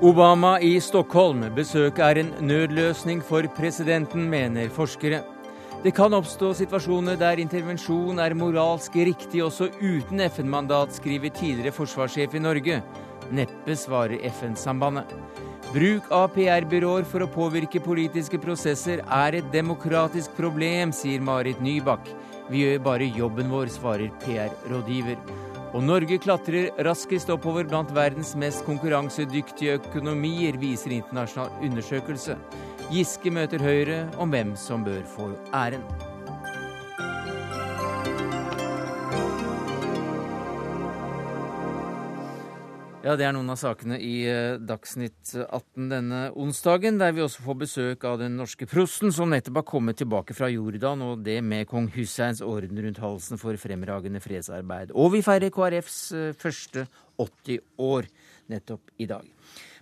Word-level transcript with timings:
Obama 0.00 0.60
i 0.60 0.76
Stockholm. 0.80 1.40
Besøket 1.56 2.04
er 2.04 2.20
en 2.20 2.28
nødløsning 2.46 3.18
for 3.24 3.42
presidenten, 3.56 4.28
mener 4.30 4.68
forskere. 4.70 5.24
Det 5.82 5.90
kan 5.94 6.14
oppstå 6.14 6.52
situasjoner 6.54 7.18
der 7.18 7.42
intervensjon 7.42 8.20
er 8.22 8.34
moralsk 8.34 8.94
riktig 8.94 9.42
også 9.42 9.66
uten 9.80 10.22
FN-mandat, 10.30 10.94
skriver 10.94 11.34
tidligere 11.34 11.74
forsvarssjef 11.74 12.34
i 12.34 12.44
Norge. 12.44 12.78
Neppe 13.34 13.74
svarer 13.74 14.22
FN-sambandet. 14.30 15.10
Bruk 15.74 16.06
av 16.14 16.30
PR-byråer 16.36 17.02
for 17.02 17.26
å 17.26 17.32
påvirke 17.34 17.82
politiske 17.82 18.38
prosesser 18.38 19.02
er 19.02 19.40
et 19.40 19.50
demokratisk 19.52 20.38
problem, 20.38 20.94
sier 20.94 21.20
Marit 21.20 21.58
Nybakk. 21.58 22.06
Vi 22.48 22.62
gjør 22.62 22.86
bare 22.86 23.10
jobben 23.18 23.50
vår, 23.50 23.66
svarer 23.74 24.14
PR-rådgiver. 24.22 25.47
Og 25.76 25.82
Norge 25.84 26.16
klatrer 26.22 26.70
raskest 26.86 27.28
oppover 27.32 27.66
blant 27.68 27.90
verdens 27.92 28.32
mest 28.40 28.64
konkurransedyktige 28.64 29.76
økonomier, 29.76 30.56
viser 30.56 30.96
internasjonal 30.96 31.52
undersøkelse. 31.68 32.38
Giske 32.88 33.32
møter 33.34 33.60
Høyre 33.60 34.06
om 34.16 34.32
hvem 34.32 34.56
som 34.56 34.86
bør 34.86 35.02
få 35.12 35.34
æren. 35.52 35.84
Ja, 43.08 43.14
Det 43.16 43.24
er 43.24 43.32
noen 43.32 43.48
av 43.48 43.56
sakene 43.56 43.96
i 44.04 44.26
eh, 44.28 44.58
Dagsnytt 44.60 45.30
18 45.40 45.86
denne 45.88 46.18
onsdagen, 46.36 46.98
der 47.00 47.14
vi 47.16 47.22
også 47.24 47.40
får 47.40 47.54
besøk 47.62 48.02
av 48.04 48.18
den 48.20 48.34
norske 48.36 48.66
prosten 48.68 49.14
som 49.16 49.30
nettopp 49.32 49.62
har 49.62 49.64
kommet 49.70 49.96
tilbake 49.96 50.34
fra 50.36 50.50
Jordan, 50.52 51.00
og 51.00 51.22
det 51.24 51.38
med 51.40 51.64
kong 51.70 51.86
Husseins 51.94 52.42
orden 52.44 52.76
rundt 52.84 52.98
halsen 53.00 53.40
for 53.40 53.56
fremragende 53.56 54.20
fredsarbeid. 54.20 54.92
Og 54.92 55.14
vi 55.14 55.22
feirer 55.24 55.48
KrFs 55.48 55.96
eh, 56.12 56.34
første 56.36 56.84
80 57.16 57.62
år 57.80 58.10
nettopp 58.52 58.92
i 59.00 59.06
dag. 59.08 59.24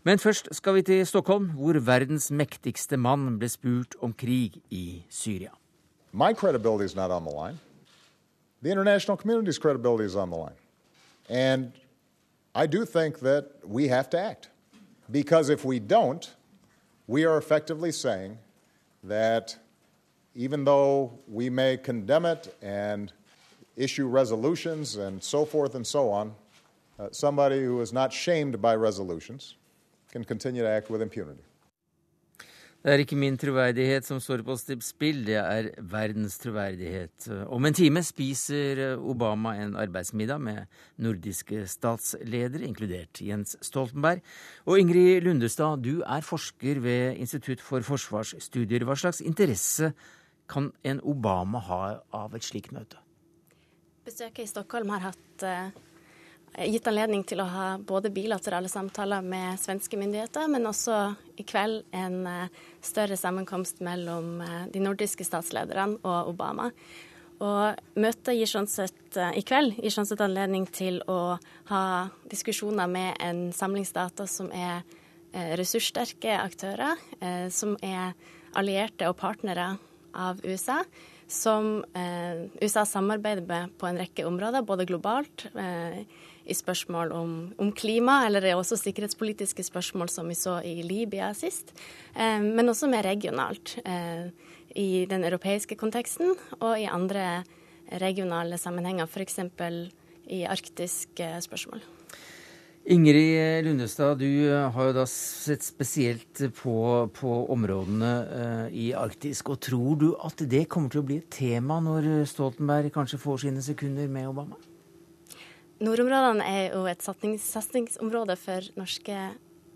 Men 0.07 0.23
først 0.23 0.53
skal 0.55 0.77
vi 0.77 0.85
til 0.87 1.03
Stockholm, 1.03 1.49
hvor 1.59 1.75
verdens 1.83 2.31
mektigste 2.31 2.95
mann 2.95 3.41
ble 3.41 3.49
spurt 3.51 3.97
om 4.07 4.15
krig 4.15 4.61
i 4.71 5.03
Syria. 5.11 5.51
My 6.13 6.31
credibility 6.31 6.85
is 6.85 6.95
not 6.95 7.11
on 7.11 7.27
the 7.27 7.35
line. 7.35 7.59
The 8.63 8.71
international 8.71 9.19
community's 9.19 9.59
credibility 9.59 10.05
is 10.05 10.15
on 10.15 10.31
I 12.57 12.67
do 12.67 12.87
think 12.87 13.21
that 13.21 13.51
we 13.65 13.89
have 13.89 14.09
to 14.11 14.19
act. 14.19 14.49
Because 15.11 15.51
if 15.51 15.63
we 15.63 15.79
don't, 15.79 16.35
we 17.07 17.27
are 17.27 17.37
effectively 17.37 17.93
saying 17.93 18.39
that 19.05 19.55
even 20.35 20.65
though 20.65 21.19
we 21.29 21.51
may 21.51 21.77
condemn 21.77 22.25
it 22.25 22.57
and 22.63 23.13
issue 23.77 24.07
resolutions 24.07 24.97
and 24.97 25.23
so 25.23 25.45
forth 25.45 25.75
and 25.75 25.87
so 25.87 26.11
on, 26.11 26.35
uh, 26.99 27.09
somebody 27.13 27.63
who 27.63 27.79
is 27.83 27.93
not 27.93 28.11
shamed 28.11 28.63
by 28.63 28.75
resolutions 28.75 29.57
can 30.11 30.25
continue 30.25 30.63
to 30.63 30.69
act 30.69 30.89
with 30.89 31.03
impunity. 31.03 31.43
Det 32.87 32.93
er 32.95 33.03
ikke 33.03 33.17
min 33.19 33.35
troverdighet 33.35 34.07
som 34.07 34.21
står 34.23 34.45
på 34.47 34.55
spill, 34.63 35.25
det 35.27 35.35
er 35.41 35.73
verdens 35.91 36.37
troverdighet. 36.39 37.25
Om 37.51 37.67
en 37.67 37.75
time 37.75 38.03
spiser 38.07 38.95
Obama 38.95 39.57
en 39.59 39.73
arbeidsmiddag 39.75 40.39
med 40.39 40.77
nordiske 41.03 41.65
statsledere, 41.67 42.63
inkludert 42.63 43.19
Jens 43.19 43.57
Stoltenberg. 43.59 44.23
Og 44.71 44.79
Ingrid 44.79 45.27
Lundestad, 45.27 45.83
du 45.83 46.05
er 46.07 46.23
forsker 46.23 46.79
ved 46.79 47.19
Institutt 47.19 47.59
for 47.59 47.83
forsvarsstudier. 47.83 48.87
Hva 48.87 48.95
slags 48.95 49.19
interesse 49.19 49.91
kan 50.47 50.71
en 50.87 51.03
Obama 51.03 51.59
ha 51.67 51.83
av 52.15 52.39
et 52.39 52.47
slikt 52.47 52.71
møte? 52.71 53.03
Besøket 54.07 54.45
i 54.45 54.53
Stockholm 54.53 54.95
har 54.95 55.09
hatt 55.09 55.43
eh, 55.43 55.75
gitt 56.65 56.87
anledning 56.89 57.25
til 57.29 57.43
å 57.43 57.49
ha 57.51 57.67
både 57.79 58.11
bilaterale 58.15 58.69
samtaler 58.73 59.25
med 59.25 59.61
svenske 59.61 59.99
myndigheter, 60.01 60.49
men 60.49 60.69
også 60.69 61.01
i 61.37 61.45
kveld 61.45 61.83
en 61.97 62.23
eh, 62.31 62.63
større 62.85 63.19
sammenkomst 63.21 63.83
mellom 63.85 64.41
eh, 64.41 64.63
de 64.73 64.81
nordiske 64.81 65.27
statslederne 65.27 66.01
og 66.01 66.33
Obama. 66.33 66.71
Og 67.37 67.99
møtet 68.01 68.39
gir 68.39 68.49
sånn 68.49 68.71
sett, 68.73 69.03
eh, 69.21 69.37
i 69.37 69.45
kveld 69.45 69.77
gir 69.83 69.93
sånn 69.93 70.09
sett 70.09 70.23
anledning 70.25 70.65
til 70.73 71.03
å 71.13 71.37
ha 71.69 71.83
diskusjoner 72.33 72.89
med 72.89 73.21
en 73.21 73.51
samlingsdata 73.57 74.29
som 74.31 74.49
er 74.53 74.87
ressurssterke 75.59 76.33
aktører, 76.41 76.97
som 77.53 77.75
er 77.85 78.15
allierte 78.57 79.05
og 79.11 79.19
partnere 79.21 79.67
av 80.17 80.41
USA 80.47 80.79
som 81.27 81.85
eh, 81.95 82.47
USA 82.61 82.87
samarbeider 82.87 83.47
med 83.47 83.75
på 83.79 83.89
en 83.89 83.99
rekke 83.99 84.27
områder, 84.27 84.63
både 84.63 84.87
globalt, 84.87 85.47
eh, 85.59 86.05
i 86.47 86.55
spørsmål 86.55 87.13
om, 87.13 87.33
om, 87.59 87.73
klima, 87.75 88.21
eller 88.27 88.45
det 88.45 88.53
er 88.53 88.61
også 88.61 88.79
sikkerhetspolitiske 88.81 89.67
spørsmål 89.67 90.11
som 90.13 90.29
vi 90.31 90.39
så 90.39 90.61
i 90.65 90.79
Libya 90.87 91.33
sist, 91.35 91.75
eh, 92.15 92.39
men 92.43 92.71
også 92.71 92.91
mer 92.91 93.07
regionalt. 93.07 93.79
Eh, 93.85 94.31
I 94.77 95.07
den 95.09 95.25
europeiske 95.25 95.77
konteksten 95.81 96.35
og 96.61 96.75
i 96.77 96.85
andre 96.85 97.45
regionale 98.03 98.59
sammenhenger, 98.59 99.07
f.eks. 99.07 99.39
i 100.29 100.43
arktiske 100.45 101.31
spørsmål. 101.41 101.81
Ingrid 102.87 103.65
Lundestad, 103.65 104.21
du 104.21 104.53
har 104.53 104.91
jo 104.91 104.93
da 104.95 105.07
sett 105.11 105.65
spesielt 105.67 106.43
på, 106.55 106.77
på 107.19 107.33
områdene 107.51 108.13
uh, 108.31 108.69
i 108.71 108.93
Arktis. 108.95 109.41
Og 109.43 109.59
tror 109.59 109.99
du 109.99 110.07
at 110.23 110.45
det 110.47 110.69
kommer 110.71 110.93
til 110.93 111.03
å 111.03 111.09
bli 111.09 111.19
et 111.19 111.27
tema 111.35 111.81
når 111.83 112.29
Stoltenberg 112.31 112.93
kanskje 112.95 113.19
får 113.19 113.43
sine 113.49 113.65
sekunder 113.65 114.07
med 114.07 114.31
Obama? 114.31 114.61
Nordområdene 115.77 116.45
er 116.49 116.71
jo 116.73 116.87
et 116.89 117.03
satsingsområde 117.05 118.37
for 118.41 118.65
norske 118.81 119.17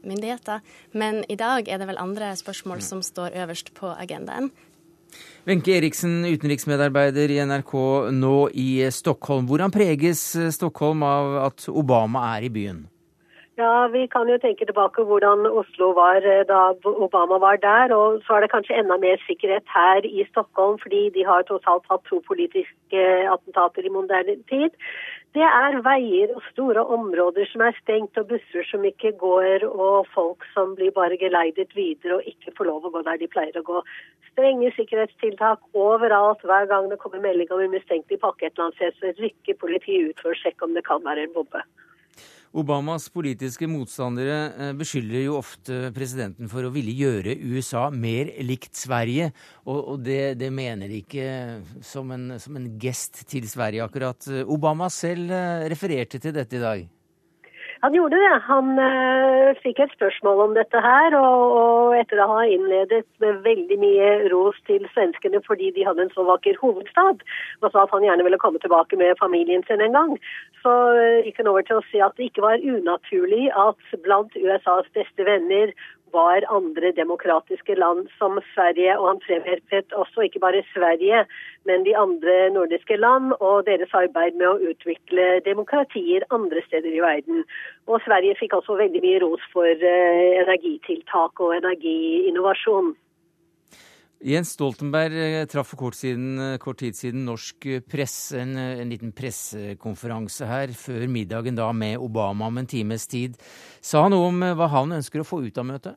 myndigheter, 0.01 0.63
men 0.97 1.25
i 1.29 1.37
dag 1.37 1.69
er 1.69 1.81
det 1.81 1.89
vel 1.91 2.01
andre 2.01 2.31
spørsmål 2.41 2.81
som 2.81 3.03
står 3.05 3.37
øverst 3.43 3.75
på 3.77 3.91
agendaen. 3.93 4.49
Wenche 5.45 5.75
Eriksen, 5.77 6.23
utenriksmedarbeider 6.25 7.35
i 7.35 7.41
NRK 7.45 7.75
nå 8.17 8.49
i 8.55 8.71
Stockholm. 8.95 9.45
Hvordan 9.51 9.75
preges 9.75 10.23
Stockholm 10.57 11.05
av 11.05 11.37
at 11.51 11.69
Obama 11.69 12.25
er 12.39 12.49
i 12.49 12.53
byen? 12.55 12.87
Ja, 13.61 13.89
Vi 13.93 14.07
kan 14.15 14.29
jo 14.33 14.39
tenke 14.41 14.65
tilbake 14.65 15.03
hvordan 15.05 15.45
Oslo 15.61 15.91
var 15.93 16.25
eh, 16.33 16.45
da 16.49 16.61
Obama 17.07 17.37
var 17.45 17.57
der. 17.61 17.93
Og 17.93 18.23
så 18.25 18.37
er 18.37 18.41
det 18.41 18.53
kanskje 18.55 18.79
enda 18.81 18.97
mer 19.05 19.21
sikkerhet 19.27 19.67
her 19.75 20.07
i 20.07 20.25
Stockholm, 20.31 20.79
fordi 20.83 21.03
de 21.17 21.27
har 21.31 21.45
tross 21.45 21.67
alt 21.73 21.85
hatt 21.91 22.05
to 22.09 22.23
politiske 22.31 23.03
attentater 23.35 23.85
i 23.85 23.93
moderne 23.99 24.39
tid. 24.53 24.73
Det 25.37 25.47
er 25.47 25.77
veier 25.87 26.33
og 26.35 26.43
store 26.49 26.83
områder 26.91 27.47
som 27.53 27.63
er 27.63 27.77
stengt, 27.77 28.19
og 28.19 28.27
busser 28.33 28.65
som 28.67 28.83
ikke 28.89 29.13
går, 29.21 29.63
og 29.71 30.09
folk 30.11 30.47
som 30.55 30.73
blir 30.79 30.91
bare 30.97 31.19
geleidet 31.21 31.71
videre 31.77 32.17
og 32.17 32.27
ikke 32.27 32.55
får 32.57 32.67
lov 32.67 32.89
å 32.89 32.91
gå 32.97 33.03
der 33.07 33.21
de 33.21 33.29
pleier 33.31 33.61
å 33.61 33.63
gå. 33.69 33.83
Strenge 34.33 34.73
sikkerhetstiltak 34.75 35.63
overalt. 35.85 36.43
Hver 36.43 36.67
gang 36.73 36.91
det 36.91 36.99
kommer 36.99 37.23
melding 37.23 37.53
om 37.55 37.63
en 37.63 37.77
mistenkelig 37.77 38.19
pakke 38.25 38.49
et 38.49 38.59
eller 38.59 38.73
annet 38.73 38.81
sted, 38.81 38.99
så 38.99 39.15
rykker 39.23 39.61
politiet 39.63 40.11
ut 40.11 40.25
for 40.25 40.35
å 40.35 40.41
sjekke 40.43 40.67
om 40.67 40.75
det 40.75 40.83
kan 40.91 41.07
være 41.07 41.29
en 41.29 41.39
bombe. 41.39 41.63
Obamas 42.51 43.05
politiske 43.15 43.69
motstandere 43.71 44.39
eh, 44.51 44.71
beskylder 44.75 45.23
jo 45.23 45.37
ofte 45.39 45.93
presidenten 45.95 46.51
for 46.51 46.67
å 46.67 46.73
ville 46.75 46.91
gjøre 46.99 47.37
USA 47.39 47.85
mer 47.95 48.33
likt 48.43 48.75
Sverige, 48.75 49.31
og, 49.71 50.01
det, 50.03 50.35
det 50.41 50.51
mener 50.51 50.91
de 50.91 50.99
ikke 51.05 51.29
som 51.87 52.11
en, 52.11 52.33
som 52.43 52.59
en 52.59 52.67
gest 52.83 53.23
til 53.31 53.47
Sverige, 53.51 53.87
akkurat. 53.87 54.27
Obama 54.51 54.91
selv 54.91 55.31
eh, 55.31 55.69
refererte 55.71 56.19
til 56.19 56.35
dette 56.35 56.59
i 56.59 56.65
dag. 56.65 56.89
Han 57.83 57.95
gjorde 57.97 58.19
det. 58.21 58.33
Han 58.45 58.75
uh, 58.77 59.57
fikk 59.65 59.79
et 59.81 59.93
spørsmål 59.97 60.43
om 60.45 60.57
dette 60.57 60.81
her. 60.85 61.17
Og, 61.17 61.55
og 61.61 61.97
etter 61.97 62.21
å 62.21 62.29
ha 62.35 62.41
innledet 62.45 63.07
med 63.25 63.41
veldig 63.47 63.79
mye 63.81 64.11
ros 64.33 64.59
til 64.69 64.85
svenskene 64.93 65.41
fordi 65.47 65.71
de 65.77 65.87
hadde 65.89 66.05
en 66.05 66.13
så 66.13 66.27
vakker 66.29 66.61
hovedstad, 66.61 67.25
og 67.63 67.73
sa 67.73 67.87
at 67.87 67.95
han 67.95 68.05
gjerne 68.05 68.27
ville 68.27 68.41
komme 68.43 68.61
tilbake 68.61 69.01
med 69.01 69.17
familien 69.21 69.65
sin 69.69 69.81
en 69.85 69.97
gang, 69.97 70.13
så 70.61 70.75
uh, 70.93 71.23
gikk 71.25 71.41
han 71.41 71.53
over 71.53 71.65
til 71.65 71.81
å 71.81 71.87
si 71.89 72.03
at 72.05 72.17
det 72.21 72.29
ikke 72.29 72.45
var 72.45 72.61
unaturlig 72.61 73.49
at 73.57 73.97
blant 74.05 74.37
USAs 74.37 74.93
beste 74.97 75.25
venner 75.29 75.73
var 76.13 76.47
andre 76.57 76.93
demokratiske 76.97 77.75
land 77.75 78.09
som 78.19 78.39
Sverige, 78.55 78.99
og 78.99 79.09
han 79.09 79.23
fremhevet 79.27 79.93
også 80.03 80.27
ikke 80.27 80.43
bare 80.45 80.63
Sverige, 80.75 81.25
men 81.65 81.85
de 81.85 81.97
andre 81.97 82.51
nordiske 82.51 82.97
land 82.97 83.33
og 83.41 83.67
deres 83.67 83.95
arbeid 84.03 84.39
med 84.41 84.49
å 84.49 84.73
utvikle 84.73 85.27
demokratier 85.45 86.27
andre 86.31 86.63
steder 86.69 86.93
i 86.95 87.05
verden. 87.05 87.45
Og 87.87 88.01
Sverige 88.07 88.39
fikk 88.41 88.57
også 88.59 88.79
veldig 88.81 89.05
mye 89.05 89.23
ros 89.25 89.45
for 89.53 89.67
eh, 89.93 90.41
energitiltak 90.45 91.41
og 91.41 91.57
energiinnovasjon. 91.61 92.95
Jens 94.21 94.51
Stoltenberg 94.53 95.15
eh, 95.17 95.47
traff 95.49 95.71
for 95.73 95.81
kort, 95.81 95.97
siden, 95.97 96.35
eh, 96.39 96.59
kort, 96.61 96.83
tid 96.83 96.97
siden 96.99 97.25
norsk 97.25 97.67
presse, 97.89 98.37
en, 98.43 98.53
en, 98.59 98.91
liten 98.93 99.15
pressekonferanse 99.17 100.49
her 100.51 100.75
før 100.77 101.07
middagen 101.09 101.57
da 101.57 101.71
med 101.73 101.97
Obama 101.97 102.51
om 102.51 102.61
en 102.61 102.69
times 102.69 103.09
tid. 103.09 103.41
Sa 103.81 104.05
han 104.05 104.13
noe 104.13 104.29
om 104.29 104.45
hva 104.59 104.69
han 104.77 104.93
ønsker 104.99 105.25
å 105.25 105.29
få 105.29 105.41
ut 105.47 105.61
av 105.61 105.69
møtet? 105.73 105.97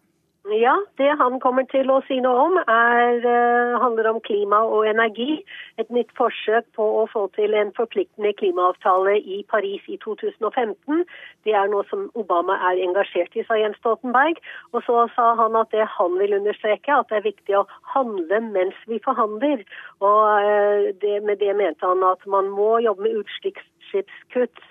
Ja, 0.53 0.73
det 0.97 1.07
han 1.17 1.39
kommer 1.41 1.63
til 1.71 1.89
å 1.89 1.95
si 2.05 2.19
noe 2.21 2.41
om, 2.45 2.57
er, 2.61 3.23
uh, 3.25 3.77
handler 3.81 4.09
om 4.11 4.19
klima 4.21 4.59
og 4.61 4.85
energi. 4.85 5.39
Et 5.81 5.89
nytt 5.89 6.11
forsøk 6.17 6.67
på 6.77 6.85
å 6.99 7.05
få 7.09 7.23
til 7.37 7.55
en 7.57 7.71
forpliktende 7.73 8.33
klimaavtale 8.37 9.15
i 9.17 9.39
Paris 9.49 9.87
i 9.89 9.97
2015. 10.03 11.05
Det 11.47 11.55
er 11.57 11.71
noe 11.71 11.87
som 11.89 12.05
Obama 12.19 12.59
er 12.69 12.83
engasjert 12.85 13.33
i, 13.33 13.45
sa 13.47 13.57
Jens 13.57 13.79
Stoltenberg. 13.81 14.37
Og 14.73 14.85
så 14.85 15.07
sa 15.15 15.31
han 15.39 15.57
at 15.57 15.73
det 15.73 15.87
han 15.95 16.19
vil 16.21 16.37
understreke, 16.37 16.99
at 16.99 17.09
det 17.09 17.21
er 17.21 17.27
viktig 17.31 17.57
å 17.57 17.65
handle 17.95 18.43
mens 18.51 18.77
vi 18.91 19.01
forhandler. 19.07 19.65
Og 20.05 20.21
uh, 20.37 20.91
det, 21.01 21.17
med 21.25 21.41
det 21.41 21.57
mente 21.57 21.87
han 21.87 22.05
at 22.11 22.29
man 22.29 22.53
må 22.53 22.77
jobbe 22.85 23.07
med 23.07 23.23
utslippskutt. 23.23 24.63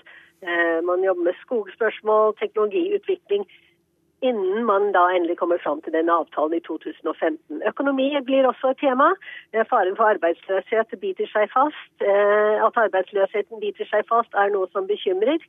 Uh, 0.46 0.79
man 0.87 1.02
jobber 1.02 1.32
med 1.32 1.43
skogspørsmål, 1.43 2.37
teknologiutvikling 2.38 3.49
innen 4.22 4.64
man 4.64 4.92
da 4.94 5.02
endelig 5.14 5.36
kommer 5.40 5.58
fram 5.64 5.80
til 5.82 5.94
denne 5.96 6.14
avtalen 6.14 6.54
i 6.58 6.62
2015. 6.66 7.62
Økonomi 7.70 8.08
blir 8.28 8.46
også 8.46 8.72
et 8.72 8.80
tema. 8.82 9.08
Eh, 9.52 9.64
faren 9.70 9.96
for 9.98 10.14
arbeidsløshet 10.14 10.94
biter 11.04 11.28
seg 11.34 11.50
fast. 11.54 11.94
Eh, 12.00 12.56
at 12.66 12.78
arbeidsløsheten 12.84 13.60
biter 13.64 13.88
seg 13.90 14.06
fast 14.12 14.38
er 14.38 14.52
noe 14.54 14.70
som 14.72 14.86
bekymrer. 14.90 15.42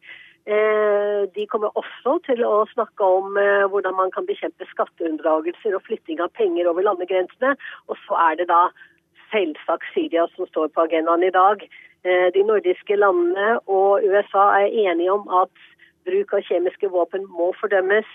Eh, 0.46 1.22
de 1.36 1.46
kommer 1.52 1.70
også 1.80 2.18
til 2.26 2.44
å 2.48 2.66
snakke 2.74 3.12
om 3.20 3.38
hvordan 3.72 3.96
man 4.02 4.12
kan 4.12 4.26
bekjempe 4.28 4.68
skatteunndragelser 4.74 5.78
og 5.78 5.86
flytting 5.88 6.20
av 6.20 6.34
penger 6.40 6.68
over 6.72 6.90
landegrensene. 6.90 7.56
Og 7.88 7.98
så 8.08 8.20
er 8.28 8.42
det 8.42 8.50
da 8.50 8.66
selvsagt 9.32 9.86
Syria 9.94 10.28
som 10.36 10.50
står 10.50 10.74
på 10.74 10.88
agendaen 10.88 11.24
i 11.24 11.34
dag. 11.34 11.64
De 12.04 12.42
nordiske 12.44 12.98
landene 13.00 13.62
og 13.72 14.04
USA 14.04 14.50
er 14.60 14.76
enige 14.90 15.14
om 15.14 15.30
at 15.32 15.54
bruk 16.04 16.34
av 16.36 16.44
kjemiske 16.44 16.90
våpen 16.92 17.24
må 17.32 17.54
fordømmes 17.62 18.10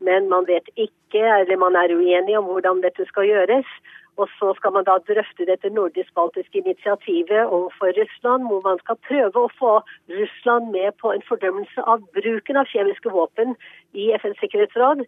men 0.00 0.28
man 0.28 0.46
vet 0.48 0.68
ikke, 0.76 1.22
eller 1.40 1.56
man 1.60 1.76
er 1.76 1.94
uenig 1.96 2.38
om 2.38 2.48
hvordan 2.50 2.82
dette 2.84 3.06
skal 3.08 3.28
gjøres. 3.28 3.68
Og 4.20 4.28
så 4.36 4.52
skal 4.58 4.74
man 4.76 4.86
da 4.88 4.98
drøfte 5.08 5.46
dette 5.48 5.70
nordisk-baltiske 5.72 6.60
initiativet 6.60 7.42
overfor 7.46 7.94
Russland, 8.00 8.46
hvor 8.48 8.60
man 8.68 8.80
skal 8.82 8.98
prøve 9.08 9.44
å 9.44 9.52
få 9.56 9.72
Russland 10.12 10.70
med 10.76 10.96
på 11.00 11.14
en 11.14 11.24
fordømmelse 11.28 11.86
av 11.92 12.04
bruken 12.16 12.60
av 12.60 12.68
kjemiske 12.72 13.12
våpen 13.14 13.56
i 13.96 14.10
FNs 14.20 14.40
sikkerhetsråd. 14.42 15.04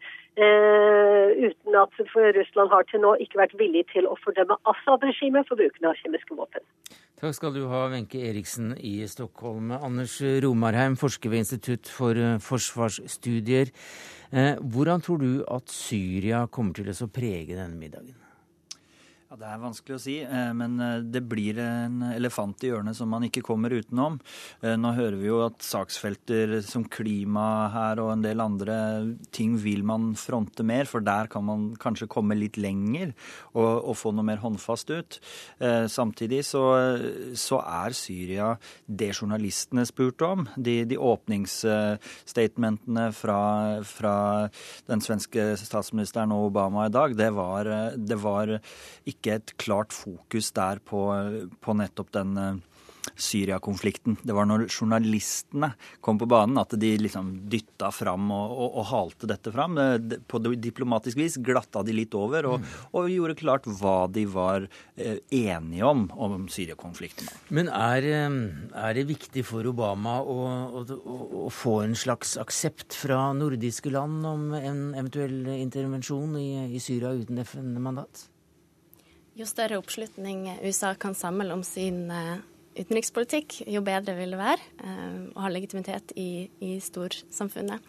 Eh, 0.47 1.29
uten 1.47 1.77
at 1.77 2.03
Russland 2.39 2.73
har 2.73 2.89
til 2.89 3.05
nå 3.05 3.15
ikke 3.21 3.43
vært 3.43 3.59
villig 3.61 3.85
til 3.93 4.09
å 4.09 4.17
fordømme 4.25 4.57
Assad-regimet 4.73 5.49
for 5.51 5.61
bruken 5.61 5.91
av 5.91 5.99
kjemiske 6.01 6.39
våpen. 6.39 6.65
Takk 7.23 7.37
skal 7.37 7.53
du 7.55 7.67
ha, 7.71 7.85
Wenche 7.93 8.19
Eriksen 8.33 8.73
i 8.81 8.97
Stockholm. 9.07 9.71
Anders 9.77 10.17
Romarheim, 10.43 10.97
forsker 10.99 11.31
ved 11.31 11.45
Institutt 11.45 11.87
for 11.87 12.19
eh, 12.19 12.41
forsvarsstudier. 12.43 13.71
Eh, 14.33 14.57
hvordan 14.59 15.05
tror 15.05 15.21
du 15.21 15.31
at 15.47 15.71
Syria 15.71 16.47
kommer 16.51 16.81
til 16.81 16.89
å 16.91 17.13
prege 17.13 17.55
denne 17.55 17.77
middagen? 17.77 18.17
Ja, 19.33 19.39
Det 19.41 19.49
er 19.49 19.61
vanskelig 19.63 19.95
å 19.97 20.01
si, 20.03 20.15
eh, 20.21 20.51
men 20.53 20.75
eh, 20.77 21.01
det 21.09 21.23
blir 21.25 21.57
en 21.63 22.03
elefant 22.11 22.61
i 22.61 22.69
hjørnet 22.69 22.99
som 22.99 23.09
man 23.09 23.25
ikke 23.25 23.41
kommer 23.41 23.73
utenom. 23.73 24.21
Eh, 24.61 24.77
nå 24.77 24.93
hører 24.93 25.17
vi 25.17 25.31
jo 25.31 25.39
at 25.47 25.65
saksfelter 25.65 26.61
som 26.67 26.85
klima 26.85 27.71
her 27.73 27.97
og 28.03 28.11
en 28.13 28.23
del 28.27 28.41
andre 28.45 28.77
ting 29.33 29.57
vil 29.57 29.85
man 29.89 30.13
fronte 30.21 30.61
mer, 30.69 30.85
for 30.85 31.01
der 31.01 31.33
kan 31.33 31.49
man 31.49 31.73
kanskje 31.81 32.11
komme 32.13 32.37
litt 32.37 32.61
lenger 32.61 33.15
og, 33.55 33.89
og 33.89 33.97
få 33.97 34.13
noe 34.13 34.27
mer 34.29 34.37
håndfast 34.43 34.91
ut. 34.93 35.19
Samtidig 35.89 36.45
så, 36.45 36.99
så, 37.39 37.61
er 37.63 37.93
Syria 37.97 38.59
det 38.85 39.15
journalistene 39.15 39.87
spurte 39.89 40.25
om. 40.29 40.49
De, 40.57 40.85
de 40.89 40.97
åpningsstatementene 40.99 43.13
fra, 43.17 43.81
fra, 43.89 44.49
den 44.91 45.01
svenske 45.05 45.57
statsministeren 45.57 46.33
og 46.37 46.47
Obama 46.51 46.87
i 46.91 46.93
dag, 46.93 47.17
det 47.17 47.31
var, 47.39 47.65
det 47.97 48.19
var 48.21 48.59
ikke 49.09 49.22
ikke 49.23 49.39
et 49.39 49.57
klart 49.63 49.97
fokus 49.97 50.53
der 50.53 50.83
på, 50.85 51.07
på 51.63 51.79
nettopp 51.79 52.13
den 52.19 52.37
Syriakonflikten. 52.37 52.69
Syria-konflikten. 53.17 54.17
Det 54.23 54.35
var 54.35 54.47
når 54.47 54.67
journalistene 54.71 55.73
kom 56.05 56.19
på 56.21 56.29
banen 56.31 56.61
at 56.61 56.75
de 56.79 56.93
liksom 57.01 57.33
dytta 57.51 57.91
fram 57.95 58.31
og, 58.35 58.55
og, 58.55 58.79
og 58.81 58.87
halte 58.93 59.29
dette 59.31 59.53
fram. 59.55 59.79
På 60.31 60.41
diplomatisk 60.43 61.19
vis 61.19 61.39
glatta 61.43 61.83
de 61.87 61.97
litt 61.97 62.15
over 62.19 62.49
og, 62.53 62.63
mm. 62.63 62.73
og 62.99 63.11
gjorde 63.13 63.39
klart 63.41 63.69
hva 63.81 63.97
de 64.13 64.25
var 64.31 64.69
eh, 64.97 65.19
enige 65.29 65.87
om 65.89 66.07
om 66.13 66.47
Syria-konflikten. 66.53 67.31
Men 67.51 67.71
er, 67.73 68.07
eh, 68.07 68.39
er, 68.71 68.95
det 68.97 69.09
viktig 69.11 69.45
for 69.49 69.67
Obama 69.69 70.19
å, 70.23 70.39
å, 70.83 70.85
å, 71.47 71.47
få 71.53 71.81
en 71.87 71.97
slags 71.99 72.37
aksept 72.41 72.97
fra 72.97 73.31
nordiske 73.37 73.93
land 73.93 74.27
om 74.29 74.53
en 74.59 74.85
eventuell 74.95 75.49
intervensjon 75.59 76.39
i, 76.41 76.51
i 76.77 76.83
Syria 76.83 77.15
uten 77.19 77.43
FN-mandat? 77.45 78.29
Jo 79.39 79.47
større 79.49 79.79
oppslutning 79.81 80.45
USA 80.61 80.93
kan 81.01 81.15
samle 81.17 81.55
om 81.55 81.63
sin 81.65 82.05
eh, 82.13 82.43
utenrikspolitikk, 82.77 83.63
jo 83.65 83.81
bedre 83.85 84.15
vil 84.19 84.35
det 84.35 84.41
være 84.41 84.67
eh, 84.85 85.19
å 85.33 85.45
ha 85.45 85.53
legitimitet 85.53 86.13
i, 86.21 86.51
i 86.61 86.75
storsamfunnet. 86.85 87.81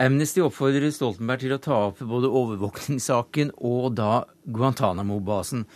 Amnesty 0.00 0.40
oppfordrer 0.42 0.90
Stoltenberg 0.94 1.44
til 1.44 1.54
å 1.54 1.60
ta 1.62 1.78
opp 1.90 2.00
både 2.02 2.30
overvåkningssaken 2.40 3.52
og 3.68 3.92
da 3.98 4.24
Guantánamo-basen. 4.48 5.66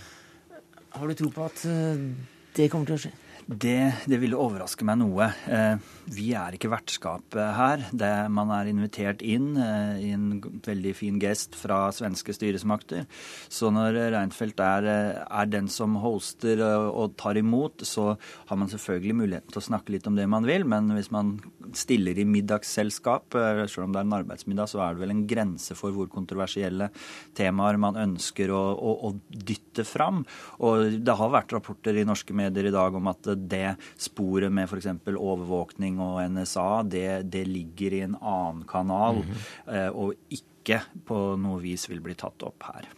Har 0.94 1.10
du 1.10 1.18
tro 1.18 1.30
på 1.34 1.44
at 1.46 1.66
eh, 1.68 2.08
det 2.56 2.70
kommer 2.72 2.90
til 2.90 2.98
å 2.98 3.02
skje? 3.04 3.14
Det, 3.44 3.92
det, 4.08 4.16
ville 4.22 4.38
overraske 4.40 4.86
meg 4.88 4.96
noe. 5.02 5.26
Eh, 5.52 5.76
vi 6.16 6.30
er 6.36 6.54
ikke 6.56 6.70
vertskapet 6.72 7.42
her. 7.58 7.82
Det, 7.92 8.08
man 8.32 8.48
er 8.56 8.70
invitert 8.70 9.20
inn 9.20 9.50
eh, 9.60 9.98
i 10.00 10.12
en 10.16 10.38
veldig 10.64 10.94
fin 10.96 11.18
gest 11.20 11.58
fra 11.58 11.90
svenske 11.92 12.32
styresmakter. 12.32 13.04
Så 13.52 13.68
når 13.74 13.98
Reinfeldt 14.14 14.62
er, 14.64 14.88
eh, 14.88 15.20
er, 15.28 15.50
den 15.52 15.68
som 15.68 15.98
hoster 16.00 16.62
og 16.64 17.18
tar 17.20 17.36
imot, 17.36 17.84
så 17.84 18.14
har 18.48 18.60
man 18.60 18.72
selvfølgelig 18.72 19.18
muligheten 19.18 19.52
til 19.52 19.60
å 19.60 19.66
snakke 19.68 19.92
litt 19.92 20.08
om 20.08 20.16
det 20.16 20.24
man 20.30 20.48
vil. 20.48 20.64
Men 20.64 20.88
hvis 20.96 21.12
man 21.12 21.36
stiller 21.76 22.16
i 22.16 22.24
middagsselskap, 22.28 23.36
selv 23.68 23.84
om 23.84 23.92
det 23.92 24.00
er 24.00 24.08
en 24.08 24.18
arbeidsmiddag, 24.22 24.72
så 24.72 24.80
er 24.86 24.96
det 24.96 25.04
vel 25.04 25.14
en 25.18 25.26
grense 25.28 25.76
for 25.76 25.92
hvor 25.92 26.08
kontroversielle 26.12 26.88
temaer 27.36 27.76
man 27.76 28.00
ønsker 28.06 28.56
å, 28.56 28.64
å, 28.72 28.96
å 29.10 29.14
dytte 29.28 29.84
fram. 29.84 30.24
Og 30.64 30.96
det 31.04 31.20
har 31.20 31.36
vært 31.36 31.52
rapporter 31.58 32.00
i 32.00 32.08
norske 32.08 32.32
medier 32.36 32.72
i 32.72 32.74
dag 32.74 32.96
om 32.96 33.12
at 33.12 33.33
det 33.36 33.76
sporet 34.00 34.52
med 34.52 34.68
f.eks. 34.68 34.90
overvåkning 35.14 36.00
og 36.02 36.20
NSA, 36.34 36.68
det, 36.88 37.06
det, 37.32 37.46
ligger 37.48 37.94
i 37.94 38.04
en 38.08 38.18
annen 38.20 38.64
kanal, 38.68 39.22
mm 39.22 39.30
-hmm. 39.30 39.90
og 39.94 40.14
ikke 40.28 40.82
på 41.04 41.36
noe 41.36 41.60
vis 41.60 41.90
vil 41.90 42.00
bli 42.00 42.14
tatt 42.14 42.42
opp 42.42 42.62
her. 42.62 42.88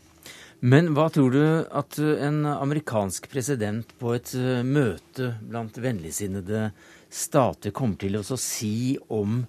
Men 0.65 0.95
hva 0.97 1.11
tror 1.13 1.35
du 1.35 1.43
at 1.69 1.99
en 2.01 2.47
amerikansk 2.49 3.29
president 3.29 3.91
på 4.01 4.15
et 4.17 4.33
eh, 4.39 4.65
møte 4.65 5.35
blant 5.45 5.77
vennligsinnede 5.77 6.71
stater 7.13 7.75
kommer 7.77 8.01
til 8.01 8.17
å 8.17 8.25
si 8.41 8.97
om, 9.13 9.43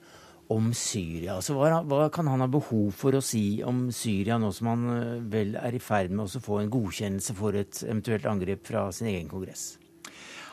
om 0.51 0.67
Syria? 0.75 1.37
Altså, 1.37 1.55
hva, 1.55 1.79
hva, 1.87 2.09
kan 2.11 2.27
han 2.27 2.43
ha 2.43 2.49
behov 2.51 2.91
for 2.99 3.15
å 3.15 3.23
si 3.23 3.61
om 3.63 3.85
Syria 3.95 4.35
nå 4.41 4.51
som 4.51 4.73
han 4.73 4.85
eh, 4.97 5.17
vel 5.31 5.55
er 5.61 5.79
i 5.79 5.83
ferd 5.83 6.11
med 6.11 6.27
å 6.27 6.43
få 6.43 6.59
en 6.65 6.73
godkjennelse 6.75 7.37
for 7.39 7.55
et 7.55 7.83
eventuelt 7.87 8.27
angrep 8.27 8.67
fra 8.67 8.89
sin 8.91 9.07
egen 9.13 9.31
kongress? 9.31 9.77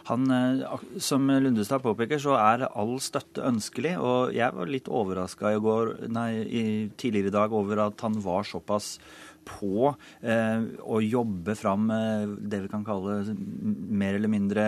Han, 0.08 0.30
eh, 0.30 0.80
som 1.00 1.28
Lundestad 1.30 1.82
påpeker, 1.84 2.20
så 2.20 2.36
er 2.36 2.66
all 2.68 2.98
støtte 3.00 3.44
ønskelig. 3.44 3.96
Og 3.96 4.34
jeg 4.36 4.52
var 4.52 4.68
litt 4.68 4.90
overraska 4.90 5.54
tidligere 7.00 7.32
i 7.32 7.36
dag 7.38 7.52
over 7.52 7.86
at 7.86 8.04
han 8.04 8.18
var 8.20 8.44
såpass 8.44 8.98
på 9.44 9.90
eh, 10.24 10.64
å 10.80 11.00
jobbe 11.04 11.54
fram 11.58 11.90
eh, 11.92 12.26
det 12.40 12.64
vi 12.64 12.70
kan 12.72 12.84
kalle 12.86 13.34
mer 13.34 14.16
eller 14.18 14.32
mindre 14.32 14.66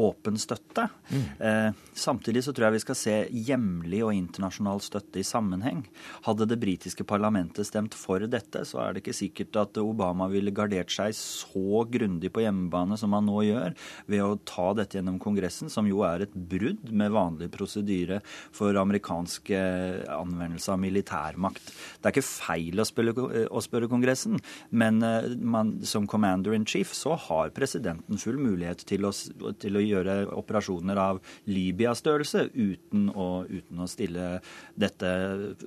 åpen 0.00 0.38
støtte. 0.40 0.86
Mm. 1.10 1.24
Eh, 1.46 1.80
samtidig 1.96 2.44
så 2.46 2.54
tror 2.54 2.68
jeg 2.68 2.78
vi 2.78 2.82
skal 2.84 2.98
se 2.98 3.16
hjemlig 3.50 4.02
og 4.06 4.14
internasjonal 4.16 4.82
støtte 4.84 5.20
i 5.20 5.26
sammenheng. 5.26 5.82
Hadde 6.26 6.48
det 6.50 6.60
britiske 6.62 7.06
parlamentet 7.08 7.68
stemt 7.68 7.96
for 7.98 8.24
dette, 8.30 8.64
så 8.68 8.82
er 8.84 8.94
det 8.94 9.04
ikke 9.04 9.16
sikkert 9.16 9.60
at 9.60 9.80
Obama 9.82 10.28
ville 10.32 10.54
gardert 10.54 10.92
seg 10.94 11.14
så 11.16 11.84
grundig 11.90 12.32
på 12.34 12.44
hjemmebane 12.44 12.98
som 13.00 13.14
han 13.16 13.28
nå 13.28 13.44
gjør, 13.48 13.76
ved 14.10 14.24
å 14.24 14.38
ta 14.48 14.70
dette 14.78 14.98
gjennom 14.98 15.20
Kongressen, 15.22 15.70
som 15.72 15.88
jo 15.88 16.04
er 16.06 16.26
et 16.26 16.34
brudd 16.34 16.90
med 16.90 17.14
vanlig 17.14 17.50
prosedyre 17.54 18.20
for 18.56 18.76
amerikansk 18.80 19.52
anvendelse 19.54 20.72
av 20.72 20.80
militærmakt. 20.82 21.72
Det 22.00 22.08
er 22.08 22.14
ikke 22.14 22.26
feil 22.26 22.80
å, 22.80 22.86
spille, 22.88 23.14
å 23.46 23.62
spørre 23.64 23.88
Kongressen, 23.90 24.38
men 24.70 25.02
eh, 25.06 25.30
man, 25.40 25.76
som 25.86 26.08
commander 26.10 26.54
in 26.56 26.66
chief 26.68 26.94
så 26.96 27.16
har 27.28 27.52
presidenten 27.56 28.20
full 28.20 28.38
mulighet 28.40 28.84
til 28.88 29.06
å, 29.08 29.12
til 29.60 29.76
å 29.76 29.84
gjøre 29.90 30.16
operasjoner 30.36 31.00
av 31.00 31.20
Libya-størrelse 31.50 32.46
uten, 32.54 33.08
uten, 33.10 33.82
å 33.82 33.88
stille 33.90 34.28
dette 34.78 35.10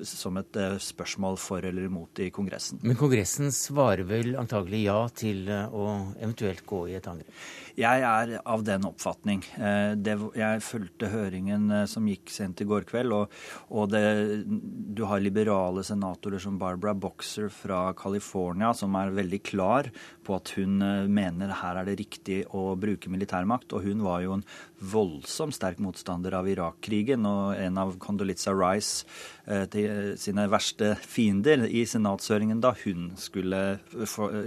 som 0.08 0.38
et 0.42 0.60
eh, 0.60 0.78
spørsmål 0.82 1.38
for 1.42 1.66
eller 1.66 1.90
imot 1.90 2.24
i 2.24 2.30
Kongressen. 2.34 2.82
Men 2.84 3.00
Kongressen 3.00 3.54
svarer 3.56 4.06
vel 4.08 4.34
antagelig 4.40 4.86
ja 4.88 5.00
til 5.14 5.48
eh, 5.52 5.68
å 5.70 6.16
eventuelt 6.20 6.66
gå 6.70 6.86
i 6.92 6.98
et 7.00 7.10
angrep? 7.10 7.44
Jeg 7.80 8.04
er 8.06 8.36
av 8.46 8.64
den 8.66 8.86
oppfatning. 8.86 9.42
Eh, 9.58 9.94
det, 9.98 10.16
jeg 10.38 10.64
fulgte 10.66 11.10
høringen 11.14 11.72
som 11.90 12.08
gikk 12.10 12.32
sent 12.34 12.62
i 12.62 12.68
går 12.70 12.86
kveld, 12.90 13.16
og, 13.16 13.34
og 13.74 13.90
det, 13.94 14.04
du 14.46 15.04
har 15.10 15.24
liberale 15.24 15.84
senatorer 15.86 16.42
som 16.44 16.60
Barbara 16.62 16.94
Boxer 16.94 17.50
fra 17.54 17.88
California, 17.98 18.74
som 18.78 18.94
er 19.00 19.16
veldig 19.16 19.42
klar 19.46 19.90
på 20.24 20.38
at 20.38 20.54
hun 20.58 20.78
mener 21.12 21.56
her 21.64 21.82
er 21.82 21.90
det 21.90 21.98
riktig 22.00 22.44
å 22.54 22.74
bruke 22.80 23.12
militærmakt. 23.12 23.74
Og 23.74 23.88
hun 23.90 24.04
var 24.06 24.22
jo 24.26 24.38
en 24.38 24.46
voldsomt 24.94 25.56
sterk 25.56 25.80
motstander 25.84 26.36
av 26.38 26.48
Irak-krigen 26.50 27.26
og 27.28 27.56
en 27.58 27.80
av 27.80 27.96
Condoleezza 28.02 28.54
Rice 28.56 29.06
eh, 29.06 29.33
til 29.74 30.14
sine 30.20 30.46
verste 30.48 30.94
fiender 31.04 31.66
i 31.68 31.84
senatshøringen 31.90 32.62
da 32.64 32.72
hun 32.84 33.10
skulle 33.20 33.64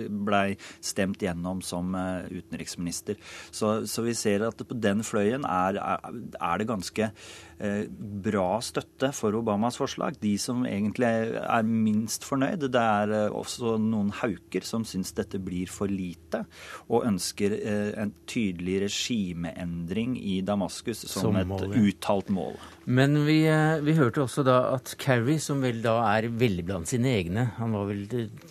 blei 0.09 0.57
stemt 0.81 1.21
gjennom 1.23 1.61
som 1.65 1.95
eh, 1.95 2.29
utenriksminister. 2.33 3.21
Så, 3.51 3.87
så, 3.87 4.03
vi 4.07 4.15
ser 4.15 4.47
at 4.49 4.63
på 4.69 4.79
den 4.79 5.05
fløyen 5.05 5.45
er, 5.45 5.81
er 5.81 6.59
det 6.59 6.69
ganske 6.69 7.11
Eh, 7.56 7.56
bra 7.57 8.59
støtte 8.61 9.09
for 9.17 9.37
Obamas 9.39 9.79
forslag. 9.81 10.19
De 10.21 10.35
som 10.41 10.65
egentlig 10.69 11.09
er 11.41 11.65
minst 11.67 12.27
fornøyd, 12.29 12.67
det 12.73 12.83
er 12.83 13.15
eh, 13.17 13.33
også 13.33 13.77
noen 13.81 14.11
hauker 14.19 14.67
som 14.67 14.85
syns 14.89 15.15
dette 15.17 15.41
blir 15.43 15.71
for 15.73 15.89
lite, 15.89 16.43
og 16.91 17.07
ønsker 17.09 17.57
eh, 17.57 17.93
en 18.03 18.13
tydelig 18.29 18.83
regimeendring 18.87 20.19
i 20.21 20.41
Damaskus 20.47 21.07
som, 21.07 21.33
som 21.33 21.41
et 21.41 21.81
uttalt 21.81 22.33
mål. 22.35 22.61
Men 22.87 23.23
vi, 23.27 23.41
vi, 23.83 23.97
hørte 23.99 24.23
også 24.23 24.45
da 24.47 24.59
at 24.77 24.93
Kerry, 25.01 25.41
som 25.43 25.65
vel 25.65 25.81
da 25.83 25.97
er 26.13 26.29
veldig 26.31 26.63
blant 26.69 26.87
sine 26.87 27.17
egne 27.17 27.49
Han 27.57 27.73
var 27.75 27.89
vel 27.89 28.05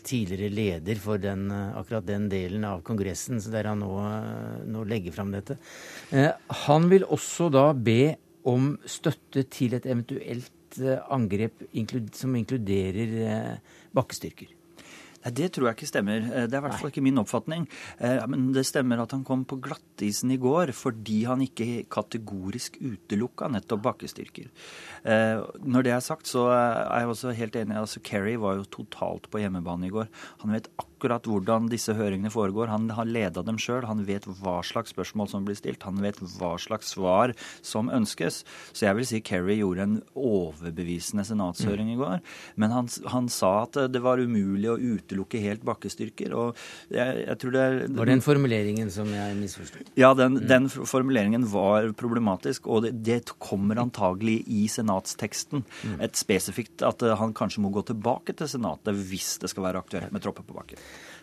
tidligere 0.03 0.49
leder 0.51 0.99
for 0.99 1.21
den, 1.21 1.47
akkurat 1.53 2.03
den 2.09 2.25
delen 2.31 2.65
av 2.67 2.83
Kongressen 2.83 3.39
der 3.53 3.69
han 3.69 3.79
nå, 3.79 3.93
nå 4.67 4.83
legger 4.89 5.15
fram 5.15 5.31
dette. 5.31 5.55
Han 6.65 6.89
vil 6.91 7.07
også 7.07 7.47
da 7.53 7.69
be 7.71 8.15
om 8.45 8.75
støtte 8.85 9.45
til 9.51 9.75
et 9.77 9.87
eventuelt 9.89 10.79
eh, 10.81 11.01
angrep 11.13 11.65
som 12.15 12.35
inkluderer 12.37 13.17
bakkestyrker? 13.17 13.55
bakkestyrker. 13.95 14.53
Det 15.25 15.47
tror 15.49 15.71
jeg 15.71 15.77
ikke 15.79 15.89
stemmer. 15.89 16.21
Eh, 16.21 16.45
det 16.45 16.53
er 16.53 16.61
i 16.61 16.65
hvert 16.67 16.79
fall 16.79 16.91
ikke 16.91 17.05
min 17.05 17.17
oppfatning. 17.17 17.65
Men 18.29 18.51
det 18.53 18.65
stemmer 18.67 19.01
at 19.01 19.15
han 19.15 19.23
kom 19.25 19.45
på 19.49 19.57
glattisen 19.57 20.31
i 20.35 20.37
går 20.41 20.73
fordi 20.75 21.23
han 21.25 21.41
ikke 21.41 21.87
kategorisk 21.89 22.77
utelukka 22.81 23.49
nettopp 23.49 23.81
bakkestyrker. 23.87 24.51
Når 25.05 25.85
det 25.85 25.93
er 25.93 26.03
sagt, 26.03 26.27
så 26.29 26.47
er 26.49 27.03
jeg 27.03 27.11
også 27.13 27.35
helt 27.37 27.55
enig. 27.59 27.77
altså 27.77 28.01
Kerry 28.01 28.35
var 28.41 28.57
jo 28.57 28.65
totalt 28.79 29.29
på 29.29 29.41
hjemmebane 29.43 29.87
i 29.87 29.93
går. 29.93 30.09
Han 30.41 30.55
vet 30.55 30.69
akkurat 30.81 31.27
hvordan 31.29 31.69
disse 31.69 31.93
høringene 31.93 32.31
foregår. 32.33 32.71
Han 32.71 32.89
har 32.95 33.05
leda 33.05 33.43
dem 33.45 33.59
sjøl. 33.61 33.85
Han 33.85 34.05
vet 34.07 34.25
hva 34.25 34.61
slags 34.65 34.93
spørsmål 34.95 35.29
som 35.29 35.45
blir 35.45 35.57
stilt. 35.57 35.85
Han 35.85 36.01
vet 36.01 36.17
hva 36.39 36.55
slags 36.61 36.95
svar 36.95 37.35
som 37.61 37.91
ønskes. 37.93 38.43
Så 38.73 38.87
jeg 38.87 38.97
vil 38.97 39.07
si 39.09 39.21
Kerry 39.25 39.59
gjorde 39.59 39.85
en 39.85 39.97
overbevisende 40.15 41.25
senatshøring 41.27 41.91
i 41.93 41.99
går. 41.99 42.23
Men 42.55 42.73
han, 42.73 42.89
han, 43.11 43.29
sa 43.35 43.65
at 43.65 43.77
det 43.91 44.01
var 44.05 44.21
umulig 44.21 44.69
å 44.71 44.77
utelukke 44.79 45.41
helt 45.43 45.65
bakkestyrker. 45.67 46.33
og 46.33 46.59
jeg, 46.93 47.25
jeg 47.25 47.39
tror 47.41 47.55
det... 47.55 47.65
Var 47.99 48.11
den 48.11 48.25
formuleringen 48.25 48.91
som 48.93 49.09
jeg 49.13 49.37
misforsto? 49.39 49.83
Ja, 49.99 50.13
den, 50.17 50.39
mm. 50.39 50.47
den, 50.49 50.69
formuleringen 50.69 51.45
var 51.51 51.91
problematisk. 51.97 52.69
Og 52.71 52.85
det, 52.87 52.95
det 53.05 53.21
kommer 53.37 53.81
antagelig 53.83 54.41
i 54.47 54.65
senatsteksten. 54.95 55.63
Mm. 55.83 56.01
Et 56.01 56.15
spesifikt 56.15 56.83
at 56.85 57.01
han 57.19 57.33
kanskje 57.33 57.61
må 57.61 57.71
gå 57.73 57.83
tilbake 57.85 58.35
til 58.37 58.47
Senatet 58.47 58.95
hvis 58.95 59.37
det 59.41 59.49
skal 59.49 59.67
være 59.67 59.83
aktuelt 59.83 60.11
med 60.11 60.21
tropper 60.23 60.43
på 60.43 60.55
bakken. 60.55 60.77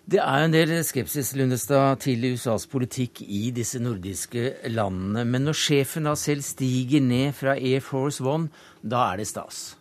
Det 0.05 0.19
er 0.19 0.45
en 0.45 0.52
del 0.52 0.73
skepsis 0.83 1.35
Lundestad, 1.37 2.00
til 2.02 2.25
USAs 2.33 2.67
politikk 2.67 3.23
i 3.23 3.50
disse 3.55 3.79
nordiske 3.79 4.69
landene. 4.69 5.25
Men 5.25 5.47
når 5.47 5.55
sjefen 5.55 6.09
da 6.09 6.17
selv 6.19 6.43
stiger 6.43 7.00
ned 7.00 7.33
fra 7.33 7.55
Air 7.55 7.81
Force 7.81 8.23
One, 8.23 8.50
da 8.83 9.12
er 9.12 9.23
det 9.23 9.29
stas? 9.31 9.76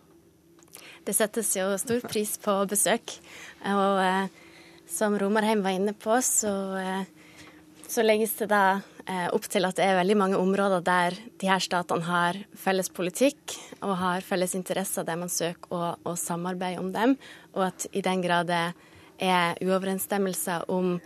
Det 1.02 1.14
settes 1.16 1.50
jo 1.56 1.72
stor 1.78 2.04
pris 2.06 2.36
på 2.38 2.54
besøk. 2.70 3.16
Og 3.66 3.98
eh, 3.98 4.30
som 4.86 5.18
Romarheim 5.18 5.64
var 5.64 5.74
inne 5.74 5.96
på, 5.98 6.14
så, 6.22 6.54
eh, 6.78 7.10
så 7.92 8.04
legges 8.04 8.32
det 8.38 8.48
da 8.48 8.80
eh, 9.04 9.28
opp 9.34 9.44
til 9.52 9.66
at 9.68 9.76
det 9.76 9.84
er 9.84 9.98
veldig 9.98 10.16
mange 10.16 10.38
områder 10.40 10.84
der 10.86 11.16
de 11.40 11.48
her 11.50 11.60
statene 11.60 12.06
har 12.06 12.38
felles 12.56 12.88
politikk 12.94 13.56
og 13.82 13.98
har 14.00 14.24
felles 14.24 14.54
interesser 14.56 15.04
der 15.04 15.18
man 15.20 15.32
søker 15.32 15.74
å, 15.76 15.90
å 16.08 16.14
samarbeide 16.16 16.80
om 16.80 16.88
dem, 16.94 17.18
og 17.52 17.66
at 17.68 17.86
i 17.92 18.04
den 18.04 18.24
grad 18.24 18.48
det 18.48 18.64
er 19.22 19.60
uoverensstemmelser 19.60 20.64
om 20.72 20.96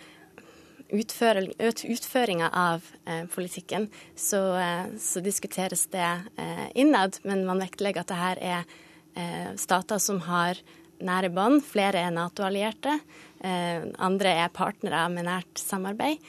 utføringa 0.95 2.53
av 2.55 2.87
eh, 3.05 3.25
politikken, 3.35 3.89
så, 4.15 4.41
eh, 4.55 4.87
så, 5.03 5.21
diskuteres 5.21 5.89
det 5.91 6.07
eh, 6.39 6.67
innad. 6.79 7.19
Men 7.27 7.43
man 7.49 7.61
vektlegger 7.65 8.05
at 8.05 8.13
det 8.13 8.21
her 8.21 8.43
er 8.55 8.77
eh, 9.19 9.51
stater 9.59 9.99
som 9.99 10.23
har 10.29 10.63
nære 11.03 11.33
bånd. 11.35 11.65
Flere 11.67 12.07
er 12.07 12.15
Nato-allierte. 12.15 13.01
Eh, 13.43 13.91
andre 13.99 14.39
er 14.47 14.55
partnere 14.55 15.09
med 15.11 15.27
nært 15.27 15.59
samarbeid. 15.61 16.23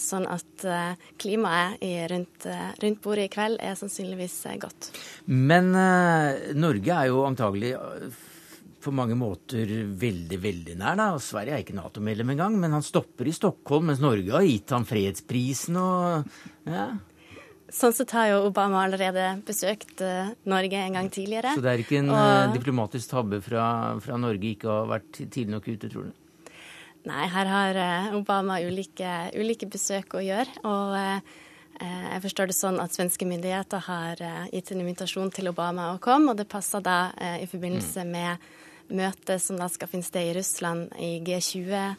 Sånn 0.00 0.26
at 0.26 0.64
eh, 0.66 1.08
klimaet 1.22 1.82
rundt, 2.10 2.46
rundt, 2.82 3.00
bordet 3.04 3.28
i 3.28 3.32
kveld 3.32 3.60
er 3.62 3.76
sannsynligvis 3.78 4.36
godt. 4.62 4.90
Men 5.30 5.70
Norge 6.58 6.96
er 6.96 7.10
jo 7.12 7.24
antagelig 7.28 7.74
på 8.84 8.92
mange 8.92 9.16
måter 9.16 9.70
veldig, 9.96 10.38
veldig 10.42 10.76
nær. 10.76 10.98
da, 10.98 11.08
Sverige 11.22 11.56
er 11.56 11.64
ikke 11.64 11.76
Nato-medlem 11.78 12.34
engang, 12.34 12.58
men 12.60 12.74
han 12.76 12.84
stopper 12.84 13.28
i 13.28 13.32
Stockholm, 13.32 13.88
mens 13.88 14.02
Norge 14.02 14.34
har 14.34 14.44
gitt 14.44 14.74
ham 14.76 14.84
fredsprisen 14.88 15.78
og 15.80 16.28
ja. 16.68 16.90
Sånn 17.74 17.94
sett 17.96 18.12
har 18.14 18.28
jo 18.30 18.42
Obama 18.50 18.84
allerede 18.84 19.22
besøkt 19.46 20.02
Norge 20.46 20.78
en 20.78 20.98
gang 20.98 21.08
tidligere. 21.10 21.56
Så 21.56 21.64
det 21.64 21.72
er 21.72 21.80
ikke 21.82 21.96
en 22.02 22.12
og... 22.14 22.52
diplomatisk 22.54 23.10
tabbe 23.10 23.40
fra, 23.42 23.64
fra, 24.04 24.18
Norge 24.20 24.52
ikke 24.52 24.68
å 24.68 24.76
ha 24.76 24.84
vært 24.92 25.24
tidlig 25.24 25.56
nok 25.56 25.66
ute, 25.72 25.90
tror 25.90 26.06
du? 26.06 26.12
Nei, 27.04 27.24
her 27.28 27.50
har 27.50 27.78
uh, 27.78 28.14
Obama 28.16 28.60
ulike, 28.64 29.10
ulike, 29.36 29.68
besøk 29.70 30.16
å 30.16 30.22
gjøre. 30.24 30.60
Og 30.64 30.94
jeg 31.74 32.20
forstår 32.22 32.48
det 32.48 32.54
sånn 32.54 32.76
at 32.78 32.94
svenske 32.94 33.26
myndigheter 33.26 33.82
har 33.82 34.20
gitt 34.54 34.68
en 34.70 34.82
invitasjon 34.84 35.32
til 35.34 35.50
Obama 35.50 35.88
å 35.90 35.98
komme, 35.98 36.30
og 36.30 36.38
det 36.38 36.46
passer 36.46 36.84
da 36.84 37.10
i 37.42 37.48
forbindelse 37.50 38.04
mm. 38.06 38.12
med 38.14 38.94
møtet 38.94 39.42
som 39.42 39.58
da 39.58 39.66
skal 39.68 39.90
finne 39.90 40.06
sted 40.06 40.30
i 40.30 40.36
Russland 40.38 40.94
i 41.02 41.16
G20-sammenheng, 41.26 41.98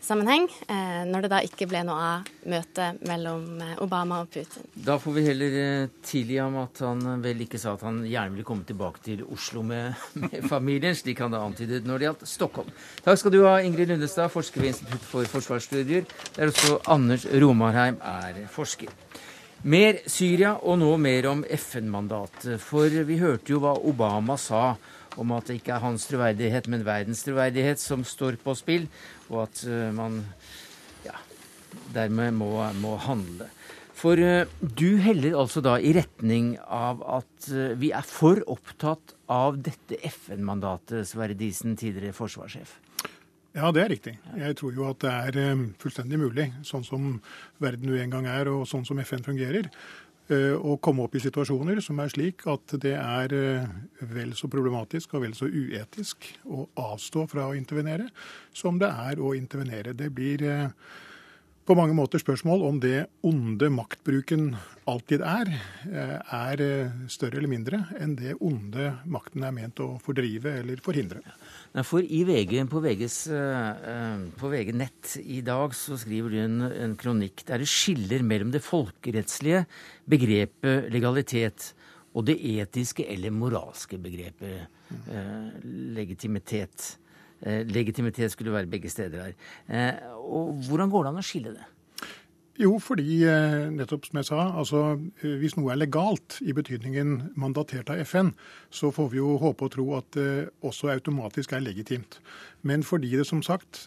eh, 0.00 1.04
når 1.06 1.22
det 1.22 1.30
da 1.30 1.40
ikke 1.44 1.66
ble 1.68 1.82
noe 1.84 2.00
av 2.00 2.30
møtet 2.48 3.00
mellom 3.06 3.60
eh, 3.60 3.74
Obama 3.84 4.22
og 4.24 4.30
Putin. 4.32 4.64
Da 4.74 4.98
får 4.98 5.16
vi 5.16 5.24
heller 5.26 5.58
eh, 5.60 5.88
tilgi 6.02 6.38
ham 6.40 6.56
at 6.62 6.80
han 6.84 7.22
vel 7.22 7.44
ikke 7.44 7.60
sa 7.60 7.74
at 7.76 7.84
han 7.86 8.02
gjerne 8.06 8.34
ville 8.34 8.46
komme 8.48 8.64
tilbake 8.64 9.04
til 9.04 9.24
Oslo 9.28 9.62
med, 9.62 9.94
med 10.24 10.48
familien, 10.48 10.96
slik 10.96 11.20
han 11.20 11.34
da 11.34 11.42
antydet 11.44 11.86
når 11.86 11.98
det 11.98 12.08
gjaldt 12.08 12.26
Stockholm. 12.28 12.72
Takk 13.04 13.20
skal 13.20 13.34
du 13.34 13.42
ha, 13.44 13.58
Ingrid 13.60 13.92
Lundestad, 13.92 14.32
forsker 14.32 14.64
ved 14.64 14.74
Institutt 14.74 15.04
for 15.04 15.28
forsvarsstudier, 15.28 16.08
der 16.36 16.52
også 16.52 16.80
Anders 16.90 17.28
Romarheim 17.30 18.00
er 18.00 18.44
forsker. 18.50 18.90
Mer 19.62 19.98
Syria, 20.08 20.54
og 20.56 20.78
nå 20.80 20.94
mer 20.96 21.26
om 21.28 21.42
FN-mandatet. 21.44 22.56
For 22.64 22.88
vi 22.88 23.18
hørte 23.20 23.52
jo 23.52 23.60
hva 23.60 23.74
Obama 23.76 24.38
sa 24.40 24.70
om 25.18 25.32
at 25.36 25.50
det 25.50 25.60
ikke 25.60 25.74
er 25.76 25.84
hans 25.84 26.06
troverdighet, 26.10 26.68
men 26.70 26.86
verdens 26.86 27.24
troverdighet 27.26 27.80
som 27.82 28.04
står 28.06 28.38
på 28.42 28.54
spill, 28.58 28.86
og 29.30 29.44
at 29.48 29.62
uh, 29.66 29.88
man 29.96 30.20
ja, 31.06 31.16
dermed 31.94 32.36
må, 32.38 32.52
må 32.82 32.96
handle. 33.02 33.48
For 34.00 34.16
uh, 34.16 34.44
du 34.60 35.00
heller 35.02 35.38
altså 35.40 35.62
da 35.64 35.76
i 35.78 35.94
retning 35.96 36.54
av 36.64 37.02
at 37.20 37.50
uh, 37.52 37.72
vi 37.80 37.92
er 37.96 38.06
for 38.06 38.42
opptatt 38.50 39.16
av 39.30 39.58
dette 39.62 39.98
FN-mandatet, 40.10 41.08
Sverre 41.08 41.36
Disen, 41.38 41.76
tidligere 41.80 42.16
forsvarssjef. 42.16 42.78
Ja, 43.50 43.72
det 43.74 43.82
er 43.82 43.90
riktig. 43.90 44.12
Jeg 44.38 44.54
tror 44.60 44.76
jo 44.76 44.84
at 44.86 45.00
det 45.02 45.10
er 45.10 45.64
fullstendig 45.82 46.20
mulig, 46.22 46.52
sånn 46.62 46.86
som 46.86 47.16
verden 47.58 47.90
nå 47.90 47.96
en 47.98 48.12
gang 48.12 48.28
er, 48.30 48.46
og 48.46 48.62
sånn 48.70 48.86
som 48.86 49.00
FN 49.02 49.26
fungerer, 49.26 49.66
Eh, 49.66 50.09
å 50.30 50.76
komme 50.82 51.04
opp 51.04 51.16
i 51.18 51.22
situasjoner 51.22 51.80
som 51.84 52.00
er 52.02 52.12
slik 52.12 52.46
at 52.50 52.74
det 52.82 52.96
er 52.96 53.34
eh, 53.36 53.68
vel 54.12 54.34
så 54.38 54.50
problematisk 54.52 55.14
og 55.14 55.26
vel 55.26 55.36
så 55.38 55.50
uetisk 55.50 56.30
å 56.46 56.66
avstå 56.78 57.26
fra 57.30 57.48
å 57.50 57.56
intervenere 57.58 58.10
som 58.54 58.78
det 58.80 58.90
er 58.90 59.22
å 59.22 59.34
intervenere. 59.38 59.96
Det 59.96 60.10
blir 60.14 60.44
eh, 60.46 60.68
på 61.70 61.76
mange 61.78 61.94
måter 61.94 62.18
spørsmål 62.18 62.64
om 62.66 62.78
det 62.82 63.04
onde 63.22 63.68
maktbruken 63.70 64.56
alltid 64.90 65.22
er, 65.22 65.50
eh, 65.86 66.16
er 66.18 66.62
eh, 66.64 66.94
større 67.06 67.38
eller 67.38 67.52
mindre 67.52 67.84
enn 68.00 68.16
det 68.18 68.32
onde 68.40 68.88
makten 69.06 69.44
er 69.46 69.54
ment 69.54 69.78
å 69.78 69.92
fordrive 70.02 70.56
eller 70.64 70.82
forhindre. 70.82 71.22
For 71.86 72.02
i 72.02 72.24
VG, 72.26 72.56
på, 72.66 72.80
VGs, 72.82 73.16
på 74.40 74.48
VG 74.50 74.72
Nett 74.74 75.12
i 75.22 75.38
dag 75.46 75.70
så 75.78 75.94
skriver 76.02 76.32
du 76.32 76.38
en, 76.42 76.56
en 76.66 76.96
kronikk 76.98 77.44
der 77.46 77.62
det 77.62 77.68
skiller 77.70 78.24
mellom 78.26 78.50
det 78.50 78.62
folkerettslige 78.66 79.60
begrepet 80.10 80.88
legalitet 80.90 81.68
og 82.16 82.26
det 82.26 82.36
etiske 82.42 83.06
eller 83.06 83.34
moralske 83.34 83.98
begrepet 84.02 84.64
eh, 85.14 85.50
legitimitet. 85.94 86.94
Eh, 87.40 87.62
legitimitet 87.70 88.32
skulle 88.34 88.54
være 88.54 88.70
begge 88.70 88.90
steder 88.90 89.28
her. 89.28 89.36
Eh, 89.68 90.16
og 90.18 90.58
Hvordan 90.66 90.90
går 90.90 91.06
det 91.06 91.12
an 91.12 91.22
å 91.22 91.26
skille 91.26 91.54
det? 91.54 91.68
Jo, 92.60 92.74
fordi 92.82 93.22
eh, 93.24 93.70
nettopp 93.72 94.04
som 94.04 94.20
jeg 94.20 94.28
sa, 94.28 94.40
altså 94.60 94.82
hvis 95.22 95.56
noe 95.56 95.72
er 95.72 95.80
legalt 95.80 96.36
i 96.44 96.52
betydningen 96.56 97.32
mandatert 97.40 97.88
av 97.92 98.02
FN, 98.04 98.34
så 98.68 98.90
får 98.92 99.08
vi 99.14 99.20
jo 99.22 99.38
håpe 99.40 99.64
og 99.64 99.72
tro 99.76 99.86
at 99.96 100.10
det 100.18 100.28
også 100.66 100.92
automatisk 100.92 101.54
er 101.56 101.64
legitimt. 101.64 102.18
Men 102.68 102.84
fordi 102.84 103.14
det 103.16 103.24
som 103.24 103.40
sagt, 103.40 103.86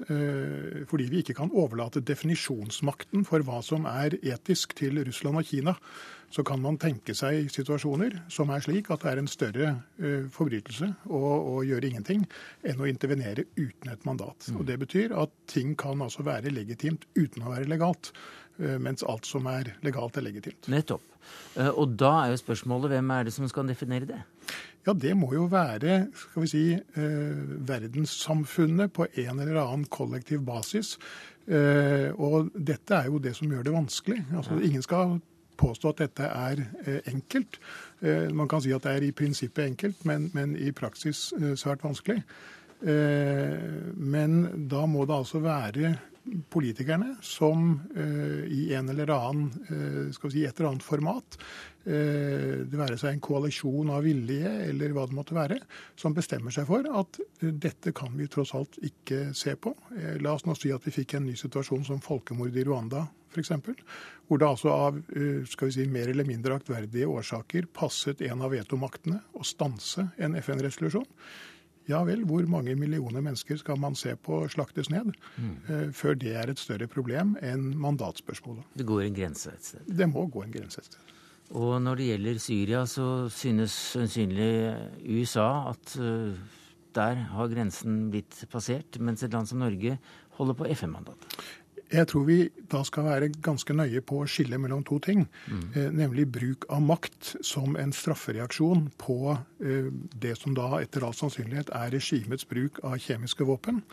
fordi 0.90 1.06
vi 1.12 1.20
ikke 1.22 1.36
kan 1.38 1.52
overlate 1.54 2.02
definisjonsmakten 2.02 3.22
for 3.30 3.46
hva 3.46 3.60
som 3.62 3.86
er 3.86 4.16
etisk 4.26 4.74
til 4.80 4.98
Russland 5.06 5.38
og 5.38 5.46
Kina, 5.46 5.76
så 6.34 6.42
kan 6.46 6.62
man 6.64 6.80
tenke 6.82 7.14
seg 7.18 7.50
situasjoner 7.54 8.16
som 8.34 8.50
er 8.54 8.64
slik 8.66 8.90
at 8.94 9.04
det 9.04 9.12
er 9.12 9.20
en 9.22 9.30
større 9.30 9.68
uh, 10.02 10.26
forbrytelse 10.34 10.90
å, 11.06 11.20
å, 11.22 11.60
gjøre 11.66 11.92
ingenting 11.92 12.24
enn 12.66 12.82
å 12.82 12.90
intervenere 12.90 13.46
uten 13.60 13.92
et 13.94 14.08
mandat. 14.08 14.50
Mm. 14.50 14.58
Og 14.58 14.66
Det 14.70 14.80
betyr 14.82 15.14
at 15.24 15.34
ting 15.52 15.76
kan 15.80 16.02
altså 16.02 16.26
være 16.26 16.54
legitimt 16.54 17.06
uten 17.14 17.46
å 17.46 17.54
være 17.54 17.70
legalt. 17.70 18.14
Uh, 18.60 18.78
mens 18.82 19.06
alt 19.10 19.26
som 19.26 19.48
er 19.50 19.74
legalt, 19.86 20.18
er 20.18 20.28
legitimt. 20.28 20.70
Nettopp. 20.72 21.06
Uh, 21.56 21.72
og 21.72 21.98
da 21.98 22.12
er 22.22 22.34
jo 22.34 22.44
spørsmålet 22.44 22.94
hvem 22.94 23.12
er 23.16 23.28
det 23.28 23.34
som 23.36 23.50
skal 23.50 23.68
definere 23.70 24.10
det? 24.10 24.22
Ja, 24.84 24.94
det 24.94 25.14
må 25.16 25.32
jo 25.32 25.46
være 25.48 26.10
skal 26.20 26.44
vi 26.44 26.48
si, 26.52 26.64
verdenssamfunnet 26.94 28.92
på 28.92 29.06
en 29.08 29.40
eller 29.40 29.62
annen 29.62 29.86
kollektiv 29.88 30.42
basis. 30.44 30.98
og 31.48 32.50
dette 32.52 32.96
er 32.96 33.08
jo 33.08 33.22
det 33.24 33.32
som 33.38 33.48
gjør 33.48 33.64
det 33.64 33.74
vanskelig. 33.74 34.26
Altså. 34.36 34.60
Ingen 34.60 34.84
skal 34.84 35.22
påstå 35.58 35.94
at 35.94 36.02
dette 36.04 36.30
er 36.30 36.64
eh, 36.86 37.00
enkelt. 37.14 37.60
Eh, 38.02 38.32
man 38.34 38.50
kan 38.50 38.62
si 38.64 38.74
at 38.74 38.84
det 38.86 38.96
er 38.96 39.08
i 39.08 39.14
prinsippet 39.16 39.66
enkelt, 39.66 40.06
men, 40.06 40.30
men 40.34 40.56
i 40.56 40.72
praksis 40.76 41.32
eh, 41.40 41.54
svært 41.60 41.84
vanskelig. 41.86 42.24
Men 42.84 44.34
da 44.68 44.82
må 44.92 45.06
det 45.08 45.16
altså 45.16 45.40
være 45.40 45.94
politikerne 46.54 47.18
som 47.26 47.76
i 48.48 48.74
en 48.74 48.90
eller 48.90 49.12
annen, 49.12 50.12
skal 50.16 50.30
vi 50.30 50.34
si, 50.38 50.44
et 50.48 50.60
eller 50.60 50.70
annet 50.72 50.86
format, 50.86 51.38
det 51.84 52.80
være 52.80 52.96
seg 53.00 53.12
en 53.12 53.24
koalisjon 53.24 53.92
av 53.92 54.06
villige 54.08 54.52
eller 54.70 54.96
hva 54.96 55.04
det 55.10 55.18
måtte 55.18 55.36
være, 55.36 55.58
som 56.00 56.16
bestemmer 56.16 56.56
seg 56.56 56.70
for 56.70 56.88
at 57.02 57.20
dette 57.42 57.92
kan 57.98 58.16
vi 58.16 58.30
tross 58.32 58.54
alt 58.56 58.80
ikke 58.88 59.34
se 59.36 59.58
på. 59.60 59.76
La 60.24 60.38
oss 60.38 60.48
nå 60.48 60.56
si 60.56 60.72
at 60.72 60.88
vi 60.88 60.96
fikk 60.96 61.18
en 61.18 61.28
ny 61.28 61.36
situasjon 61.40 61.84
som 61.90 62.04
folkemord 62.04 62.56
i 62.56 62.66
Rwanda 62.68 63.04
f.eks. 63.34 63.52
Hvor 64.28 64.40
det 64.40 64.48
altså 64.48 64.74
av 64.74 65.00
eh, 65.16 65.42
skal 65.50 65.70
vi 65.70 65.78
si, 65.78 65.88
mer 65.90 66.12
eller 66.12 66.28
mindre 66.28 66.58
aktverdige 66.60 67.10
årsaker 67.10 67.70
passet 67.74 68.22
en 68.28 68.46
av 68.46 68.54
vetomaktene 68.54 69.20
å 69.34 69.46
stanse 69.48 70.10
en 70.18 70.38
FN-resolusjon. 70.40 71.08
Ja 71.90 72.00
vel, 72.08 72.24
hvor 72.28 72.46
mange 72.48 72.76
millioner 72.80 73.24
mennesker 73.24 73.60
skal 73.60 73.80
man 73.82 73.98
se 74.00 74.16
på 74.16 74.44
slaktes 74.52 74.90
ned 74.94 75.12
mm. 75.36 75.56
uh, 75.68 75.90
før 75.96 76.16
det 76.20 76.36
er 76.40 76.52
et 76.54 76.62
større 76.62 76.88
problem 76.88 77.36
enn 77.44 77.74
mandatspørsmålet? 77.80 78.64
Det 78.80 78.88
går 78.88 79.08
en 79.08 79.18
grense 79.18 79.52
et 79.52 79.72
sted? 79.74 79.84
Det 79.88 80.08
må 80.10 80.26
gå 80.32 80.46
en 80.46 80.56
grense 80.56 80.80
et 80.80 80.92
sted. 80.92 81.14
Og 81.60 81.76
når 81.84 82.00
det 82.00 82.06
gjelder 82.08 82.40
Syria, 82.42 82.86
så 82.90 83.08
synes 83.30 83.76
sannsynlig 83.94 84.54
USA 85.04 85.50
at 85.74 85.98
uh, 86.00 86.32
der 86.96 87.26
har 87.34 87.52
grensen 87.52 88.08
blitt 88.14 88.44
passert, 88.52 89.00
mens 89.02 89.26
et 89.26 89.34
land 89.34 89.50
som 89.50 89.62
Norge 89.64 89.98
holder 90.38 90.58
på 90.58 90.70
FN-mandatet. 90.74 91.38
Jeg 91.94 92.10
tror 92.10 92.26
vi 92.26 92.38
da 92.72 92.82
skal 92.88 93.06
være 93.06 93.32
ganske 93.46 93.76
nøye 93.78 94.02
på 94.02 94.24
å 94.24 94.30
skille 94.30 94.58
mellom 94.62 94.84
to 94.88 94.98
ting. 95.04 95.28
Mm. 95.46 95.64
Eh, 95.76 95.90
nemlig 95.94 96.28
bruk 96.34 96.68
av 96.74 96.82
makt 96.86 97.36
som 97.46 97.78
en 97.80 97.94
straffereaksjon 97.94 98.88
på 99.02 99.18
eh, 99.36 99.90
det 100.26 100.36
som 100.42 100.58
da 100.58 100.80
etter 100.82 101.06
all 101.06 101.16
sannsynlighet 101.18 101.70
er 101.78 101.94
regimets 101.94 102.48
bruk 102.50 102.82
av 102.84 102.98
kjemiske 103.04 103.46
våpen, 103.48 103.84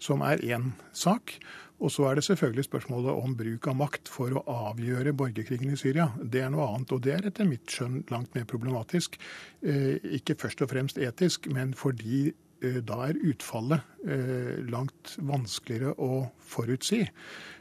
som 0.00 0.24
er 0.24 0.40
én 0.46 0.72
sak. 0.96 1.36
Og 1.80 1.88
så 1.92 2.10
er 2.10 2.18
det 2.18 2.26
selvfølgelig 2.26 2.66
spørsmålet 2.66 3.22
om 3.24 3.36
bruk 3.36 3.66
av 3.70 3.76
makt 3.80 4.10
for 4.12 4.36
å 4.36 4.42
avgjøre 4.70 5.14
borgerkrigen 5.16 5.72
i 5.72 5.78
Syria. 5.80 6.10
Det 6.20 6.42
er 6.44 6.52
noe 6.52 6.66
annet, 6.68 6.92
og 6.92 7.00
det 7.04 7.14
er 7.16 7.30
etter 7.30 7.48
mitt 7.48 7.72
skjønn 7.72 8.02
langt 8.12 8.36
mer 8.36 8.44
problematisk. 8.48 9.16
Eh, 9.64 9.96
ikke 10.20 10.36
først 10.40 10.60
og 10.64 10.72
fremst 10.72 11.00
etisk, 11.00 11.48
men 11.52 11.72
fordi 11.76 12.30
da 12.60 13.06
er 13.08 13.18
utfallet 13.30 14.04
eh, 14.04 14.58
langt 14.70 15.14
vanskeligere 15.24 15.94
å 15.96 16.26
forutsi. 16.44 17.00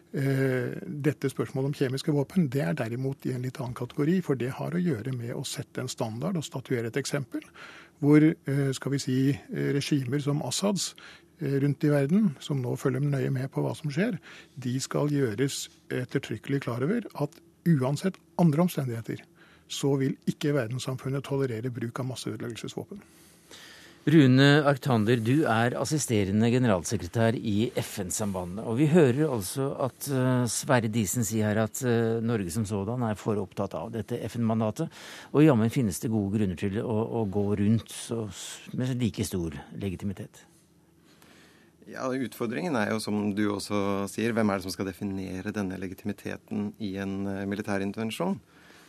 Eh, 0.10 0.76
dette 0.84 1.30
spørsmålet 1.32 1.70
om 1.70 1.78
kjemiske 1.78 2.14
våpen 2.16 2.50
det 2.52 2.64
er 2.66 2.78
derimot 2.78 3.28
i 3.30 3.34
en 3.36 3.46
litt 3.46 3.60
annen 3.62 3.78
kategori, 3.78 4.20
for 4.26 4.40
det 4.40 4.52
har 4.58 4.76
å 4.76 4.82
gjøre 4.84 5.14
med 5.16 5.36
å 5.36 5.46
sette 5.48 5.84
en 5.84 5.92
standard 5.92 6.40
og 6.40 6.48
statuere 6.48 6.92
et 6.92 7.00
eksempel. 7.00 7.46
Hvor 8.00 8.24
skal 8.72 8.94
vi 8.94 9.00
si, 9.04 9.16
regimer 9.76 10.22
som 10.24 10.40
Assads 10.48 10.94
rundt 11.40 11.84
i 11.84 11.92
verden, 11.92 12.30
som 12.40 12.62
nå 12.64 12.78
følger 12.80 13.04
nøye 13.04 13.32
med 13.36 13.52
på 13.52 13.60
hva 13.64 13.74
som 13.76 13.92
skjer, 13.92 14.16
de 14.56 14.78
skal 14.80 15.12
gjøres 15.12 15.66
ettertrykkelig 15.92 16.62
klar 16.64 16.86
over 16.88 17.04
at 17.20 17.36
uansett 17.68 18.16
andre 18.40 18.64
omstendigheter, 18.64 19.20
så 19.68 19.98
vil 20.00 20.16
ikke 20.32 20.56
verdenssamfunnet 20.56 21.28
tolerere 21.28 21.72
bruk 21.76 22.00
av 22.00 22.08
masseødeleggelsesvåpen. 22.14 23.04
Rune 24.08 24.46
Arctander, 24.64 25.20
du 25.20 25.44
er 25.44 25.74
assisterende 25.76 26.48
generalsekretær 26.54 27.36
i 27.36 27.68
FN-sambandet. 27.82 28.64
Og 28.64 28.78
vi 28.80 28.88
hører 28.88 29.26
altså 29.28 29.74
at 29.84 30.08
uh, 30.14 30.46
Sverre 30.48 30.88
Disen 30.88 31.26
sier 31.28 31.50
her 31.50 31.66
at 31.66 31.82
uh, 31.84 32.22
Norge 32.24 32.54
som 32.54 32.64
sådan 32.66 33.04
er 33.04 33.20
for 33.20 33.42
opptatt 33.42 33.76
av 33.76 33.92
dette 33.92 34.22
FN-mandatet. 34.32 34.88
Og 35.34 35.44
jammen 35.44 35.74
finnes 35.74 36.00
det 36.00 36.14
gode 36.14 36.32
grunner 36.38 36.60
til 36.60 36.80
å, 36.80 36.96
å 37.20 37.26
gå 37.28 37.44
rundt 37.60 37.92
så, 37.92 38.24
med 38.80 38.96
like 39.04 39.26
stor 39.28 39.60
legitimitet. 39.76 40.46
Ja, 41.90 42.08
Utfordringen 42.08 42.80
er 42.80 42.94
jo, 42.94 43.02
som 43.04 43.34
du 43.36 43.50
også 43.52 44.08
sier, 44.08 44.32
hvem 44.38 44.48
er 44.48 44.62
det 44.62 44.70
som 44.70 44.78
skal 44.78 44.88
definere 44.88 45.52
denne 45.52 45.78
legitimiteten 45.82 46.72
i 46.80 46.96
en 47.04 47.20
uh, 47.28 47.44
militær 47.52 47.84
intervensjon? 47.84 48.40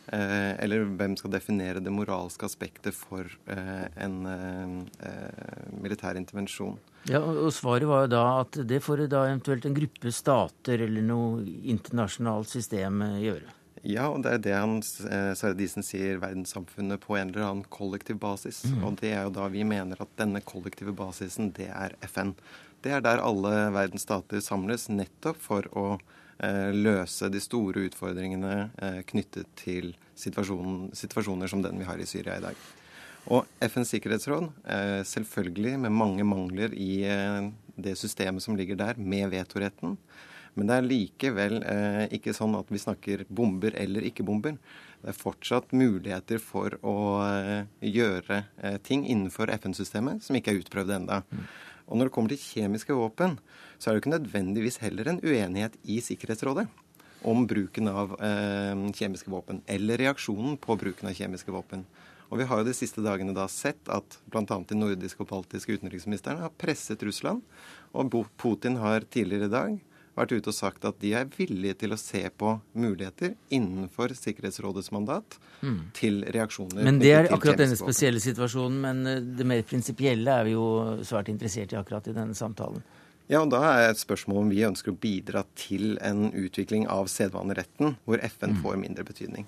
Eh, 0.07 0.63
eller 0.63 0.87
hvem 0.97 1.13
skal 1.19 1.31
definere 1.35 1.81
det 1.83 1.91
moralske 1.93 2.47
aspektet 2.47 2.95
for 2.97 3.27
eh, 3.53 3.85
en 4.01 4.15
eh, 4.27 5.69
militær 5.77 6.17
intervensjon? 6.19 6.79
Ja, 7.09 7.21
og 7.21 7.51
Svaret 7.53 7.87
var 7.89 8.05
jo 8.05 8.11
da 8.13 8.25
at 8.41 8.59
det 8.67 8.81
får 8.83 9.05
da 9.11 9.27
eventuelt 9.29 9.65
en 9.65 9.77
gruppe 9.77 10.13
stater 10.13 10.83
eller 10.87 11.05
noe 11.05 11.45
internasjonalt 11.45 12.49
system 12.51 13.03
gjøre. 13.21 13.53
Ja, 13.81 14.11
og 14.11 14.21
det 14.25 14.35
er 14.35 14.41
det 14.45 14.53
han 14.53 14.75
Sardisen 14.85 15.85
sier, 15.85 16.19
verdenssamfunnet 16.21 17.01
på 17.01 17.15
en 17.17 17.31
eller 17.31 17.47
annen 17.47 17.69
kollektiv 17.73 18.19
basis. 18.21 18.61
Mm. 18.69 18.83
Og 18.85 18.99
det 18.99 19.15
er 19.15 19.25
jo 19.25 19.33
da 19.33 19.47
vi 19.53 19.63
mener 19.65 20.03
at 20.03 20.11
denne 20.21 20.43
kollektive 20.45 20.93
basisen, 20.93 21.49
det 21.57 21.71
er 21.73 21.95
FN. 22.05 22.35
Det 22.85 22.93
er 22.93 23.01
der 23.05 23.21
alle 23.21 23.71
verdens 23.73 24.05
stater 24.05 24.41
samles 24.45 24.85
nettopp 24.91 25.41
for 25.41 25.65
å 25.73 25.85
løse 26.73 27.29
de 27.29 27.41
store 27.41 27.85
utfordringene 27.87 28.55
eh, 28.81 29.01
knyttet 29.09 29.49
til 29.59 29.91
situasjoner 30.17 31.51
som 31.51 31.61
den 31.61 31.77
vi 31.81 31.87
har 31.87 32.01
i 32.01 32.07
Syria 32.09 32.39
i 32.39 32.45
dag. 32.45 32.57
Og 33.31 33.45
FNs 33.61 33.93
sikkerhetsråd, 33.93 34.49
eh, 34.65 35.01
selvfølgelig 35.05 35.77
med 35.83 35.93
mange 35.93 36.25
mangler 36.25 36.73
i 36.73 37.05
det 37.77 37.95
systemet 37.97 38.41
som 38.41 38.57
ligger 38.57 38.79
der, 38.79 38.97
med 38.97 39.29
vetoretten. 39.29 39.97
Men 40.57 40.67
det 40.67 40.75
er 40.75 40.83
likevel 40.83 41.53
ikke 42.11 42.33
sånn 42.35 42.57
at 42.57 42.67
vi 42.67 42.81
snakker 42.81 43.21
bomber 43.31 43.71
eller 43.79 44.03
ikke 44.03 44.25
bomber. 44.27 44.57
Det 44.99 45.13
er 45.13 45.15
fortsatt 45.15 45.71
muligheter 45.71 46.41
for 46.43 46.75
å 46.83 47.23
gjøre 47.79 48.41
ting 48.83 49.05
innenfor 49.07 49.47
FN-systemet 49.55 50.19
som 50.25 50.35
ikke 50.35 50.51
er 50.51 50.59
utprøvd 50.59 50.91
ennå. 50.97 51.21
Og 51.87 51.97
når 51.97 52.09
det 52.09 52.13
kommer 52.15 52.33
til 52.33 52.43
kjemiske 52.43 52.95
våpen, 52.95 53.37
så 53.77 53.89
er 53.89 53.93
det 53.93 53.99
jo 53.99 54.03
ikke 54.05 54.15
nødvendigvis 54.17 54.81
heller 54.83 55.09
en 55.09 55.21
uenighet 55.23 55.77
i 55.89 55.99
Sikkerhetsrådet 56.03 56.67
om 57.27 57.43
bruken 57.45 57.89
av 57.91 58.15
eh, 58.23 58.85
kjemiske 58.97 59.29
våpen, 59.29 59.61
eller 59.69 60.01
reaksjonen 60.01 60.57
på 60.61 60.77
bruken 60.81 61.09
av 61.09 61.17
kjemiske 61.17 61.53
våpen. 61.53 61.85
Og 62.31 62.39
Vi 62.39 62.47
har 62.47 62.61
jo 62.61 62.69
de 62.69 62.73
siste 62.73 63.03
dagene 63.03 63.35
da 63.35 63.43
sett 63.51 63.89
at 63.91 64.17
bl.a. 64.31 64.43
de 64.47 64.77
nordiske 64.77 65.19
og 65.19 65.29
baltiske 65.33 65.75
utenriksministrene 65.75 66.45
har 66.45 66.53
presset 66.55 67.03
Russland. 67.03 67.43
Og 67.91 68.13
Putin 68.39 68.77
har 68.79 69.03
tidligere 69.03 69.49
i 69.49 69.51
dag 69.51 69.79
vært 70.17 70.33
ute 70.35 70.51
og 70.51 70.55
sagt 70.55 70.85
at 70.87 70.97
de 71.01 71.13
er 71.17 71.29
villige 71.37 71.77
til 71.83 71.95
å 71.95 71.99
se 71.99 72.23
på 72.37 72.53
muligheter 72.77 73.35
innenfor 73.53 74.13
Sikkerhetsrådets 74.17 74.91
mandat 74.95 75.37
mm. 75.61 75.77
til 75.97 76.21
reaksjoner. 76.35 76.83
Men 76.87 76.99
Det 77.01 77.13
er 77.15 77.29
akkurat 77.31 77.61
denne 77.61 77.77
spesielle 77.79 78.21
situasjonen, 78.23 78.81
men 78.83 79.05
eh, 79.07 79.21
det 79.39 79.47
mer 79.47 79.63
prinsipielle 79.67 80.35
er 80.41 80.49
vi 80.49 80.57
jo 80.57 80.65
svært 81.07 81.31
interessert 81.33 81.73
i 81.73 81.79
akkurat 81.79 82.11
i 82.11 82.17
denne 82.17 82.37
samtalen. 82.37 82.83
Ja, 83.31 83.39
og 83.45 83.51
Da 83.53 83.63
er 83.69 83.93
et 83.93 84.01
spørsmål 84.01 84.43
om 84.43 84.51
vi 84.51 84.65
ønsker 84.67 84.91
å 84.91 84.99
bidra 84.99 85.45
til 85.55 85.95
en 86.03 86.29
utvikling 86.35 86.87
av 86.91 87.07
sedvaneretten, 87.11 87.95
hvor 88.03 88.19
FN 88.27 88.57
mm. 88.57 88.61
får 88.65 88.79
mindre 88.81 89.07
betydning. 89.07 89.47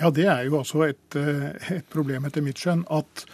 Ja, 0.00 0.08
Det 0.08 0.26
er 0.32 0.44
jo 0.48 0.60
også 0.62 0.86
et, 0.88 1.16
eh, 1.20 1.50
et 1.76 1.88
problem 1.92 2.24
etter 2.24 2.44
mitt 2.44 2.60
skjønn. 2.60 2.86
At 2.88 3.26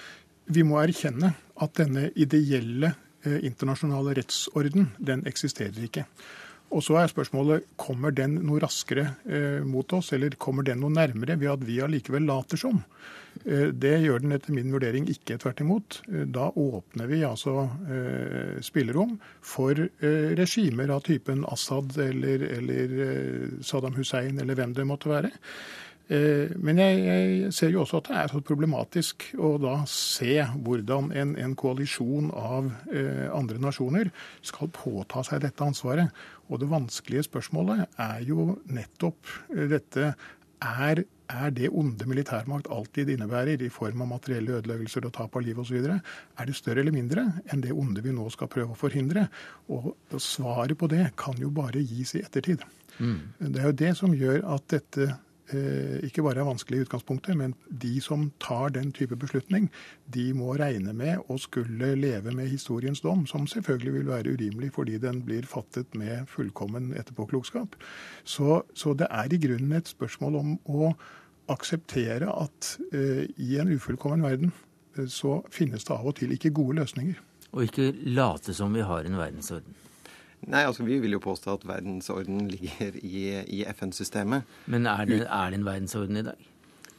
vi 0.50 0.66
må 0.66 0.80
erkjenne 0.82 1.36
at 1.62 1.78
denne 1.78 2.10
ideelle 2.18 2.96
internasjonale 3.26 4.16
rettsorden, 4.18 4.90
den 4.98 5.24
eksisterer 5.28 5.86
ikke. 5.88 6.06
Og 6.74 6.82
så 6.82 6.96
er 6.98 7.10
spørsmålet 7.10 7.68
kommer 7.78 8.14
den 8.14 8.40
noe 8.46 8.58
raskere 8.62 9.12
eh, 9.30 9.62
mot 9.66 9.92
oss, 9.94 10.10
eller 10.16 10.34
kommer 10.40 10.66
den 10.66 10.82
noe 10.82 10.90
nærmere 10.90 11.38
ved 11.38 11.52
at 11.52 11.62
vi 11.66 11.78
allikevel 11.84 12.26
later 12.26 12.58
som. 12.58 12.80
Eh, 13.44 13.70
det 13.70 13.94
gjør 14.02 14.24
den 14.24 14.34
etter 14.34 14.54
min 14.56 14.72
vurdering 14.74 15.06
ikke, 15.12 15.38
tvert 15.42 15.62
imot. 15.62 16.00
Eh, 16.10 16.26
da 16.26 16.48
åpner 16.50 17.10
vi 17.10 17.22
altså 17.28 17.68
eh, 17.86 18.58
spillerom 18.66 19.14
for 19.46 19.78
eh, 19.78 20.34
regimer 20.38 20.90
av 20.96 21.04
typen 21.06 21.46
Assad 21.46 21.94
eller, 22.02 22.48
eller 22.58 22.96
Saddam 23.62 23.94
Hussein 24.00 24.42
eller 24.42 24.58
hvem 24.58 24.74
det 24.74 24.88
måtte 24.90 25.12
være. 25.12 25.30
Eh, 26.06 26.52
men 26.62 26.78
jeg, 26.78 26.98
jeg, 27.02 27.48
ser 27.54 27.72
jo 27.74 27.82
også 27.82 27.98
at 27.98 28.08
det 28.10 28.18
er 28.20 28.30
så 28.30 28.42
problematisk 28.46 29.26
å 29.42 29.56
da 29.58 29.80
se 29.90 30.38
hvordan 30.62 31.10
en, 31.18 31.34
en 31.42 31.56
koalisjon 31.58 32.30
av 32.30 32.70
eh, 32.94 33.26
andre 33.34 33.58
nasjoner 33.62 34.12
skal 34.46 34.70
påta 34.74 35.24
seg 35.26 35.42
dette 35.42 35.66
ansvaret. 35.66 36.14
Og 36.46 36.62
det 36.62 36.70
vanskelige 36.70 37.26
spørsmålet 37.26 37.98
er 37.98 38.22
jo 38.28 38.52
nettopp 38.70 39.34
eh, 39.56 39.66
dette 39.74 40.14
er, 40.62 41.02
er 41.26 41.50
det 41.52 41.72
onde 41.74 42.06
militærmakt 42.08 42.70
alltid 42.72 43.10
innebærer, 43.12 43.60
i 43.60 43.72
form 43.72 44.06
av 44.06 44.12
materielle 44.14 44.60
ødeleggelser 44.60 45.10
og 45.10 45.12
tap 45.18 45.34
av 45.36 45.44
liv 45.44 45.58
osv., 45.58 45.82
er 45.82 46.46
det 46.46 46.56
større 46.56 46.80
eller 46.84 46.94
mindre 46.94 47.26
enn 47.50 47.66
det 47.66 47.74
onde 47.74 48.00
vi 48.06 48.14
nå 48.14 48.30
skal 48.32 48.48
prøve 48.52 48.72
å 48.72 48.78
forhindre? 48.78 49.26
Og 49.74 49.90
svaret 50.22 50.78
på 50.78 50.88
det 50.92 51.10
kan 51.18 51.36
jo 51.42 51.50
bare 51.50 51.82
gis 51.82 52.14
i 52.14 52.22
ettertid. 52.22 52.62
Mm. 52.96 53.20
Det 53.42 53.60
er 53.60 53.68
jo 53.68 53.78
det 53.82 53.94
som 53.98 54.14
gjør 54.16 54.44
at 54.54 54.70
dette 54.72 55.10
ikke 55.46 56.24
bare 56.26 56.40
er 56.42 56.48
vanskelig 56.48 56.80
i 56.80 56.84
utgangspunktet, 56.86 57.36
men 57.38 57.52
de 57.70 58.00
som 58.02 58.24
tar 58.42 58.72
den 58.74 58.88
type 58.96 59.14
beslutning, 59.16 59.68
de 60.10 60.24
må 60.34 60.56
regne 60.58 60.90
med 60.96 61.22
å 61.30 61.36
skulle 61.38 61.92
leve 61.94 62.34
med 62.34 62.50
historiens 62.50 63.00
dom, 63.04 63.26
som 63.30 63.46
selvfølgelig 63.46 63.92
vil 63.94 64.08
være 64.10 64.34
urimelig 64.34 64.72
fordi 64.74 64.98
den 65.02 65.22
blir 65.26 65.46
fattet 65.46 65.94
med 65.94 66.26
fullkommen 66.32 66.90
etterpåklokskap. 66.98 67.78
Så, 68.24 68.62
så 68.74 68.96
det 68.98 69.06
er 69.10 69.30
i 69.30 69.40
grunnen 69.42 69.78
et 69.78 69.94
spørsmål 69.94 70.40
om 70.40 70.52
å 70.66 70.92
akseptere 71.52 72.30
at 72.32 72.76
uh, 72.92 73.24
i 73.36 73.56
en 73.60 73.70
ufullkommen 73.74 74.24
verden 74.26 74.52
uh, 74.98 75.06
så 75.06 75.40
finnes 75.54 75.86
det 75.86 75.94
av 75.94 76.06
og 76.10 76.18
til 76.18 76.34
ikke 76.34 76.54
gode 76.56 76.80
løsninger. 76.80 77.18
Og 77.54 77.68
ikke 77.68 77.92
late 78.10 78.54
som 78.54 78.74
vi 78.74 78.84
har 78.84 79.06
en 79.06 79.18
verdensorden. 79.18 79.85
Nei, 80.46 80.62
altså 80.66 80.84
Vi 80.86 80.98
vil 81.02 81.16
jo 81.16 81.22
påstå 81.22 81.56
at 81.56 81.64
verdensorden 81.66 82.46
ligger 82.54 82.98
i, 83.02 83.24
i 83.58 83.64
FN-systemet. 83.72 84.46
Men 84.66 84.86
er 84.90 85.08
det, 85.08 85.24
er 85.24 85.50
det 85.50 85.60
en 85.60 85.66
verdensorden 85.66 86.20
i 86.20 86.26
dag? 86.26 86.52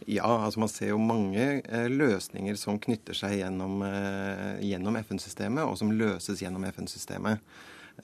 Ja, 0.07 0.29
altså 0.45 0.61
man 0.61 0.71
ser 0.71 0.93
jo 0.93 0.99
mange 1.03 1.45
eh, 1.59 1.87
løsninger 1.91 2.55
som 2.59 2.77
knytter 2.79 3.17
seg 3.17 3.41
gjennom, 3.41 3.81
eh, 3.83 4.61
gjennom 4.63 4.95
FN-systemet, 5.01 5.65
og 5.67 5.75
som 5.79 5.91
løses 5.91 6.43
gjennom 6.43 6.63
FN-systemet. 6.69 7.41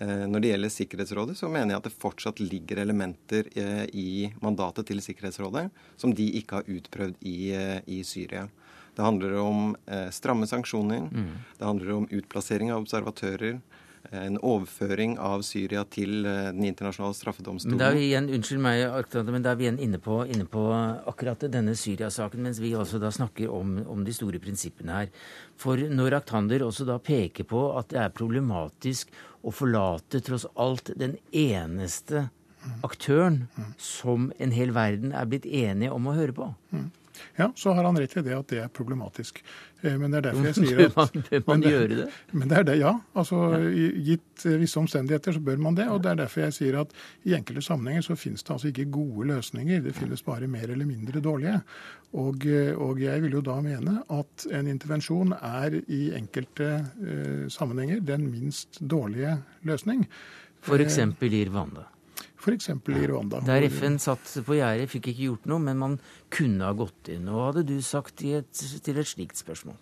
Eh, 0.02 0.26
når 0.28 0.42
det 0.42 0.50
gjelder 0.52 0.74
Sikkerhetsrådet, 0.74 1.38
så 1.40 1.48
mener 1.54 1.76
jeg 1.76 1.80
at 1.84 1.88
det 1.88 2.02
fortsatt 2.02 2.42
ligger 2.44 2.82
elementer 2.84 3.48
eh, 3.56 3.86
i 3.94 4.34
mandatet 4.44 4.90
til 4.90 5.00
Sikkerhetsrådet 5.06 5.70
som 6.02 6.16
de 6.18 6.26
ikke 6.42 6.60
har 6.60 6.74
utprøvd 6.76 7.24
i, 7.30 7.38
eh, 7.56 7.80
i 7.88 8.02
Syria. 8.08 8.48
Det 8.94 9.06
handler 9.06 9.38
om 9.42 9.76
eh, 9.88 10.10
stramme 10.14 10.50
sanksjoner. 10.50 11.08
Mm. 11.08 11.30
Det 11.60 11.66
handler 11.66 11.96
om 11.96 12.10
utplassering 12.10 12.74
av 12.74 12.84
observatører 12.84 13.62
en 14.20 14.38
overføring 14.40 15.16
av 15.22 15.42
Syria 15.46 15.84
til 15.90 16.26
eh, 16.30 16.52
Den 16.54 16.66
internasjonale 16.68 17.18
straffedomstolen. 17.18 17.76
Men 17.76 17.82
da 17.82 17.90
er 17.92 17.98
vi 17.98 18.06
igjen, 18.10 18.30
Unnskyld 18.38 18.64
meg, 18.64 18.84
men 19.30 19.46
da 19.46 19.54
er 19.54 19.60
vi 19.60 19.68
igjen 19.68 19.82
inne 19.84 20.00
på, 20.04 20.20
inne 20.30 20.48
på 20.50 20.64
akkurat 21.10 21.48
denne 21.54 21.76
Syria-saken, 21.80 22.44
mens 22.46 22.62
vi 22.64 22.74
også 22.78 23.02
da 23.02 23.12
snakker 23.14 23.52
om, 23.52 23.76
om, 23.90 24.06
de 24.06 24.16
store 24.16 24.42
prinsippene 24.44 25.02
her. 25.02 25.12
For 25.60 25.80
når 25.80 26.20
Aktander 26.22 26.66
også 26.66 26.88
da 26.90 27.00
peker 27.02 27.48
på 27.50 27.66
at 27.80 27.92
det 27.94 28.02
er 28.04 28.16
problematisk 28.16 29.14
å 29.44 29.52
forlate 29.54 30.22
tross 30.24 30.48
alt 30.56 30.94
den 31.00 31.18
eneste 31.32 32.28
aktøren 32.86 33.48
som 33.82 34.32
en 34.40 34.54
hel 34.56 34.72
verden 34.76 35.12
er 35.16 35.28
blitt 35.28 35.48
enige 35.48 35.92
om 35.92 36.08
å 36.08 36.16
høre 36.16 36.36
på. 36.36 36.52
Ja, 37.38 37.52
så 37.56 37.74
har 37.74 37.84
han 37.84 37.98
rett 37.98 38.16
i 38.18 38.24
det 38.26 38.36
at 38.36 38.50
det 38.52 38.62
er 38.64 38.72
problematisk. 38.74 39.42
Eh, 39.84 39.98
men 40.00 40.14
det 40.14 40.22
er 40.22 40.28
derfor 40.30 40.48
jeg 40.48 40.58
sier 40.62 40.82
at 40.86 40.96
man, 40.98 41.26
bør 41.30 41.44
man 41.48 41.66
gjøre 41.68 41.88
det? 41.92 42.08
Men 42.40 42.50
det 42.50 42.58
er 42.58 42.68
det, 42.70 42.78
ja. 42.80 42.94
Altså, 43.20 43.40
Gitt 44.08 44.46
eh, 44.48 44.60
visse 44.62 44.80
omstendigheter 44.80 45.36
så 45.36 45.42
bør 45.44 45.60
man 45.62 45.78
det. 45.78 45.90
Og 45.92 46.02
det 46.04 46.14
er 46.14 46.22
derfor 46.24 46.46
jeg 46.46 46.58
sier 46.58 46.80
at 46.82 46.94
i 47.28 47.36
enkelte 47.36 47.66
sammenhenger 47.66 48.08
så 48.08 48.18
finnes 48.20 48.44
det 48.44 48.56
altså 48.56 48.72
ikke 48.72 48.88
gode 48.94 49.28
løsninger. 49.34 49.84
Det 49.84 49.96
finnes 49.98 50.24
bare 50.24 50.48
mer 50.48 50.72
eller 50.72 50.88
mindre 50.90 51.24
dårlige. 51.24 51.60
Og, 52.14 52.46
eh, 52.48 52.72
og 52.78 53.02
jeg 53.02 53.26
vil 53.26 53.40
jo 53.40 53.44
da 53.46 53.58
mene 53.66 54.00
at 54.14 54.48
en 54.54 54.70
intervensjon 54.72 55.34
er 55.40 55.80
i 55.88 56.04
enkelte 56.14 56.70
uh, 57.02 57.50
sammenhenger 57.52 58.04
den 58.06 58.28
minst 58.32 58.78
dårlige 58.80 59.38
løsning. 59.66 60.06
F.eks. 60.64 61.00
i 61.00 61.44
Rwanda? 61.50 61.88
F.eks. 62.44 62.70
i 62.70 63.08
Rwanda. 63.08 63.40
Der 63.48 63.64
FN 63.70 63.96
satt 64.04 64.28
på 64.44 64.58
gjerdet, 64.58 64.90
fikk 64.92 65.14
ikke 65.14 65.30
gjort 65.30 65.48
noe, 65.48 65.64
men 65.64 65.80
man 65.80 65.98
kunne 66.34 66.68
ha 66.68 66.76
gått 66.76 67.08
inn. 67.14 67.30
Hva 67.32 67.50
hadde 67.52 67.64
du 67.70 67.78
sagt 67.86 68.24
et, 68.28 68.52
til 68.84 69.00
et 69.00 69.08
slikt 69.08 69.40
spørsmål? 69.40 69.80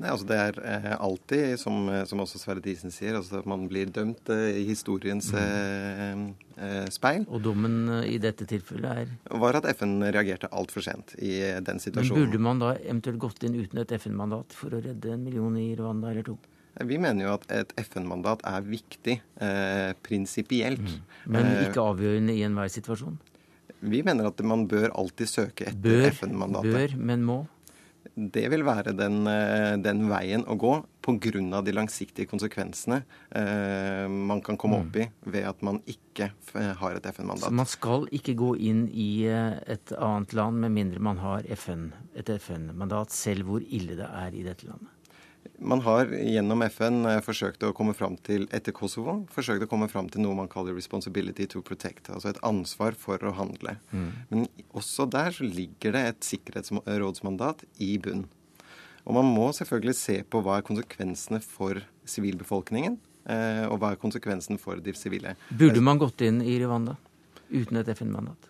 Nei, 0.00 0.08
altså 0.08 0.26
Det 0.30 0.36
er 0.40 0.58
eh, 0.64 0.92
alltid, 0.96 1.58
som, 1.60 1.88
som, 2.08 2.22
også 2.24 2.40
Sverre 2.40 2.62
Disen 2.64 2.92
sier, 2.92 3.18
altså 3.18 3.42
at 3.42 3.48
man 3.50 3.66
blir 3.68 3.90
dømt 3.92 4.30
eh, 4.32 4.56
i 4.62 4.64
historiens 4.70 5.28
mm. 5.34 5.40
eh, 5.40 6.22
eh 6.64 6.86
speil. 6.92 7.26
Og 7.28 7.42
dommen 7.44 7.82
eh, 7.98 8.14
i 8.14 8.18
dette 8.22 8.48
tilfellet 8.48 9.02
er 9.04 9.40
Var 9.44 9.58
at 9.60 9.68
FN 9.76 9.98
reagerte 10.08 10.48
altfor 10.56 10.86
sent 10.86 11.12
i 11.20 11.36
den 11.60 11.82
situasjonen. 11.84 12.16
Men 12.16 12.30
Burde 12.30 12.42
man 12.48 12.64
da 12.64 12.72
eventuelt 12.78 13.20
gått 13.20 13.44
inn 13.44 13.60
uten 13.60 13.82
et 13.84 13.92
FN-mandat 14.00 14.56
for 14.56 14.72
å 14.72 14.80
redde 14.80 15.12
en 15.12 15.26
million 15.26 15.60
i 15.60 15.68
Rwanda 15.76 16.14
eller 16.14 16.32
to? 16.32 16.38
Vi 16.86 16.98
mener 17.02 17.26
jo 17.26 17.34
at 17.34 17.46
et 17.52 17.72
FN-mandat 17.82 18.44
er 18.48 18.64
viktig 18.64 19.16
eh, 19.42 19.92
prinsipielt. 20.06 20.80
Mm. 20.80 21.00
Men 21.34 21.48
eh, 21.50 21.64
ikke 21.68 21.84
avgjørende 21.84 22.36
i 22.36 22.44
enhver 22.46 22.70
situasjon? 22.72 23.18
Vi 23.80 24.02
mener 24.04 24.28
at 24.28 24.42
man 24.44 24.66
bør 24.68 24.90
alltid 24.92 25.30
søke 25.30 25.70
etter 25.70 26.10
FN-mandatet. 26.12 26.76
Bør, 26.76 27.00
men 27.00 27.24
må? 27.26 27.40
Det 28.14 28.46
vil 28.52 28.64
være 28.66 28.92
den, 28.96 29.22
eh, 29.28 29.76
den 29.80 30.06
veien 30.10 30.44
å 30.48 30.56
gå 30.58 30.72
pga. 31.00 31.62
de 31.62 31.72
langsiktige 31.72 32.26
konsekvensene 32.26 33.02
eh, 33.30 34.06
man 34.08 34.40
kan 34.40 34.56
komme 34.56 34.80
opp 34.80 34.96
i 34.96 35.06
mm. 35.08 35.32
ved 35.32 35.44
at 35.48 35.62
man 35.62 35.80
ikke 35.86 36.30
har 36.52 36.96
et 36.96 37.06
FN-mandat. 37.06 37.48
Så 37.48 37.52
man 37.52 37.66
skal 37.66 38.06
ikke 38.12 38.34
gå 38.34 38.54
inn 38.56 38.88
i 38.92 39.26
eh, 39.26 39.58
et 39.66 39.92
annet 39.96 40.32
land 40.32 40.60
med 40.60 40.70
mindre 40.72 41.00
man 41.00 41.18
har 41.18 41.42
FN, 41.56 41.92
et 42.14 42.28
FN-mandat, 42.28 43.10
selv 43.10 43.48
hvor 43.48 43.64
ille 43.64 43.96
det 43.96 44.08
er 44.08 44.34
i 44.34 44.44
dette 44.46 44.68
landet? 44.68 44.99
Man 45.60 45.82
har 45.84 46.08
gjennom 46.08 46.62
FN 46.64 47.04
eh, 47.04 47.18
forsøkt 47.20 47.64
å 47.68 47.74
komme 47.76 47.92
fram 47.96 48.16
til, 48.24 48.46
etter 48.56 48.72
Kosovo, 48.72 49.18
forsøkt 49.32 49.66
å 49.66 49.68
komme 49.68 49.90
fram 49.92 50.08
til 50.08 50.24
noe 50.24 50.36
man 50.38 50.48
kaller 50.48 50.72
'responsibility 50.72 51.46
to 51.46 51.60
protect', 51.60 52.08
altså 52.08 52.32
et 52.32 52.40
ansvar 52.46 52.96
for 52.96 53.20
å 53.20 53.34
handle. 53.36 53.76
Mm. 53.92 54.10
Men 54.30 54.48
også 54.72 55.04
der 55.10 55.36
så 55.36 55.44
ligger 55.44 55.92
det 55.92 56.04
et 56.08 56.24
sikkerhetsrådsmandat 56.24 57.64
i 57.78 57.98
bunn. 57.98 58.24
Og 59.04 59.14
man 59.16 59.28
må 59.28 59.50
selvfølgelig 59.56 59.96
se 59.96 60.16
på 60.24 60.40
hva 60.44 60.58
er 60.58 60.66
konsekvensene 60.66 61.40
for 61.44 61.82
sivilbefolkningen, 62.08 62.98
eh, 63.28 63.64
og 63.68 63.80
hva 63.80 63.92
er 63.92 64.00
konsekvensen 64.00 64.60
for 64.60 64.80
de 64.80 64.96
sivile. 64.96 65.36
Burde 65.50 65.84
man 65.84 66.00
gått 66.00 66.24
inn 66.24 66.40
i 66.40 66.56
Rwanda 66.64 66.96
uten 67.50 67.76
et 67.76 67.92
FN-mandat? 67.92 68.49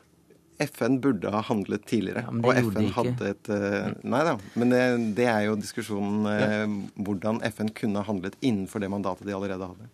FN 0.61 0.99
burde 1.03 1.33
ha 1.33 1.41
handlet 1.49 1.87
tidligere. 1.89 2.25
Ja, 2.27 2.35
og 2.35 2.73
FN 2.73 2.91
hadde 2.97 3.31
et 3.35 3.53
uh, 3.53 3.95
Nei 4.05 4.25
da, 4.27 4.37
men 4.61 4.75
det, 4.75 4.83
det, 5.19 5.29
er 5.31 5.47
jo 5.49 5.57
diskusjonen 5.61 6.29
uh, 6.29 6.35
ja. 6.41 6.67
hvordan 7.01 7.41
FN 7.53 7.73
kunne 7.77 8.03
ha 8.03 8.09
handlet 8.09 8.37
innenfor 8.41 8.83
det 8.83 8.93
mandatet 8.93 9.29
de 9.29 9.37
allerede 9.37 9.73
hadde. 9.73 9.91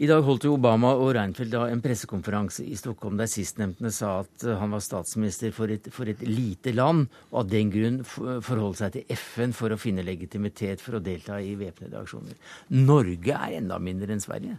I 0.00 0.08
dag 0.08 0.22
holdt 0.24 0.46
jo 0.46 0.54
Obama 0.56 0.94
og 0.96 1.10
Reinfeldt 1.12 1.52
en 1.60 1.82
pressekonferanse 1.84 2.64
i 2.64 2.76
Stockholm 2.80 3.18
der 3.20 3.28
sistnevnte 3.28 3.90
sa 3.92 4.14
at 4.22 4.46
eh, 4.46 4.56
han 4.56 4.72
var 4.72 4.80
statsminister 4.80 5.52
for 5.52 5.68
et, 5.68 5.90
for 5.92 6.08
et 6.08 6.22
lite 6.24 6.72
land, 6.72 7.10
og 7.28 7.42
av 7.42 7.50
den 7.52 7.68
grunn 7.74 7.98
forholdt 8.08 8.80
seg 8.80 8.94
til 8.94 9.12
FN 9.12 9.52
for 9.52 9.74
å 9.74 9.78
finne 9.80 10.06
legitimitet 10.06 10.80
for 10.80 10.96
å 10.96 11.02
delta 11.04 11.36
i 11.44 11.52
væpnede 11.60 12.00
aksjoner. 12.00 12.40
Norge 12.72 13.36
er 13.36 13.58
enda 13.58 13.76
mindre 13.76 14.16
enn 14.16 14.24
Sverige. 14.24 14.56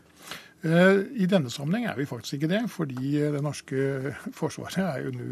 Eh, 0.61 0.99
I 1.23 1.25
denne 1.25 1.49
sammenheng 1.49 1.87
er 1.89 1.95
vi 1.97 2.05
faktisk 2.05 2.37
ikke 2.37 2.49
det, 2.51 2.61
fordi 2.69 3.15
det 3.33 3.41
norske 3.41 3.85
forsvaret 4.39 4.77
er 4.83 5.07
jo 5.07 5.13
nå 5.15 5.29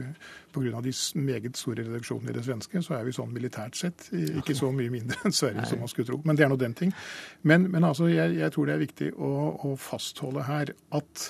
Pga. 0.49 0.81
de 0.81 0.93
meget 1.21 1.57
store 1.57 1.83
reduksjonene 1.85 2.31
i 2.31 2.33
det 2.33 2.45
svenske, 2.47 2.81
så 2.81 2.95
er 2.97 3.03
vi 3.05 3.13
sånn 3.13 3.29
militært 3.33 3.77
sett 3.77 4.07
ikke 4.09 4.55
så 4.57 4.71
mye 4.73 4.89
mindre 4.89 5.19
enn 5.27 5.35
Sverige 5.35 5.67
som 5.69 5.83
man 5.83 5.91
skulle 5.91 6.09
tro. 6.09 6.17
Men 6.25 6.39
det 6.39 6.47
er 6.47 6.49
nå 6.49 6.57
den 6.57 6.73
ting. 6.73 6.93
Men, 7.43 7.69
men 7.69 7.85
altså, 7.85 8.09
jeg, 8.09 8.39
jeg, 8.39 8.51
tror 8.55 8.65
det 8.65 8.73
er 8.73 8.81
viktig 8.81 9.11
å, 9.13 9.31
å 9.69 9.75
fastholde 9.77 10.47
her 10.49 10.73
at 10.97 11.27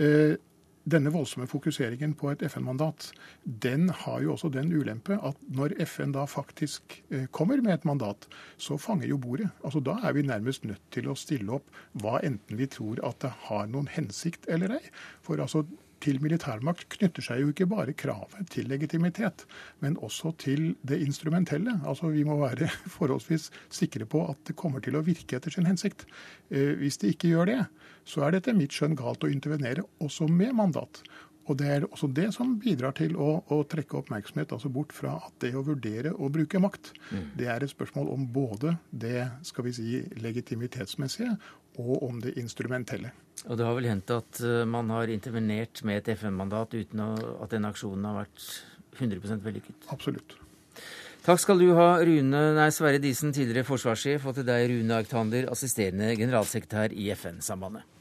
eh, 0.00 0.40
denne 0.84 1.12
voldsomme 1.12 1.46
fokuseringen 1.48 2.12
på 2.20 2.30
et 2.32 2.42
FN-mandat, 2.44 3.08
den 3.44 3.88
har 4.02 4.20
jo 4.24 4.34
også 4.34 4.50
den 4.52 4.72
ulempe 4.72 5.16
at 5.24 5.38
når 5.56 5.76
FN 5.88 6.12
da 6.12 6.26
faktisk 6.28 6.98
eh, 7.10 7.24
kommer 7.32 7.62
med 7.64 7.78
et 7.78 7.86
mandat, 7.88 8.28
så 8.60 8.76
fanger 8.80 9.08
jo 9.08 9.18
bordet. 9.18 9.48
Altså 9.64 9.80
Da 9.80 9.96
er 10.04 10.12
vi 10.12 10.26
nærmest 10.26 10.64
nødt 10.64 10.82
til 10.92 11.08
å 11.08 11.16
stille 11.16 11.56
opp 11.56 11.72
hva 12.02 12.20
enten 12.24 12.60
vi 12.60 12.68
tror 12.68 13.00
at 13.06 13.20
det 13.24 13.32
har 13.48 13.66
noen 13.72 13.88
hensikt 13.88 14.48
eller 14.48 14.76
ei. 14.76 14.84
For 15.24 15.40
altså 15.40 15.64
til 16.04 16.20
militærmakt 16.22 16.86
knytter 16.94 17.24
seg 17.24 17.42
jo 17.42 17.50
ikke 17.52 17.68
bare 17.70 17.96
kravet 17.96 18.50
til 18.52 18.68
legitimitet, 18.70 19.46
men 19.84 19.96
også 20.04 20.34
til 20.40 20.74
det 20.86 21.00
instrumentelle. 21.04 21.78
Altså 21.84 22.12
Vi 22.14 22.24
må 22.28 22.38
være 22.42 22.68
forholdsvis 22.96 23.50
sikre 23.72 24.06
på 24.06 24.24
at 24.28 24.40
det 24.48 24.58
kommer 24.60 24.84
til 24.84 24.98
å 24.98 25.04
virke 25.04 25.38
etter 25.38 25.54
sin 25.54 25.68
hensikt. 25.68 26.06
Eh, 26.50 26.74
hvis 26.80 27.00
det 27.00 27.14
ikke 27.14 27.32
gjør 27.34 27.52
det, 27.52 27.60
så 28.04 28.24
er 28.24 28.34
det 28.34 28.44
etter 28.44 28.58
mitt 28.58 28.74
skjønn 28.74 28.98
galt 28.98 29.24
å 29.24 29.32
intervenere 29.32 29.86
også 30.04 30.28
med 30.28 30.52
mandat. 30.56 31.02
Og 31.44 31.58
Det 31.60 31.66
er 31.68 31.84
også 31.84 32.08
det 32.08 32.30
som 32.32 32.54
bidrar 32.60 32.94
til 32.96 33.18
å, 33.20 33.42
å, 33.52 33.58
trekke 33.68 33.98
oppmerksomhet 33.98 34.54
altså 34.56 34.70
bort 34.72 34.94
fra 34.96 35.18
at 35.26 35.34
det 35.44 35.52
å 35.56 35.64
vurdere 35.66 36.14
å 36.16 36.30
bruke 36.32 36.60
makt, 36.62 36.94
mm. 37.10 37.26
det 37.36 37.50
er 37.52 37.64
et 37.64 37.72
spørsmål 37.72 38.08
om 38.14 38.24
både 38.32 38.76
det 38.90 39.26
skal 39.44 39.68
vi 39.68 39.74
si, 39.76 39.90
legitimitetsmessige 40.24 41.36
og 41.82 42.06
om 42.06 42.22
det 42.24 42.36
instrumentelle. 42.40 43.12
Og 43.44 43.58
Det 43.58 43.66
har 43.66 43.76
vel 43.76 43.90
hendt 43.90 44.12
at 44.14 44.40
eh, 44.40 44.62
man 44.68 44.88
har 44.94 45.10
intervenert 45.12 45.82
med 45.84 46.00
et 46.00 46.14
FN-mandat 46.16 46.74
uten 46.74 47.02
at 47.04 47.52
den 47.52 47.68
aksjonen 47.68 48.06
har 48.08 48.22
vært 48.22 48.46
100% 49.00 49.44
vellykket? 49.44 49.88
Absolutt. 49.92 50.38
Takk 51.24 51.40
skal 51.40 51.60
du 51.60 51.70
ha, 51.76 51.88
Rune, 52.04 52.40
nei, 52.56 52.68
Sverre 52.72 53.00
Disen, 53.00 53.32
tidligere 53.32 53.64
forsvarssjef, 53.64 54.26
og 54.28 54.36
til 54.36 54.44
deg, 54.44 54.66
Rune 54.68 54.98
Arctander, 55.00 55.48
assisterende 55.52 56.10
generalsekretær 56.20 56.92
i 56.92 57.08
FN-sambandet. 57.16 57.93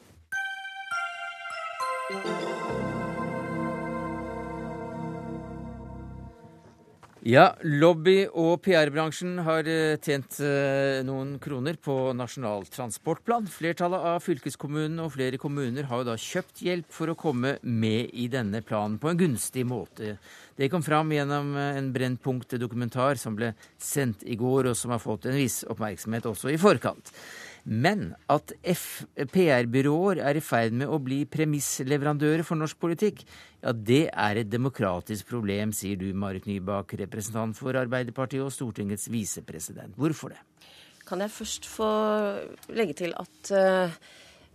Ja, 7.24 7.54
lobby- 7.64 8.26
og 8.36 8.58
PR-bransjen 8.66 9.38
har 9.46 9.64
eh, 9.72 9.96
tjent 10.04 10.42
eh, 10.44 11.00
noen 11.08 11.38
kroner 11.40 11.78
på 11.80 12.12
Nasjonal 12.20 12.66
transportplan. 12.68 13.48
Flertallet 13.48 14.08
av 14.10 14.18
fylkeskommunene 14.26 15.06
og 15.06 15.14
flere 15.14 15.40
kommuner 15.40 15.88
har 15.88 16.02
jo 16.02 16.10
da 16.10 16.18
kjøpt 16.20 16.66
hjelp 16.68 16.92
for 16.92 17.14
å 17.14 17.16
komme 17.16 17.54
med 17.64 18.12
i 18.12 18.28
denne 18.28 18.60
planen 18.68 19.00
på 19.00 19.14
en 19.14 19.22
gunstig 19.22 19.64
måte. 19.64 20.18
Det 20.60 20.68
kom 20.68 20.84
fram 20.84 21.16
gjennom 21.16 21.56
eh, 21.56 21.80
en 21.80 21.94
Brennpunkt-dokumentar 21.96 23.16
som 23.22 23.40
ble 23.40 23.54
sendt 23.80 24.28
i 24.28 24.36
går, 24.36 24.74
og 24.74 24.76
som 24.76 24.92
har 24.92 25.00
fått 25.00 25.32
en 25.32 25.40
viss 25.40 25.62
oppmerksomhet 25.64 26.28
også 26.28 26.52
i 26.52 26.60
forkant. 26.60 27.16
Men 27.64 28.10
at 28.32 28.52
PR-byråer 29.32 30.20
er 30.20 30.36
i 30.36 30.44
ferd 30.44 30.76
med 30.76 30.92
å 30.92 31.00
bli 31.00 31.22
premissleverandører 31.32 32.44
for 32.44 32.60
norsk 32.60 32.80
politikk, 32.82 33.24
ja, 33.64 33.72
det 33.72 34.10
er 34.12 34.42
et 34.42 34.50
demokratisk 34.52 35.30
problem, 35.30 35.72
sier 35.76 36.02
du, 36.02 36.10
Marit 36.12 36.50
Nybakk, 36.50 36.98
representant 37.06 37.56
for 37.56 37.80
Arbeiderpartiet 37.80 38.44
og 38.44 38.52
Stortingets 38.52 39.08
visepresident. 39.14 39.96
Hvorfor 39.96 40.36
det? 40.36 40.42
Kan 41.08 41.24
jeg 41.24 41.32
først 41.36 41.68
få 41.68 41.88
legge 42.76 42.98
til 43.00 43.16
at 43.20 43.54
uh, 43.56 43.96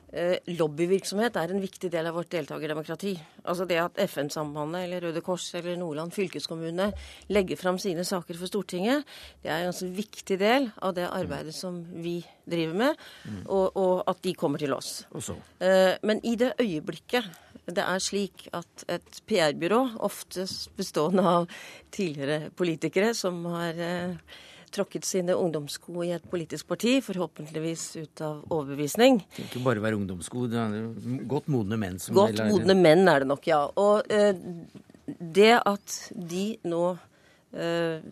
lobbyvirksomhet 0.09 1.37
er 1.37 1.53
en 1.53 1.61
viktig 1.61 1.91
del 1.93 2.07
av 2.09 2.17
vårt 2.17 2.31
deltakerdemokrati. 2.33 3.13
Altså 3.45 3.67
det 3.69 3.77
at 3.83 3.99
FN-sambandet 4.07 4.87
eller 4.87 5.05
Røde 5.05 5.21
Kors 5.25 5.51
eller 5.59 5.77
Nordland 5.77 6.15
fylkeskommune 6.17 6.91
legger 7.29 7.61
fram 7.61 7.77
sine 7.83 8.07
saker 8.09 8.39
for 8.39 8.49
Stortinget, 8.49 9.05
det 9.43 9.53
er 9.53 9.61
en 9.61 9.69
ganske 9.69 9.91
viktig 9.99 10.39
del 10.41 10.71
av 10.81 10.97
det 10.97 11.09
arbeidet 11.13 11.53
som 11.57 11.83
vi 12.01 12.23
driver 12.49 12.81
med, 12.81 13.05
mm. 13.29 13.43
og, 13.45 13.77
og, 13.77 13.95
at 14.09 14.23
de 14.25 14.35
kommer 14.39 14.63
til 14.63 14.73
oss. 14.73 15.03
Eh, 15.61 15.95
men 16.09 16.25
i 16.25 16.35
det 16.41 16.55
øyeblikket 16.61 17.29
det 17.69 17.85
er 17.85 18.01
slik 18.01 18.47
at 18.57 18.85
et 18.89 19.23
PR-byrå, 19.29 19.81
oftest 20.05 20.71
bestående 20.79 21.25
av 21.29 21.49
tidligere 21.93 22.49
politikere 22.57 23.13
som 23.17 23.43
har 23.53 23.77
eh, 23.77 24.39
tråkket 24.75 25.07
sine 25.09 25.37
ungdomssko 25.37 26.03
i 26.07 26.13
et 26.17 26.27
politisk 26.31 26.69
parti, 26.71 26.99
forhåpentligvis 27.05 27.85
ut 27.99 28.23
av 28.25 28.43
overbevisning. 28.49 29.23
Det 29.25 29.37
kan 29.37 29.49
ikke 29.51 29.65
bare 29.67 29.85
være 29.85 29.99
ungdomssko, 30.01 30.47
det 30.53 30.61
er 30.63 31.25
godt 31.31 31.49
modne 31.53 31.79
menn 31.81 31.99
som 32.03 32.17
Godt 32.19 32.43
modne 32.49 32.77
menn 32.79 33.09
er 33.11 33.25
det 33.25 33.31
nok, 33.31 33.49
ja. 33.51 33.63
Og 33.81 34.13
eh, 34.13 34.35
det 35.19 35.55
at 35.59 35.97
de 36.13 36.45
nå 36.69 36.85
eh, 37.57 38.05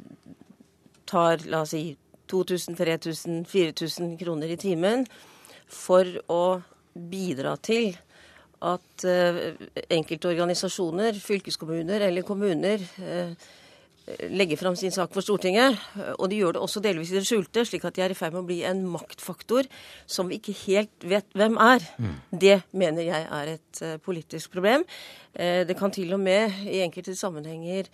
tar, 1.07 1.45
la 1.51 1.63
oss 1.65 1.75
si, 1.75 1.97
2000, 2.31 2.77
3000, 2.77 3.45
4000 3.47 4.17
kroner 4.19 4.51
i 4.51 4.59
timen 4.59 5.07
for 5.71 6.09
å 6.33 6.61
bidra 6.97 7.55
til 7.63 7.95
at 8.67 9.05
eh, 9.05 9.55
enkelte 9.93 10.31
organisasjoner, 10.33 11.19
fylkeskommuner 11.21 12.07
eller 12.09 12.27
kommuner 12.27 12.83
eh, 13.03 13.37
legge 14.31 14.57
fram 14.57 14.77
sin 14.79 14.95
sak 14.95 15.13
for 15.15 15.25
Stortinget. 15.25 15.79
Og 16.19 16.31
de 16.31 16.41
gjør 16.41 16.57
det 16.57 16.63
også 16.63 16.83
delvis 16.85 17.11
i 17.13 17.19
det 17.19 17.25
skjulte, 17.27 17.65
slik 17.67 17.87
at 17.89 17.97
de 17.97 18.05
er 18.05 18.15
i 18.15 18.19
ferd 18.19 18.37
med 18.37 18.45
å 18.45 18.49
bli 18.49 18.61
en 18.69 18.85
maktfaktor 18.91 19.67
som 20.07 20.31
vi 20.31 20.39
ikke 20.41 20.55
helt 20.67 21.09
vet 21.09 21.27
hvem 21.37 21.59
er. 21.63 21.87
Mm. 21.99 22.15
Det 22.47 22.61
mener 22.77 23.09
jeg 23.09 23.27
er 23.41 23.57
et 23.57 23.83
uh, 23.83 23.97
politisk 24.03 24.55
problem. 24.55 24.87
Uh, 25.35 25.65
det 25.67 25.79
kan 25.79 25.95
til 25.95 26.15
og 26.15 26.23
med 26.23 26.67
i 26.71 26.83
enkelte 26.85 27.17
sammenhenger 27.19 27.91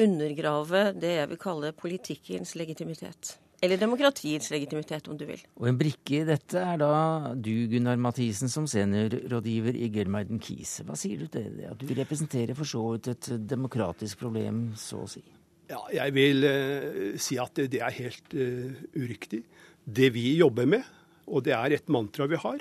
undergrave 0.00 0.88
det 0.98 1.16
jeg 1.20 1.30
vil 1.30 1.40
kalle 1.40 1.74
politikkens 1.78 2.56
legitimitet. 2.58 3.36
Eller 3.64 3.78
demokratiets 3.80 4.50
legitimitet, 4.52 5.06
om 5.08 5.16
du 5.16 5.22
vil. 5.24 5.40
Og 5.56 5.68
En 5.70 5.78
brikke 5.78 6.18
i 6.18 6.24
dette 6.28 6.58
er 6.60 6.76
da 6.82 7.32
du, 7.32 7.52
Gunnar 7.70 7.96
Mathisen, 7.96 8.50
som 8.52 8.66
seniorrådgiver 8.68 9.78
i 9.78 9.88
Germeiden 9.94 10.42
Kise. 10.42 10.84
Hva 10.84 10.98
sier 11.00 11.22
du 11.22 11.30
til 11.32 11.54
det? 11.56 11.70
At 11.70 11.80
du 11.80 11.94
representerer 11.96 12.58
for 12.58 12.68
så 12.68 12.82
vidt 12.90 13.08
et 13.14 13.30
demokratisk 13.54 14.20
problem, 14.26 14.66
så 14.76 15.06
å 15.06 15.08
si? 15.08 15.22
Ja, 15.70 15.80
jeg 15.94 16.14
vil 16.16 16.44
eh, 16.44 17.16
si 17.20 17.38
at 17.40 17.56
det, 17.56 17.70
det 17.72 17.80
er 17.80 17.96
helt 17.96 18.36
eh, 18.36 18.84
uriktig. 19.00 19.42
Det 19.84 20.10
vi 20.12 20.34
jobber 20.36 20.68
med, 20.68 20.84
og 21.26 21.44
det 21.46 21.54
er 21.56 21.76
et 21.76 21.88
mantra 21.92 22.28
vi 22.28 22.40
har, 22.40 22.60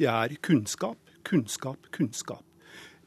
det 0.00 0.08
er 0.08 0.36
kunnskap, 0.44 0.98
kunnskap, 1.24 1.88
kunnskap 1.94 2.44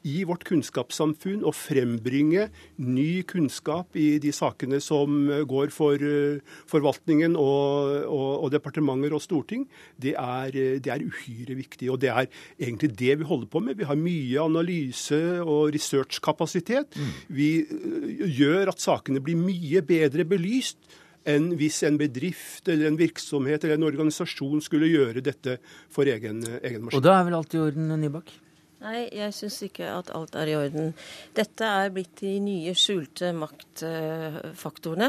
i 0.06 0.22
vårt 0.28 0.44
kunnskapssamfunn 0.46 1.44
å 1.46 1.52
frembringe 1.54 2.46
ny 2.82 3.22
kunnskap 3.28 3.96
i 3.98 4.16
de 4.22 4.32
sakene 4.34 4.80
som 4.82 5.28
går 5.48 5.72
for 5.74 6.00
uh, 6.00 6.42
forvaltningen 6.70 7.36
og, 7.40 8.06
og, 8.06 8.30
og, 8.44 8.50
departementer 8.54 9.16
og 9.16 9.24
storting, 9.24 9.66
det 10.02 10.14
er, 10.20 10.54
det 10.82 10.92
er, 10.92 11.06
uhyre 11.06 11.56
viktig. 11.58 11.90
Og 11.92 12.00
det 12.02 12.12
er 12.12 12.28
egentlig 12.58 12.92
det 12.98 13.18
vi 13.20 13.28
holder 13.28 13.50
på 13.50 13.62
med. 13.64 13.80
Vi 13.80 13.88
har 13.88 13.98
mye 13.98 14.44
analyse 14.44 15.20
og 15.42 15.74
researchkapasitet. 15.74 16.96
Mm. 16.96 17.10
Vi 17.40 17.50
uh, 17.66 18.30
gjør 18.40 18.72
at 18.74 18.84
sakene 18.84 19.22
blir 19.24 19.38
mye 19.40 19.82
bedre 19.86 20.26
belyst 20.28 20.80
enn 21.26 21.50
hvis 21.58 21.80
en 21.86 21.98
bedrift 21.98 22.68
eller 22.70 22.90
en 22.90 22.98
virksomhet 22.98 23.64
eller 23.64 23.80
en 23.80 23.88
organisasjon 23.88 24.62
skulle 24.62 24.90
gjøre 24.92 25.24
dette 25.26 25.58
for 25.92 26.06
egen, 26.06 26.44
egen 26.62 26.86
maskin. 26.86 27.00
Og 27.00 27.02
da 27.02 27.18
er 27.18 27.26
vel 27.26 27.38
alt 27.40 27.56
i 27.56 27.62
orden, 27.62 27.90
Nybakk? 27.98 28.30
Nei, 28.76 29.06
jeg 29.08 29.32
syns 29.32 29.56
ikke 29.64 29.86
at 29.88 30.10
alt 30.12 30.34
er 30.36 30.50
i 30.52 30.56
orden. 30.58 30.90
Dette 31.36 31.64
er 31.64 31.92
blitt 31.94 32.20
de 32.20 32.34
nye 32.44 32.74
skjulte 32.76 33.30
maktfaktorene 33.32 35.08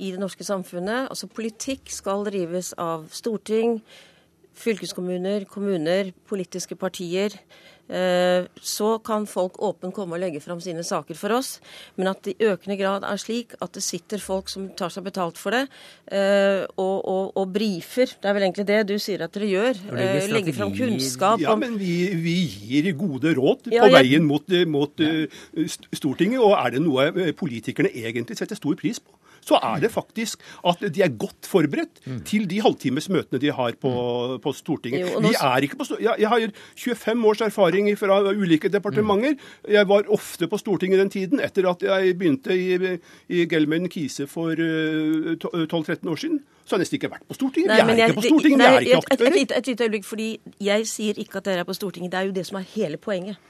i 0.00 0.08
det 0.14 0.20
norske 0.22 0.46
samfunnet. 0.48 1.10
Altså 1.12 1.28
Politikk 1.28 1.92
skal 1.92 2.24
drives 2.30 2.72
av 2.80 3.10
storting, 3.12 3.82
fylkeskommuner, 4.58 5.46
kommuner, 5.50 6.12
politiske 6.28 6.76
partier. 6.78 7.36
Eh, 7.92 8.46
så 8.62 8.94
kan 9.04 9.26
folk 9.28 9.58
åpent 9.60 9.92
komme 9.92 10.16
og 10.16 10.22
legge 10.22 10.40
fram 10.40 10.60
sine 10.62 10.84
saker 10.86 11.18
for 11.18 11.34
oss. 11.36 11.56
Men 11.98 12.12
at 12.12 12.22
det 12.24 12.36
i 12.38 12.48
økende 12.48 12.78
grad 12.80 13.04
er 13.04 13.20
slik 13.20 13.56
at 13.60 13.74
det 13.76 13.82
sitter 13.84 14.22
folk 14.22 14.48
som 14.52 14.70
tar 14.78 14.92
seg 14.94 15.04
betalt 15.04 15.40
for 15.40 15.52
det, 15.52 15.64
eh, 16.14 16.62
og, 16.76 16.96
og, 17.04 17.32
og 17.36 17.52
brifer. 17.52 18.14
Det 18.14 18.30
er 18.30 18.38
vel 18.38 18.46
egentlig 18.46 18.68
det 18.70 18.80
du 18.88 18.94
sier 19.02 19.26
at 19.26 19.34
dere 19.34 19.50
gjør. 19.50 19.82
Eh, 19.92 20.30
legger 20.32 20.56
fram 20.56 20.72
kunnskap. 20.76 21.42
Ja, 21.42 21.56
men 21.58 21.76
vi, 21.80 21.96
vi 22.22 22.36
gir 22.70 22.92
gode 22.96 23.34
råd 23.36 23.66
på 23.66 23.74
ja, 23.74 23.88
jeg... 23.90 23.98
veien 23.98 24.28
mot, 24.30 24.56
mot 24.70 25.04
Stortinget. 25.92 26.40
Og 26.40 26.56
er 26.56 26.76
det 26.76 26.84
noe 26.86 27.34
politikerne 27.36 27.92
egentlig 27.92 28.38
setter 28.40 28.56
stor 28.56 28.78
pris 28.78 29.02
på, 29.02 29.12
så 29.42 29.58
er 29.62 29.82
det 29.82 29.90
faktisk 29.92 30.42
at 30.68 30.82
de 30.94 31.02
er 31.04 31.14
godt 31.18 31.48
forberedt 31.48 32.02
mm. 32.06 32.20
til 32.28 32.46
de 32.50 32.60
halvtimesmøtene 32.62 33.40
de 33.42 33.52
har 33.52 33.76
på, 33.80 33.90
mm. 33.92 34.38
på 34.44 34.52
Stortinget. 34.56 35.06
Jo, 35.06 35.22
vi 35.24 35.34
er 35.34 35.66
ikke 35.66 35.80
på 35.80 35.88
jeg, 35.98 36.14
jeg 36.22 36.28
har 36.28 36.46
25 36.76 37.28
års 37.28 37.44
erfaring 37.48 37.90
fra 37.98 38.20
ulike 38.30 38.70
departementer. 38.72 39.36
Mm. 39.36 39.72
Jeg 39.74 39.88
var 39.88 40.08
ofte 40.12 40.48
på 40.48 40.58
Stortinget 40.58 41.02
den 41.02 41.10
tiden, 41.10 41.42
etter 41.42 41.68
at 41.70 41.82
jeg 41.82 42.16
begynte 42.18 42.56
i, 42.56 42.96
i 43.28 43.46
Gelmøyen 43.50 43.90
Kise 43.92 44.26
for 44.30 44.54
12-13 44.54 44.62
eh, 44.62 46.10
år 46.10 46.16
siden. 46.16 46.42
Så 46.64 46.76
har 46.76 46.78
jeg 46.78 46.86
nesten 46.86 47.00
ikke 47.00 47.10
vært 47.10 47.24
på 47.26 47.34
Stortinget. 47.34 47.72
Nei, 47.72 47.80
vi 47.82 47.92
er 47.92 48.02
jeg, 48.04 48.12
ikke 48.12 48.20
på 48.20 48.28
Stortinget, 48.28 48.58
nei, 48.58 48.68
vi 48.70 48.76
er 48.76 48.84
ikke 48.86 49.14
aktører. 49.16 49.32
Et, 49.32 49.40
et, 49.42 49.56
et 49.58 49.72
lite 49.72 49.88
øyeblikk, 49.88 50.04
fordi 50.06 50.28
Jeg 50.62 50.86
sier 50.86 51.18
ikke 51.18 51.42
at 51.42 51.48
dere 51.50 51.64
er 51.64 51.68
på 51.68 51.74
Stortinget. 51.74 52.12
Det 52.12 52.20
er 52.20 52.30
jo 52.30 52.36
det 52.36 52.46
som 52.46 52.60
er 52.60 52.68
hele 52.74 53.00
poenget. 53.02 53.40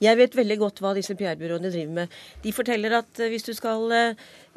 Jeg 0.00 0.16
vet 0.16 0.36
veldig 0.36 0.58
godt 0.60 0.80
hva 0.80 0.94
disse 0.96 1.16
PR-byråene 1.18 1.72
driver 1.72 1.96
med. 2.02 2.20
De 2.44 2.52
forteller 2.56 2.94
at 3.00 3.20
hvis 3.28 3.44
du 3.44 3.52
skal 3.56 3.92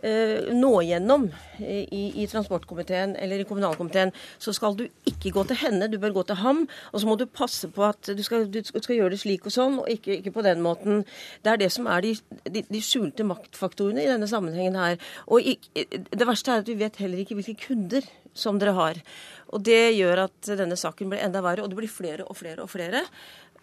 nå 0.03 0.71
gjennom 0.83 1.29
i, 1.63 2.01
i, 2.19 2.25
transportkomiteen 2.27 3.13
eller 3.15 3.39
i 3.39 3.45
kommunalkomiteen, 3.47 4.11
så 4.41 4.51
skal 4.55 4.75
du 4.75 4.83
ikke 5.07 5.31
gå 5.31 5.45
til 5.47 5.59
henne, 5.61 5.87
du 5.87 5.95
bør 6.01 6.17
gå 6.17 6.23
til 6.27 6.41
ham. 6.41 6.63
Og 6.91 6.99
så 6.99 7.07
må 7.07 7.15
du 7.19 7.23
passe 7.29 7.69
på 7.71 7.85
at 7.87 8.11
du 8.11 8.23
skal, 8.25 8.49
du 8.51 8.59
skal 8.65 8.97
gjøre 8.97 9.13
det 9.13 9.21
slik 9.21 9.47
og 9.47 9.55
sånn, 9.55 9.77
og 9.83 9.87
ikke, 9.93 10.17
ikke, 10.19 10.33
på 10.35 10.43
den 10.43 10.63
måten. 10.65 11.05
Det 11.45 11.53
er 11.53 11.61
det 11.61 11.71
som 11.75 11.87
er 11.87 12.03
de, 12.03 12.17
de, 12.49 12.65
de 12.67 12.83
skjulte 12.83 13.27
maktfaktorene 13.27 14.03
i 14.03 14.09
denne 14.11 14.27
sammenhengen 14.27 14.79
her. 14.79 14.99
Og 15.31 15.45
i, 15.53 15.55
det 15.79 16.27
verste 16.27 16.51
er 16.51 16.65
at 16.65 16.71
vi 16.71 16.79
vet 16.83 16.99
heller 16.99 17.23
ikke 17.23 17.39
hvilke 17.39 17.69
kunder 17.69 18.11
som 18.33 18.59
dere 18.59 18.75
har. 18.75 18.99
Og 19.53 19.61
Det 19.63 19.93
gjør 19.93 20.25
at 20.25 20.51
denne 20.57 20.75
saken 20.79 21.11
blir 21.11 21.21
enda 21.21 21.43
verre, 21.45 21.63
og 21.63 21.69
det 21.69 21.77
blir 21.77 21.91
flere 21.91 22.25
og 22.25 22.37
flere 22.39 22.65
og 22.65 22.71
flere. 22.73 23.03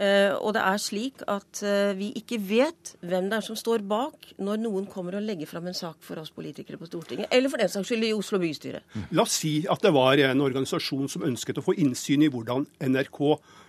Uh, 0.00 0.32
og 0.40 0.54
det 0.56 0.62
er 0.64 0.78
slik 0.80 1.20
at 1.28 1.60
uh, 1.60 1.90
vi 1.98 2.06
ikke 2.16 2.38
vet 2.40 2.94
hvem 3.04 3.26
det 3.28 3.36
er 3.36 3.44
som 3.44 3.58
står 3.58 3.82
bak 3.84 4.30
når 4.40 4.62
noen 4.62 4.86
kommer 4.88 5.18
og 5.18 5.26
legger 5.26 5.50
fram 5.50 5.68
en 5.68 5.76
sak 5.76 5.98
for 6.06 6.22
oss 6.22 6.32
politikere 6.32 6.80
på 6.80 6.88
Stortinget, 6.88 7.28
eller 7.28 7.52
for 7.52 7.60
den 7.60 7.68
saks 7.68 7.90
skyld 7.90 8.08
i 8.08 8.14
Oslo 8.16 8.40
bystyre. 8.40 8.80
La 9.12 9.26
oss 9.26 9.36
si 9.42 9.58
at 9.68 9.84
det 9.84 9.92
var 9.92 10.22
en 10.24 10.44
organisasjon 10.46 11.10
som 11.12 11.26
ønsket 11.28 11.60
å 11.60 11.66
få 11.66 11.76
innsyn 11.84 12.24
i 12.24 12.30
hvordan 12.32 12.64
NRK 12.80 13.20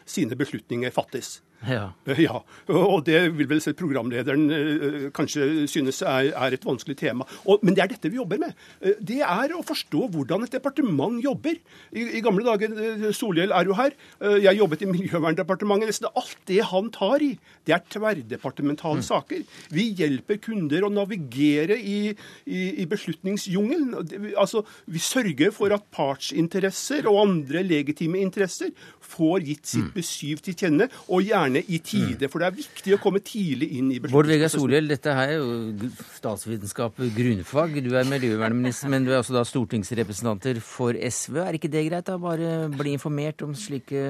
sine 0.05 0.37
beslutninger 0.39 0.93
fattes. 0.95 1.39
Ja. 1.67 1.91
ja. 2.17 2.39
Og 2.71 3.03
det 3.05 3.19
vil 3.37 3.49
vel 3.49 3.61
selv 3.61 3.77
programlederen 3.79 4.47
eh, 4.55 5.07
kanskje 5.13 5.67
synes 5.69 6.01
er, 6.01 6.31
er 6.33 6.55
et 6.55 6.65
vanskelig 6.65 6.97
tema. 6.97 7.27
Og, 7.45 7.61
men 7.65 7.77
det 7.77 7.83
er 7.83 7.91
dette 7.93 8.09
vi 8.09 8.17
jobber 8.17 8.41
med. 8.41 8.55
Eh, 8.81 8.97
det 8.97 9.19
er 9.21 9.53
å 9.53 9.61
forstå 9.65 10.07
hvordan 10.15 10.47
et 10.47 10.55
departement 10.55 11.19
jobber. 11.21 11.59
I, 11.93 12.07
i 12.17 12.23
gamle 12.25 12.45
dager, 12.47 12.73
eh, 12.73 13.07
Solhjell 13.15 13.53
er 13.53 13.69
jo 13.69 13.77
her, 13.77 13.93
jeg 14.41 14.57
jobbet 14.57 14.85
i 14.85 14.89
Miljøverndepartementet. 14.89 15.91
Nesten 15.91 16.09
alt 16.09 16.41
det 16.49 16.61
han 16.71 16.89
tar 16.93 17.23
i, 17.25 17.31
det 17.67 17.75
er 17.77 17.85
tverrdepartementale 17.93 19.01
mm. 19.01 19.07
saker. 19.07 19.45
Vi 19.73 19.87
hjelper 19.99 20.41
kunder 20.41 20.87
å 20.87 20.91
navigere 20.93 21.77
i, 21.77 22.15
i, 22.45 22.61
i 22.81 22.87
beslutningsjungelen. 22.89 24.33
Altså, 24.33 24.63
vi 24.89 25.01
sørger 25.03 25.53
for 25.55 25.73
at 25.75 25.85
partsinteresser 25.93 27.09
og 27.11 27.21
andre 27.27 27.63
legitime 27.67 28.21
interesser 28.23 28.73
får 29.11 29.45
gitt 29.45 29.71
sitt 29.73 29.90
mm. 29.91 29.95
besyv 29.97 30.43
til 30.45 30.57
kjenne, 30.57 30.87
og 31.07 31.27
gjerne 31.27 31.63
i 31.67 31.81
tide. 31.83 32.29
For 32.31 32.41
det 32.41 32.49
er 32.49 32.57
viktig 32.61 32.95
å 32.97 33.01
komme 33.03 33.21
tidlig 33.25 33.71
inn 33.77 33.91
i 33.93 33.99
Bård 34.03 34.29
Vegar 34.31 34.51
Solhjell, 34.51 34.89
dette 34.91 35.13
her 35.15 35.35
er 35.35 35.39
jo 35.39 35.91
statsvitenskap 36.17 36.99
grunnfag. 37.15 37.77
Du 37.85 37.91
er 37.97 38.09
miljøvernminister, 38.09 38.91
men 38.91 39.05
du 39.05 39.13
er 39.13 39.19
også 39.19 39.35
da 39.35 39.43
stortingsrepresentanter 39.47 40.61
for 40.65 40.97
SV. 40.97 41.41
Er 41.45 41.59
ikke 41.59 41.71
det 41.71 41.85
greit, 41.89 42.07
da? 42.07 42.17
Bare 42.21 42.69
bli 42.73 42.95
informert 42.97 43.43
om 43.45 43.53
slike 43.57 44.01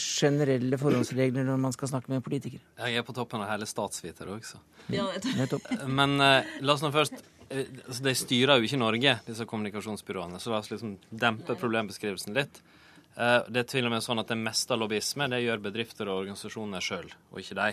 generelle 0.00 0.80
forholdsregler 0.80 1.46
når 1.46 1.62
man 1.66 1.76
skal 1.76 1.92
snakke 1.92 2.12
med 2.12 2.24
politikere? 2.26 2.64
Jeg 2.80 3.00
er 3.00 3.06
på 3.06 3.14
toppen 3.16 3.42
av 3.44 3.50
hele 3.52 3.68
statsviter 3.68 4.30
òg, 4.32 4.44
så. 4.46 4.60
Ja, 4.92 5.06
men 5.90 6.20
uh, 6.22 6.46
la 6.62 6.76
oss 6.76 6.84
nå 6.84 6.92
først 6.94 7.16
eh, 7.50 7.64
altså, 7.88 8.02
De 8.04 8.12
styrer 8.14 8.60
jo 8.60 8.68
ikke 8.68 8.78
Norge, 8.78 9.16
disse 9.26 9.46
kommunikasjonsbyråene, 9.50 10.38
så 10.42 10.52
la 10.52 10.60
oss 10.62 10.70
liksom 10.70 10.96
dempe 11.10 11.56
problembeskrivelsen 11.58 12.36
litt. 12.36 12.60
Eh, 13.16 13.42
det 13.48 13.62
er 13.62 13.68
til 13.70 13.88
og 13.88 13.94
med 13.94 14.04
sånn 14.04 14.20
at 14.20 14.28
det 14.32 14.38
meste 14.40 14.74
av 14.74 14.82
lobbyisme 14.82 15.28
det 15.32 15.42
gjør 15.44 15.62
bedrifter 15.64 16.10
og 16.10 16.24
organisasjoner 16.24 16.84
sjøl, 16.84 17.08
og 17.32 17.40
ikke 17.40 17.56
de. 17.58 17.70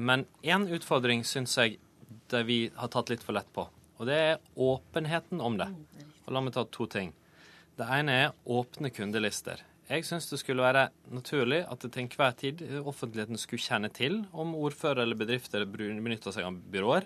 Men 0.00 0.24
én 0.42 0.64
utfordring 0.72 1.24
syns 1.28 1.58
jeg 1.60 1.76
det 2.32 2.40
vi 2.48 2.58
har 2.76 2.90
tatt 2.92 3.12
litt 3.12 3.24
for 3.24 3.36
lett 3.36 3.50
på, 3.52 3.66
og 3.68 4.08
det 4.08 4.16
er 4.30 4.40
åpenheten 4.56 5.42
om 5.44 5.58
det. 5.60 5.68
Og 6.24 6.32
La 6.32 6.40
meg 6.40 6.56
ta 6.56 6.64
to 6.64 6.88
ting. 6.88 7.12
Det 7.76 7.86
ene 7.90 8.16
er 8.22 8.34
åpne 8.48 8.88
kundelister. 8.94 9.60
Jeg 9.84 10.06
syns 10.08 10.30
det 10.30 10.38
skulle 10.40 10.64
være 10.64 10.86
naturlig 11.12 11.60
at 11.68 11.82
det 11.84 11.90
til 11.92 12.06
enhver 12.06 12.36
tid 12.40 12.62
offentligheten 12.80 13.36
skulle 13.36 13.60
kjenne 13.60 13.90
til 13.92 14.22
om 14.32 14.54
ordfører 14.56 15.02
eller 15.02 15.18
bedrifter 15.20 15.66
benytter 15.68 16.32
seg 16.32 16.46
av 16.48 16.56
byråer. 16.72 17.04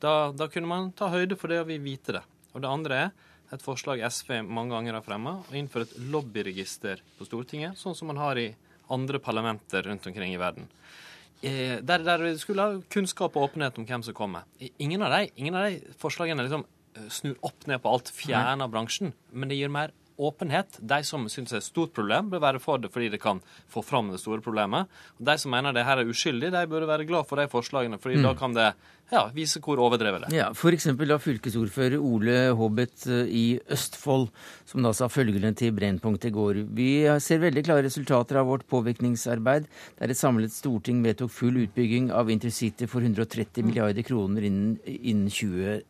Da, 0.00 0.30
da 0.30 0.46
kunne 0.48 0.70
man 0.70 0.92
ta 0.96 1.10
høyde 1.10 1.34
for 1.40 1.50
det 1.50 1.58
og 1.64 1.66
vi 1.72 1.80
vite 1.82 2.14
det. 2.14 2.22
Og 2.54 2.62
det 2.62 2.70
andre 2.70 3.00
er 3.00 3.10
et 3.50 3.62
forslag 3.64 4.02
SV 4.06 4.40
mange 4.46 4.74
ganger 4.74 4.98
har 4.98 5.04
fremma, 5.06 5.38
å 5.42 5.56
innføre 5.58 5.88
et 5.88 5.96
lobbyregister 6.12 7.02
på 7.18 7.26
Stortinget, 7.26 7.78
sånn 7.78 7.96
som 7.98 8.10
man 8.10 8.20
har 8.20 8.38
i 8.38 8.50
andre 8.90 9.20
parlamenter 9.22 9.86
rundt 9.86 10.06
omkring 10.06 10.34
i 10.34 10.40
verden. 10.40 10.68
Eh, 11.40 11.78
der, 11.80 12.04
der 12.04 12.22
vi 12.22 12.34
skulle 12.38 12.66
ha 12.66 12.82
kunnskap 12.92 13.36
og 13.36 13.48
åpenhet 13.48 13.78
om 13.80 13.86
hvem 13.88 14.04
som 14.04 14.16
kommer. 14.16 14.46
Ingen 14.82 15.02
av 15.06 15.14
de, 15.14 15.30
ingen 15.40 15.56
av 15.56 15.68
de 15.68 15.94
forslagene 16.00 16.44
liksom 16.44 16.66
eh, 16.66 17.08
snur 17.08 17.38
opp 17.46 17.66
ned 17.70 17.80
på 17.82 17.94
alt, 17.94 18.12
fjerner 18.14 18.70
bransjen, 18.70 19.14
men 19.32 19.50
det 19.50 19.58
gir 19.58 19.72
mer 19.72 19.94
åpenhet. 20.28 20.78
De 20.78 21.00
som 21.06 21.26
syns 21.32 21.52
det 21.52 21.58
er 21.58 21.64
et 21.64 21.68
stort 21.70 21.94
problem, 21.96 22.30
bør 22.32 22.44
være 22.44 22.62
for 22.62 22.82
det 22.82 22.92
fordi 22.92 23.10
det 23.14 23.22
kan 23.22 23.40
få 23.70 23.82
fram 23.86 24.12
det 24.12 24.20
store 24.22 24.44
problemet. 24.44 24.90
Og 25.18 25.26
De 25.30 25.36
som 25.40 25.52
mener 25.54 25.76
det 25.76 25.86
her 25.86 26.02
er 26.02 26.10
uskyldig, 26.10 26.52
de 26.52 26.66
burde 26.70 26.88
være 26.90 27.08
glad 27.08 27.28
for 27.28 27.40
de 27.40 27.48
forslagene, 27.50 27.98
fordi 28.00 28.20
mm. 28.20 28.26
da 28.28 28.34
kan 28.38 28.56
det 28.56 28.70
ja, 29.10 29.24
vise 29.34 29.58
hvor 29.62 29.80
overdrevet 29.82 30.22
det 30.22 30.30
er. 30.30 30.36
Ja, 30.36 30.48
F.eks. 30.54 30.86
da 30.94 31.18
fylkesordfører 31.18 31.98
Ole 31.98 32.36
Hobbet 32.56 33.06
eh, 33.10 33.26
i 33.26 33.44
Østfold, 33.72 34.28
som 34.70 34.86
da 34.86 34.92
sa 34.94 35.08
følgende 35.10 35.52
til 35.58 35.74
Brennpunkt 35.74 36.28
i 36.28 36.32
går. 36.34 36.62
Vi 36.76 36.90
ser 37.22 37.42
veldig 37.42 37.64
klare 37.66 37.86
resultater 37.88 38.38
av 38.40 38.46
vårt 38.50 38.66
påvirkningsarbeid, 38.70 39.66
der 39.98 40.14
et 40.14 40.20
samlet 40.20 40.54
storting 40.54 41.02
vedtok 41.02 41.32
full 41.34 41.58
utbygging 41.64 42.12
av 42.14 42.30
intercity 42.30 42.86
for 42.90 43.02
130 43.02 43.66
milliarder 43.66 44.06
kroner 44.06 44.46
innen, 44.46 44.76
innen 44.86 45.30
2030. 45.30 45.86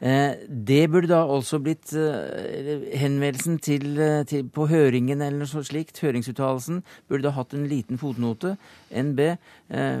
Eh, 0.00 0.32
det 0.48 0.84
burde 0.92 1.10
da 1.10 1.24
også 1.26 1.58
blitt 1.62 1.90
eh, 1.98 2.84
henvendelsen 3.00 3.58
til, 3.58 3.86
eh, 3.98 4.22
til, 4.30 4.46
på 4.46 4.68
høringen 4.70 5.24
eller 5.24 5.42
noe 5.42 5.64
slikt, 5.66 5.98
høringsuttalelsen, 6.04 6.84
burde 7.10 7.26
da 7.26 7.34
hatt 7.34 7.56
en 7.58 7.66
liten 7.70 7.98
fotnote. 7.98 8.56
NB, 8.88 9.18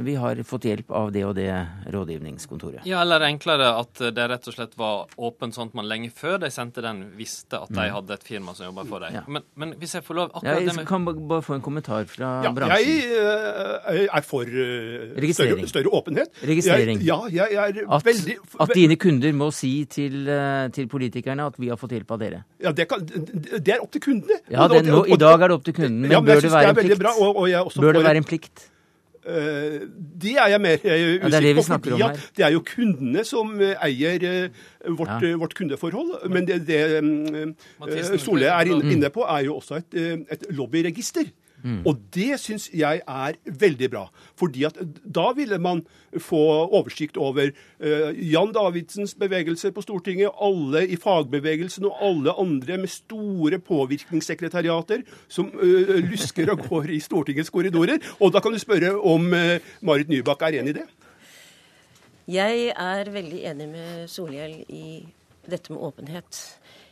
vi 0.00 0.14
har 0.16 0.38
fått 0.48 0.64
hjelp 0.64 0.92
av 0.96 1.10
det 1.12 1.20
og 1.28 1.34
det 1.36 1.50
rådgivningskontoret. 1.92 2.86
Ja, 2.88 3.02
eller 3.02 3.26
enklere 3.26 3.74
at 3.76 4.00
det 4.16 4.24
rett 4.32 4.46
og 4.48 4.54
slett 4.54 4.78
var 4.80 5.10
åpent 5.20 5.58
sånn 5.58 5.68
at 5.68 5.76
man 5.76 5.84
lenge 5.90 6.08
før 6.14 6.38
de 6.40 6.48
sendte 6.48 6.80
den, 6.80 7.02
visste 7.18 7.58
at 7.60 7.68
de 7.68 7.82
mm. 7.82 7.92
hadde 7.98 8.16
et 8.16 8.24
firma 8.24 8.54
som 8.56 8.70
jobba 8.70 8.86
for 8.88 9.04
dem. 9.04 9.18
Ja. 9.18 9.24
Men, 9.28 9.44
men, 9.60 9.74
hvis 9.82 9.92
jeg 9.98 10.06
får 10.06 10.16
lov 10.16 10.30
akkurat 10.30 10.62
ja, 10.64 10.72
Jeg 10.78 10.88
kan 10.88 11.04
bare 11.04 11.44
få 11.44 11.58
en 11.58 11.64
kommentar 11.66 12.08
fra 12.08 12.30
ja, 12.46 12.54
bransjen. 12.56 12.88
Jeg 12.88 14.08
er 14.08 14.24
for 14.24 14.48
større, 14.48 15.68
større, 15.68 15.92
åpenhet. 16.00 16.40
Registrering. 16.48 17.04
Jeg, 17.04 17.36
ja, 17.36 17.50
jeg 17.52 17.82
er 17.82 17.92
at, 17.98 18.08
veldig 18.08 18.38
At 18.64 18.72
dine 18.88 18.96
kunder 19.00 19.34
må 19.36 19.50
si 19.54 19.72
til, 19.90 20.22
eh, 20.32 20.70
til, 20.72 20.88
politikerne 20.88 21.44
at 21.50 21.60
vi 21.60 21.68
har 21.68 21.76
fått 21.76 21.92
hjelp 21.92 22.16
av 22.16 22.22
dere? 22.22 22.40
Ja, 22.62 22.72
Det, 22.72 22.88
kan, 22.88 23.04
det 23.04 23.74
er 23.74 23.84
opp 23.84 23.92
til 23.92 24.00
kundene. 24.00 24.40
Ja, 24.50 24.68
det, 24.68 24.86
nå, 24.86 25.04
I 25.04 25.20
dag 25.20 25.42
er 25.42 25.52
det 25.52 25.60
opp 25.60 25.68
til 25.68 25.76
kunden, 25.76 26.00
men, 26.00 26.10
ja, 26.10 26.20
men 26.20 26.32
bør 26.32 26.40
det 26.40 26.52
være 26.52 26.72
en 26.72 26.80
plikt? 26.80 26.98
Bra, 27.02 27.14
og, 27.20 27.36
og 27.36 27.72
bør 27.76 27.98
det 27.98 28.04
være 28.08 28.22
en 28.22 28.28
plikt? 28.28 28.68
Uh, 29.28 29.84
det 30.22 30.38
er 30.40 30.54
jeg 30.54 30.60
mer 30.62 30.78
uh, 30.78 30.88
usikker 30.88 31.28
ja, 31.28 31.40
det 31.44 31.54
på. 31.58 31.62
fordi 31.68 31.92
om 31.92 32.00
her. 32.00 32.20
Det 32.36 32.44
er 32.46 32.52
jo 32.54 32.62
kundene 32.64 33.24
som 33.28 33.50
uh, 33.60 33.74
eier 33.84 34.22
vårt, 34.88 35.10
ja. 35.20 35.34
vårt, 35.36 35.54
kundeforhold. 35.58 36.14
Men 36.32 36.46
det, 36.48 36.62
det 36.66 36.78
um, 37.02 37.52
er 37.84 38.70
inne, 38.70 38.92
inne, 38.94 39.10
på, 39.12 39.26
er 39.28 39.44
jo 39.44 39.58
også 39.58 39.82
et, 39.82 39.98
et 40.32 40.48
lobbyregister. 40.48 41.28
Mm. 41.64 41.80
Og 41.86 41.98
det 42.14 42.38
syns 42.38 42.68
jeg 42.74 43.00
er 43.02 43.38
veldig 43.44 43.90
bra. 43.90 44.04
fordi 44.38 44.64
at 44.64 44.76
da 45.04 45.32
ville 45.34 45.58
man 45.58 45.82
få 46.18 46.38
oversikt 46.72 47.16
over 47.16 47.50
uh, 47.50 48.10
Jan 48.14 48.52
Davidsens 48.54 49.14
bevegelser 49.14 49.70
på 49.70 49.82
Stortinget, 49.82 50.30
alle 50.40 50.86
i 50.86 50.96
fagbevegelsen 50.96 51.84
og 51.84 51.98
alle 52.00 52.34
andre 52.38 52.78
med 52.78 52.88
store 52.88 53.58
påvirkningssekretariater 53.58 55.02
som 55.28 55.50
uh, 55.54 55.98
lusker 56.10 56.50
og 56.50 56.68
går 56.68 56.94
i 56.94 57.00
Stortingets 57.00 57.50
korridorer. 57.50 57.98
Og 58.20 58.32
da 58.32 58.40
kan 58.40 58.52
du 58.52 58.58
spørre 58.58 58.94
om 59.00 59.32
uh, 59.32 59.58
Marit 59.82 60.08
Nybakk 60.08 60.42
er 60.42 60.60
enig 60.60 60.76
i 60.76 60.80
det? 60.80 60.88
Jeg 62.28 62.72
er 62.76 63.08
veldig 63.10 63.44
enig 63.50 63.68
med 63.68 64.08
Solhjell 64.12 64.58
i 64.68 65.00
dette 65.48 65.72
med 65.72 65.80
åpenhet. 65.80 66.40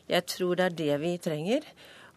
Jeg 0.08 0.24
tror 0.32 0.56
det 0.56 0.64
er 0.64 0.76
det 0.78 0.96
vi 1.02 1.16
trenger. 1.20 1.66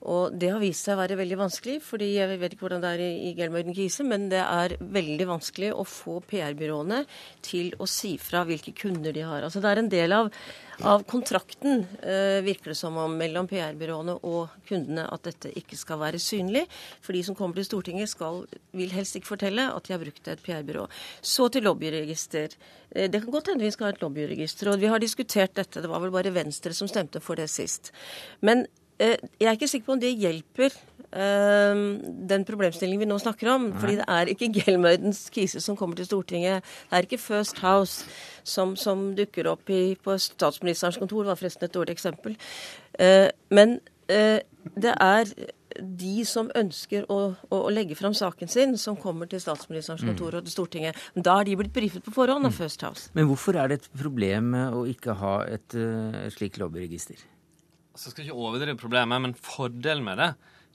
Og 0.08 0.36
det 0.40 0.48
har 0.54 0.62
vist 0.62 0.86
seg 0.88 0.96
å 0.96 1.02
være 1.02 1.18
veldig 1.20 1.38
vanskelig, 1.42 1.76
fordi 1.84 2.14
jeg 2.14 2.40
vet 2.40 2.54
ikke 2.56 2.66
hvordan 2.68 2.84
det 2.84 2.92
er 2.96 3.02
i 3.04 3.34
Gelmøyden 3.36 3.76
Kise, 3.76 4.06
men 4.08 4.30
det 4.32 4.40
er 4.40 4.78
veldig 4.80 5.28
vanskelig 5.28 5.74
å 5.76 5.84
få 5.84 6.22
PR-byråene 6.30 7.02
til 7.44 7.74
å 7.76 7.88
si 7.90 8.14
fra 8.22 8.46
hvilke 8.48 8.72
kunder 8.78 9.16
de 9.16 9.26
har. 9.28 9.44
Altså 9.44 9.60
Det 9.60 9.74
er 9.74 9.82
en 9.82 9.92
del 9.92 10.16
av, 10.16 10.32
av 10.88 11.04
kontrakten, 11.10 11.84
eh, 12.00 12.40
virker 12.46 12.72
det 12.72 12.80
som 12.80 12.96
om, 12.96 13.20
mellom 13.20 13.52
PR-byråene 13.52 14.18
og 14.24 14.56
kundene 14.72 15.04
at 15.12 15.28
dette 15.28 15.52
ikke 15.60 15.76
skal 15.76 16.00
være 16.00 16.24
synlig. 16.24 16.64
For 17.04 17.18
de 17.18 17.26
som 17.28 17.36
kommer 17.36 17.60
til 17.60 17.68
Stortinget, 17.68 18.14
skal, 18.16 18.46
vil 18.72 18.96
helst 18.96 19.20
ikke 19.20 19.34
fortelle 19.36 19.68
at 19.68 19.84
de 19.84 19.98
har 19.98 20.04
brukt 20.06 20.32
et 20.32 20.48
PR-byrå. 20.48 20.88
Så 21.20 21.52
til 21.52 21.68
lobbyregister. 21.68 22.56
Eh, 22.96 23.12
det 23.12 23.26
kan 23.26 23.36
godt 23.36 23.52
hende 23.52 23.68
vi 23.68 23.76
skal 23.76 23.92
ha 23.92 23.98
et 23.98 24.04
lobbyregister. 24.06 24.72
Og 24.72 24.80
vi 24.80 24.88
har 24.88 25.04
diskutert 25.04 25.60
dette. 25.60 25.84
Det 25.84 25.92
var 25.92 26.00
vel 26.00 26.16
bare 26.16 26.32
Venstre 26.32 26.72
som 26.72 26.88
stemte 26.88 27.20
for 27.20 27.36
det 27.36 27.52
sist. 27.52 27.92
Men 28.40 28.64
jeg 29.00 29.48
er 29.48 29.56
ikke 29.56 29.70
sikker 29.72 29.88
på 29.88 29.96
om 29.96 30.02
det 30.02 30.12
hjelper 30.20 30.74
eh, 31.16 31.84
den 32.32 32.46
problemstillingen 32.48 33.06
vi 33.06 33.10
nå 33.10 33.20
snakker 33.22 33.54
om. 33.56 33.70
Nei. 33.70 33.80
fordi 33.82 34.00
det 34.02 34.08
er 34.16 34.34
ikke 34.34 34.52
Gelmøydens 34.60 35.22
krise 35.36 35.64
som 35.64 35.78
kommer 35.80 36.00
til 36.00 36.10
Stortinget. 36.10 36.66
Det 36.90 36.98
er 36.98 37.08
ikke 37.08 37.22
First 37.22 37.64
House 37.64 38.10
som, 38.44 38.76
som 38.80 39.14
dukker 39.18 39.52
opp 39.52 39.72
i, 39.72 39.96
på 39.96 40.18
statsministerens 40.20 41.00
kontor. 41.00 41.24
Det 41.24 41.34
var 41.34 41.40
forresten 41.40 41.70
et 41.70 41.78
dårlig 41.78 41.96
eksempel. 41.96 42.36
Eh, 43.00 43.30
men 43.56 43.80
det 44.10 44.92
er 44.92 45.30
de 45.80 46.26
som 46.26 46.50
ønsker 46.58 47.06
å, 47.12 47.20
å, 47.48 47.58
å, 47.58 47.72
legge 47.72 47.96
fram 47.96 48.16
saken 48.18 48.50
sin, 48.52 48.76
som 48.82 48.98
kommer 49.00 49.30
til 49.30 49.42
statsministerens 49.44 50.04
mm. 50.04 50.12
kontor 50.12 50.40
og 50.40 50.48
til 50.48 50.56
Stortinget. 50.56 51.02
Da 51.16 51.40
har 51.40 51.48
de 51.48 51.58
blitt 51.60 51.76
brifet 51.76 52.06
på 52.06 52.14
forhånd 52.16 52.48
av 52.48 52.54
mm. 52.54 52.58
First 52.58 52.86
House. 52.88 53.10
Men 53.16 53.30
hvorfor 53.30 53.60
er 53.60 53.70
det 53.70 53.82
et 53.82 53.92
problem 54.02 54.56
å 54.58 54.86
ikke 54.90 55.16
ha 55.22 55.36
et, 55.48 55.78
eh, 55.78 56.26
et 56.26 56.36
slikt 56.36 56.60
lobbyregister? 56.62 57.22
Jeg 58.00 58.14
skal 58.14 58.26
ikke 58.26 58.40
overdrive 58.40 58.80
problemet, 58.80 59.22
men 59.22 59.36
fordelen 59.36 60.06
med 60.06 60.22
det 60.22 60.30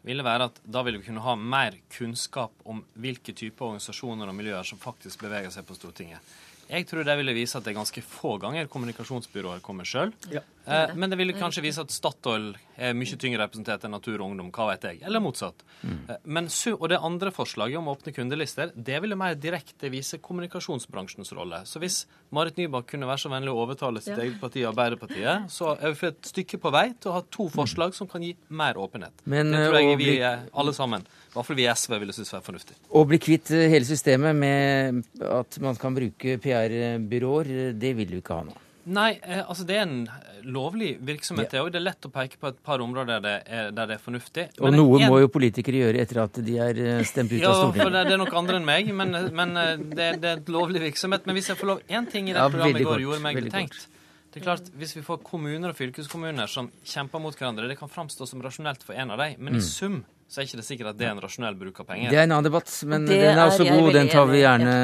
ville 0.04 0.24
være 0.24 0.50
at 0.50 0.58
da 0.68 0.82
ville 0.84 1.00
vi 1.00 1.06
kunne 1.06 1.24
ha 1.24 1.34
mer 1.40 1.78
kunnskap 1.94 2.52
om 2.68 2.82
hvilke 3.00 3.32
typer 3.32 3.70
organisasjoner 3.70 4.28
og 4.28 4.37
miljøer 4.37 4.66
som 4.68 4.80
faktisk 4.80 5.24
beveger 5.24 5.52
seg 5.54 5.64
på 5.64 5.76
Stortinget. 5.78 6.20
Jeg 6.68 6.87
tror 6.88 7.04
det 7.04 7.16
ville 7.20 7.37
vise 7.37 7.56
at 7.56 7.64
det 7.64 7.72
er 7.72 7.80
ganske 7.80 8.04
få 8.04 8.37
ganger 8.42 8.68
kommunikasjonsbyråer 8.72 9.64
kommer 9.64 9.88
sjøl. 9.88 10.12
Ja. 10.32 10.44
Eh, 10.66 10.94
men 10.94 11.11
det 11.11 11.18
vil 11.20 11.35
kanskje 11.37 11.64
vise 11.64 11.83
at 11.85 11.92
Statoil 11.92 12.53
er 12.74 12.94
mye 12.96 13.18
tyngre 13.20 13.44
representert 13.44 13.85
enn 13.87 13.92
Natur 13.94 14.16
og 14.16 14.31
Ungdom, 14.31 14.50
hva 14.55 14.70
vet 14.72 14.87
jeg. 14.88 15.00
Eller 15.07 15.22
motsatt. 15.22 15.64
Mm. 15.83 15.98
Eh, 16.09 16.20
men, 16.24 16.48
og 16.74 16.87
det 16.90 17.00
andre 17.11 17.33
forslaget 17.35 17.81
om 17.81 17.90
å 17.90 17.96
åpne 17.98 18.15
kundelister, 18.17 18.73
det 18.75 19.00
ville 19.04 19.19
mer 19.19 19.37
direkte 19.38 19.90
vise 19.92 20.21
kommunikasjonsbransjens 20.25 21.35
rolle. 21.37 21.62
Så 21.69 21.83
hvis 21.83 22.04
Marit 22.35 22.58
Nybakk 22.60 22.88
kunne 22.94 23.08
være 23.10 23.25
så 23.27 23.33
vennlig 23.33 23.52
å 23.52 23.60
overtale 23.67 24.02
sitt 24.04 24.17
ja. 24.17 24.23
eget 24.25 24.40
parti, 24.42 24.65
Arbeiderpartiet, 24.69 25.50
så 25.52 25.75
er 25.77 25.92
vi 25.92 26.00
for 26.00 26.15
et 26.15 26.33
stykke 26.33 26.62
på 26.62 26.73
vei 26.75 26.87
til 26.96 27.12
å 27.12 27.19
ha 27.19 27.27
to 27.37 27.50
forslag 27.52 27.94
som 27.96 28.10
kan 28.10 28.25
gi 28.25 28.33
mer 28.48 28.81
åpenhet. 28.81 29.25
Men, 29.29 29.52
det 29.52 29.69
tror 29.69 29.81
jeg 29.83 30.00
vi 30.00 30.17
alle 30.25 30.75
sammen 30.77 31.04
i 31.04 31.37
hvert 31.37 31.48
fall 31.48 31.56
vi 31.58 31.65
i 31.65 31.71
SV 31.73 31.96
ville 31.98 32.15
synes 32.15 32.29
var 32.31 32.42
fornuftig. 32.46 32.77
Å 32.94 33.00
bli 33.10 33.19
kvitt 33.19 33.50
eh, 33.50 33.67
hele 33.73 33.87
systemet 33.88 34.37
med 34.38 35.00
at 35.27 35.56
man 35.65 35.75
kan 35.81 35.96
bruke 35.96 36.37
PR-byråer, 36.38 37.73
det 37.75 37.90
vil 37.98 38.12
du 38.12 38.21
ikke 38.21 38.38
ha 38.38 38.46
nå? 38.46 38.54
Nei, 38.85 39.14
eh, 39.22 39.40
altså 39.40 39.64
det 39.68 39.78
er 39.78 39.87
en 39.87 40.00
lovlig 40.44 40.90
virksomhet. 41.04 41.54
Ja. 41.56 41.64
Det 41.72 41.80
er 41.80 41.85
lett 41.87 42.08
å 42.08 42.10
peke 42.12 42.40
på 42.40 42.50
et 42.52 42.58
par 42.64 42.82
områder 42.85 43.16
der 43.16 43.24
det 43.24 43.35
er, 43.46 43.70
der 43.72 43.88
det 43.90 43.96
er 43.96 44.02
fornuftig. 44.02 44.46
Og 44.58 44.68
men 44.68 44.78
noe 44.80 45.00
en... 45.00 45.08
må 45.12 45.22
jo 45.22 45.30
politikere 45.32 45.87
gjøre 45.87 46.04
etter 46.04 46.20
at 46.24 46.40
de 46.44 46.58
er 46.60 46.82
eh, 46.82 47.00
stemt 47.08 47.32
ut 47.32 47.38
ja, 47.40 47.52
av 47.52 47.62
Stortinget. 47.62 47.80
Ja, 47.85 47.88
for 47.88 47.96
det, 47.96 48.04
er 48.12 48.20
nok 48.20 48.38
andre 48.42 48.60
enn 48.60 48.68
meg, 48.68 48.92
men, 48.96 49.16
men 49.40 49.56
det, 49.56 50.10
det, 50.20 50.35
er 50.35 50.42
et 50.42 50.52
lovlig 50.52 50.85
virksomhet. 50.85 51.24
Men 51.28 51.38
hvis 51.38 51.50
jeg 51.52 51.60
får 51.60 51.72
lov 51.72 51.82
Én 51.88 52.06
ting 52.10 52.28
i 52.28 52.37
det 52.37 52.40
ja, 52.40 52.50
programmet 52.52 52.85
i 52.85 52.88
går 52.88 53.04
gjorde 53.06 53.24
meg 53.24 53.40
betenkt. 53.44 53.88
Det 54.35 54.40
er 54.40 54.48
klart, 54.48 54.68
Hvis 54.74 54.96
vi 54.96 55.04
får 55.06 55.20
kommuner 55.22 55.70
og 55.70 55.78
fylkeskommuner 55.78 56.50
som 56.50 56.66
kjemper 56.82 57.22
mot 57.22 57.37
hverandre, 57.38 57.68
det 57.70 57.78
kan 57.78 57.90
framstå 57.90 58.26
som 58.26 58.42
rasjonelt 58.42 58.82
for 58.82 58.98
en 58.98 59.14
av 59.14 59.20
dem, 59.22 59.37
men 59.38 59.54
mm. 59.54 59.60
i 59.60 59.62
sum 59.62 60.00
så 60.29 60.40
er 60.40 60.46
ikke 60.48 60.58
det 60.58 60.64
sikkert 60.66 60.88
at 60.90 60.98
det 60.98 61.06
er 61.06 61.12
en 61.12 61.20
rasjonell 61.22 61.56
bruk 61.58 61.79
av 61.83 61.87
penger. 61.88 62.10
Det 62.10 62.18
er 62.18 62.27
en 62.27 62.33
annen 62.35 62.46
debatt, 62.48 62.70
men 62.90 63.04
det 63.06 63.18
den 63.20 63.38
er 63.38 63.44
også 63.44 63.66
god. 63.68 63.88
Den 63.94 64.10
tar 64.10 64.27
vi 64.31 64.40
gjerne 64.40 64.75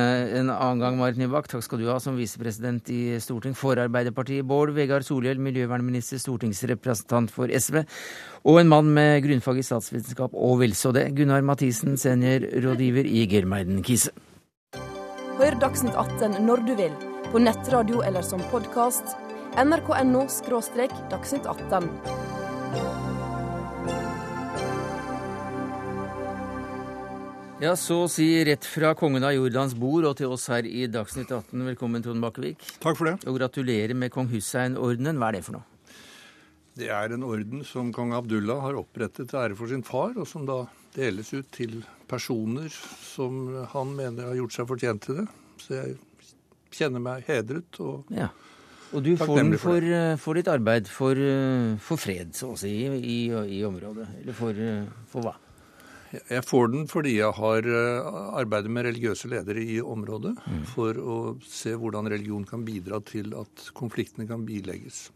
en 0.40 0.52
annen 0.52 0.82
gang, 0.82 0.98
Marit 1.00 1.20
Nybakk. 1.20 1.48
Takk 1.50 1.64
skal 1.64 1.80
du 1.80 1.88
ha 1.88 1.96
som 2.02 2.18
visepresident 2.20 2.90
i 2.92 3.00
Storting 3.24 3.56
for 3.58 3.80
Arbeiderpartiet. 3.80 4.46
Bård 4.46 4.74
Vegar 4.76 5.04
Solhjell, 5.06 5.40
miljøvernminister, 5.42 6.20
stortingsrepresentant 6.22 7.32
for 7.34 7.50
SV. 7.50 7.82
Og 8.44 8.60
en 8.60 8.70
mann 8.70 8.92
med 8.94 9.24
grunnfag 9.24 9.62
i 9.62 9.66
statsvitenskap 9.66 10.36
og 10.36 10.60
vel 10.62 10.76
så 10.76 10.92
det. 10.96 11.08
Gunnar 11.16 11.44
Mathisen, 11.46 11.96
seniorrådgiver 12.00 13.08
i 13.08 13.24
Germeiden 13.30 13.80
Kise. 13.86 14.12
Hør 15.40 15.56
Dagsnytt 15.62 15.96
18 15.96 16.42
når 16.44 16.66
du 16.68 16.74
vil, 16.76 16.92
på 17.32 17.40
nettradio 17.40 18.04
eller 18.04 18.22
som 18.26 18.44
podkast. 18.52 19.16
nrk.no– 19.56 20.26
dagsnytt 21.10 21.48
18. 21.48 21.90
Ja, 27.60 27.74
så 27.76 28.06
si 28.08 28.24
rett 28.48 28.64
fra 28.64 28.94
kongen 28.96 29.20
av 29.20 29.34
Jordans 29.34 29.74
bord 29.76 30.06
og 30.08 30.14
til 30.16 30.32
oss 30.32 30.46
her 30.48 30.64
i 30.64 30.86
Dagsnytt 30.88 31.28
18. 31.28 31.60
Velkommen, 31.66 32.00
Trond 32.00 32.24
Bakkevik. 32.24 32.62
Takk 32.80 32.96
for 32.96 33.10
det. 33.10 33.18
Og 33.28 33.36
gratulerer 33.36 33.92
med 33.92 34.08
kong 34.14 34.30
Hussein-ordenen. 34.30 35.20
Hva 35.20 35.28
er 35.28 35.36
det 35.36 35.42
for 35.44 35.58
noe? 35.58 35.92
Det 36.80 36.88
er 36.96 37.12
en 37.12 37.26
orden 37.28 37.60
som 37.68 37.90
kong 37.92 38.14
Abdullah 38.16 38.62
har 38.64 38.78
opprettet 38.80 39.28
til 39.28 39.40
ære 39.42 39.58
for 39.58 39.68
sin 39.68 39.84
far, 39.84 40.14
og 40.16 40.24
som 40.30 40.46
da 40.48 40.62
deles 40.94 41.34
ut 41.36 41.50
til 41.52 41.82
personer 42.08 42.72
som 42.72 43.52
han 43.74 43.92
mener 43.98 44.30
har 44.30 44.40
gjort 44.40 44.56
seg 44.56 44.70
fortjent 44.72 45.04
til 45.04 45.20
det. 45.20 45.26
Så 45.60 45.76
jeg 45.76 45.98
kjenner 46.80 47.04
meg 47.10 47.28
hedret 47.28 47.82
og 47.84 48.08
ja. 48.16 48.30
Og 48.96 49.04
du 49.04 49.12
får 49.20 49.36
den 49.36 49.52
for, 49.60 49.84
eh, 49.84 50.16
for, 50.18 50.34
ditt 50.34 50.48
arbeid 50.50 50.88
for, 50.90 51.12
eh, 51.12 51.76
for, 51.76 52.00
fred, 52.00 52.32
så 52.34 52.54
å 52.56 52.58
si, 52.58 52.72
i, 52.88 53.20
i 53.28 53.60
området. 53.68 54.08
Eller 54.24 54.34
for, 54.34 54.56
eh, 54.56 54.88
for 55.12 55.28
hva? 55.28 55.36
Jeg 56.10 56.42
får 56.46 56.72
den 56.72 56.88
fordi 56.90 57.16
jeg 57.18 57.36
har 57.36 57.66
eh, 57.70 58.10
arbeidet 58.40 58.72
med 58.72 58.88
religiøse 58.88 59.30
ledere 59.30 59.62
i 59.62 59.78
området. 59.82 60.34
Mm. 60.42 60.64
For 60.72 60.98
å 60.98 61.16
se 61.46 61.76
hvordan 61.78 62.10
religion 62.10 62.46
kan 62.48 62.64
bidra 62.66 62.98
til 63.06 63.34
at 63.38 63.70
konfliktene 63.78 64.26
kan 64.30 64.46
bilegges. 64.48 65.08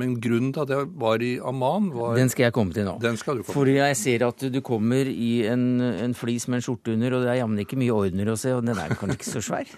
Men 0.00 0.16
grunnen 0.20 0.52
til 0.52 0.64
at 0.66 0.72
jeg 0.74 0.88
var 1.00 1.22
i 1.24 1.30
Amman 1.40 1.88
var 1.94 2.18
Den 2.18 2.28
skal 2.32 2.48
jeg 2.48 2.54
komme 2.56 2.74
til 2.76 2.84
nå. 2.84 2.96
Den 3.00 3.16
skal 3.16 3.38
du 3.38 3.44
komme 3.46 3.56
For 3.56 3.70
jeg 3.70 3.96
ser 3.96 4.26
at 4.26 4.44
du 4.52 4.58
kommer 4.64 5.08
i 5.08 5.30
en, 5.48 5.80
en 5.80 6.16
flis 6.16 6.44
med 6.50 6.60
en 6.60 6.66
skjorte 6.66 6.92
under, 6.92 7.16
og 7.16 7.24
det 7.24 7.32
er 7.32 7.40
jammen 7.40 7.62
ikke 7.64 7.78
mye 7.80 7.94
ordner 7.94 8.28
å 8.32 8.36
se, 8.40 8.52
og 8.52 8.60
den 8.66 8.76
er 8.76 8.92
kanskje 8.92 9.16
ikke 9.16 9.30
så 9.30 9.42
svær? 9.48 9.72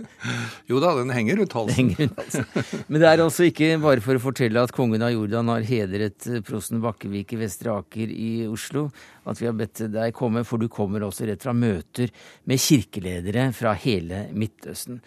jo 0.70 0.82
da, 0.82 0.90
den 0.98 1.14
henger 1.14 1.38
rundt 1.42 1.54
halsen. 1.54 1.78
Henger 1.78 2.02
rundt 2.02 2.20
halsen. 2.24 2.84
Men 2.88 3.04
det 3.04 3.10
er 3.12 3.24
altså 3.28 3.48
ikke 3.48 3.70
bare 3.84 4.04
for 4.04 4.18
å 4.18 4.24
fortelle 4.26 4.66
at 4.66 4.74
kongen 4.74 5.06
av 5.06 5.14
Jordan 5.14 5.54
har 5.54 5.70
hedret 5.70 6.28
prosten 6.48 6.82
Bakkevik 6.82 7.36
i 7.36 7.40
Vestre 7.44 7.78
Aker 7.78 8.10
i 8.10 8.32
Oslo, 8.50 8.88
at 9.30 9.38
vi 9.40 9.48
har 9.48 9.56
bedt 9.56 9.86
deg 9.94 10.18
komme, 10.18 10.42
for 10.48 10.58
du 10.58 10.66
kommer 10.72 11.06
også 11.06 11.30
rett 11.30 11.42
fra 11.46 11.54
møter 11.56 12.10
med 12.50 12.60
kirkeledere 12.60 13.48
fra 13.54 13.78
hele 13.86 14.26
Midtøsten. 14.34 14.98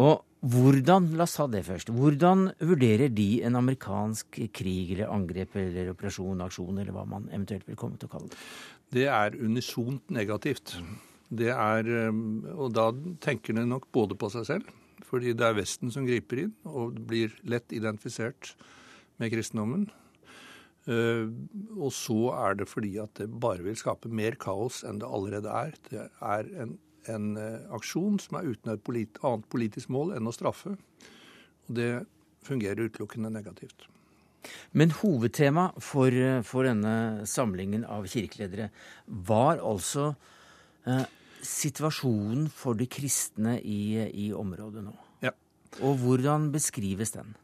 Og 0.00 0.22
hvordan, 0.42 1.12
La 1.14 1.22
oss 1.22 1.36
ta 1.38 1.46
det 1.50 1.62
først. 1.68 1.92
Hvordan 1.94 2.48
vurderer 2.58 3.12
de 3.14 3.28
en 3.46 3.58
amerikansk 3.60 4.40
krig 4.54 4.90
eller 4.96 5.12
angrep 5.14 5.54
eller 5.60 5.92
operasjon, 5.92 6.42
aksjon, 6.42 6.80
eller 6.82 6.94
hva 6.94 7.06
man 7.06 7.28
eventuelt 7.30 7.68
vil 7.68 7.78
komme 7.78 8.00
til 8.00 8.10
å 8.10 8.14
kalle 8.16 8.32
det? 8.32 8.40
Det 8.92 9.06
er 9.06 9.38
unisont 9.38 10.10
negativt. 10.12 10.74
Det 11.32 11.48
er, 11.54 11.88
um, 12.10 12.42
og 12.58 12.74
da 12.76 12.90
tenker 13.24 13.56
de 13.56 13.64
nok 13.64 13.86
både 13.94 14.18
på 14.18 14.28
seg 14.34 14.48
selv, 14.50 14.76
fordi 15.08 15.32
det 15.36 15.46
er 15.46 15.56
Vesten 15.56 15.92
som 15.94 16.04
griper 16.08 16.44
inn 16.44 16.54
og 16.68 16.98
blir 17.08 17.32
lett 17.48 17.72
identifisert 17.72 18.52
med 19.22 19.32
kristendommen. 19.32 19.86
Uh, 20.90 21.30
og 21.78 21.92
så 21.94 22.32
er 22.34 22.58
det 22.58 22.66
fordi 22.66 22.96
at 22.98 23.14
det 23.20 23.30
bare 23.30 23.62
vil 23.62 23.78
skape 23.78 24.10
mer 24.10 24.34
kaos 24.42 24.82
enn 24.82 24.98
det 24.98 25.06
allerede 25.06 25.54
er. 25.54 25.78
Det 25.86 26.08
er 26.10 26.50
en 26.64 26.74
en 27.10 27.32
eh, 27.40 27.64
aksjon 27.74 28.20
som 28.22 28.38
er 28.38 28.52
uten 28.52 28.74
et 28.74 28.84
polit 28.84 29.22
annet 29.22 29.48
politisk 29.52 29.90
mål 29.94 30.14
enn 30.16 30.28
å 30.28 30.34
straffe. 30.34 30.76
Og 31.66 31.74
det 31.78 31.92
fungerer 32.46 32.88
utelukkende 32.90 33.30
negativt. 33.32 33.88
Men 34.72 34.92
hovedtema 35.02 35.70
for, 35.78 36.12
eh, 36.12 36.42
for, 36.42 36.66
denne 36.66 37.26
samlingen 37.28 37.84
av 37.84 38.08
kirkeledere 38.10 38.70
var 39.06 39.60
altså 39.62 40.14
eh, 40.86 41.04
situasjonen 41.42 42.48
for 42.50 42.78
de 42.78 42.88
kristne 42.90 43.58
i, 43.60 43.98
i 44.26 44.32
området 44.34 44.84
nå. 44.86 44.96
Ja. 45.22 45.34
Og 45.82 46.00
hvordan 46.02 46.50
beskrives 46.54 47.14
den? 47.14 47.36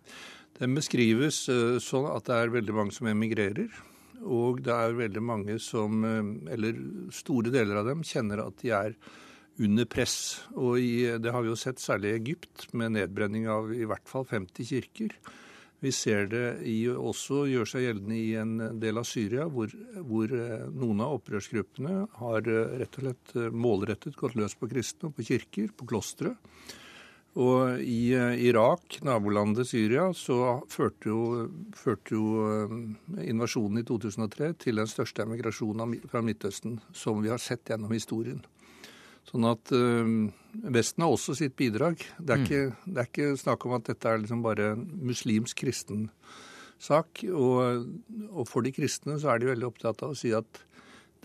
Den 0.59 0.75
beskrives 0.79 1.45
eh, 1.53 1.79
sånn 1.83 2.09
at 2.11 2.27
det 2.27 2.41
er 2.41 2.57
veldig 2.57 2.75
mange 2.81 2.97
som 2.97 3.11
emigrerer. 3.11 3.71
Og 4.19 4.65
det 4.67 4.75
er 4.75 4.99
veldig 4.99 5.23
mange 5.23 5.61
som, 5.63 6.03
eller 6.51 6.79
store 7.15 7.53
deler 7.55 7.79
av 7.79 7.87
dem, 7.87 8.01
kjenner 8.03 8.43
at 8.43 8.57
de 8.65 8.73
er 8.75 8.97
under 9.65 9.89
press. 9.91 10.17
Og 10.55 10.79
i, 10.81 11.19
det 11.19 11.35
har 11.35 11.45
vi 11.45 11.53
jo 11.53 11.59
sett 11.59 11.83
særlig 11.83 12.13
i 12.13 12.19
Egypt, 12.21 12.69
med 12.73 12.95
nedbrenning 12.97 13.49
av 13.51 13.73
i 13.75 13.87
hvert 13.89 14.09
fall 14.09 14.27
50 14.29 14.71
kirker. 14.71 15.15
Vi 15.81 15.93
ser 15.95 16.27
det 16.27 16.47
i, 16.67 16.89
også 16.91 17.45
gjør 17.47 17.69
seg 17.71 17.85
gjeldende 17.85 18.17
i 18.19 18.33
en 18.41 18.81
del 18.83 18.99
av 18.99 19.07
Syria, 19.07 19.47
hvor, 19.47 19.71
hvor 20.03 20.33
eh, 20.35 20.67
noen 20.75 21.05
av 21.05 21.21
opprørsgruppene 21.21 22.01
har 22.19 22.51
eh, 22.51 22.75
rett 22.81 22.99
og 22.99 23.05
slett 23.05 23.35
eh, 23.39 23.55
målrettet 23.55 24.19
gått 24.19 24.35
løs 24.39 24.59
på 24.59 24.67
kristne 24.73 25.11
og 25.11 25.15
på 25.15 25.29
kirker, 25.29 25.71
på 25.79 25.87
klostre. 25.87 26.35
Og 27.39 27.79
i 27.79 28.11
Irak, 28.49 28.97
nabolandet 29.07 29.69
Syria, 29.71 30.09
så 30.17 30.57
førte 30.73 31.13
jo, 31.13 31.21
førte 31.77 32.17
jo 32.17 32.57
invasjonen 33.23 33.79
i 33.79 33.87
2003 33.87 34.49
til 34.65 34.81
den 34.81 34.91
største 34.91 35.23
emigrasjonen 35.23 36.01
fra 36.11 36.25
Midtøsten 36.25 36.81
som 36.91 37.21
vi 37.23 37.31
har 37.31 37.39
sett 37.39 37.71
gjennom 37.71 37.95
historien. 37.95 38.41
Sånn 39.29 39.47
at 39.49 39.73
øh, 39.77 40.13
Vesten 40.73 41.05
har 41.05 41.13
også 41.13 41.37
sitt 41.37 41.57
bidrag. 41.59 42.01
Det 42.19 42.33
er, 42.35 42.41
mm. 42.41 42.47
ikke, 42.47 42.63
det 42.87 43.03
er, 43.03 43.11
ikke, 43.11 43.41
snakk 43.41 43.67
om 43.69 43.75
at 43.77 43.91
dette 43.91 44.09
er 44.09 44.23
liksom 44.23 44.45
bare 44.45 44.73
en 44.75 44.87
muslimsk 45.11 45.61
kristen 45.61 46.09
sak. 46.83 47.23
Og, 47.29 47.85
og, 48.31 48.45
for 48.49 48.65
de 48.65 48.73
kristne 48.75 49.19
så 49.21 49.35
er 49.35 49.43
de 49.43 49.51
veldig 49.51 49.69
opptatt 49.69 50.03
av 50.07 50.15
å 50.15 50.19
si 50.19 50.33
at 50.37 50.65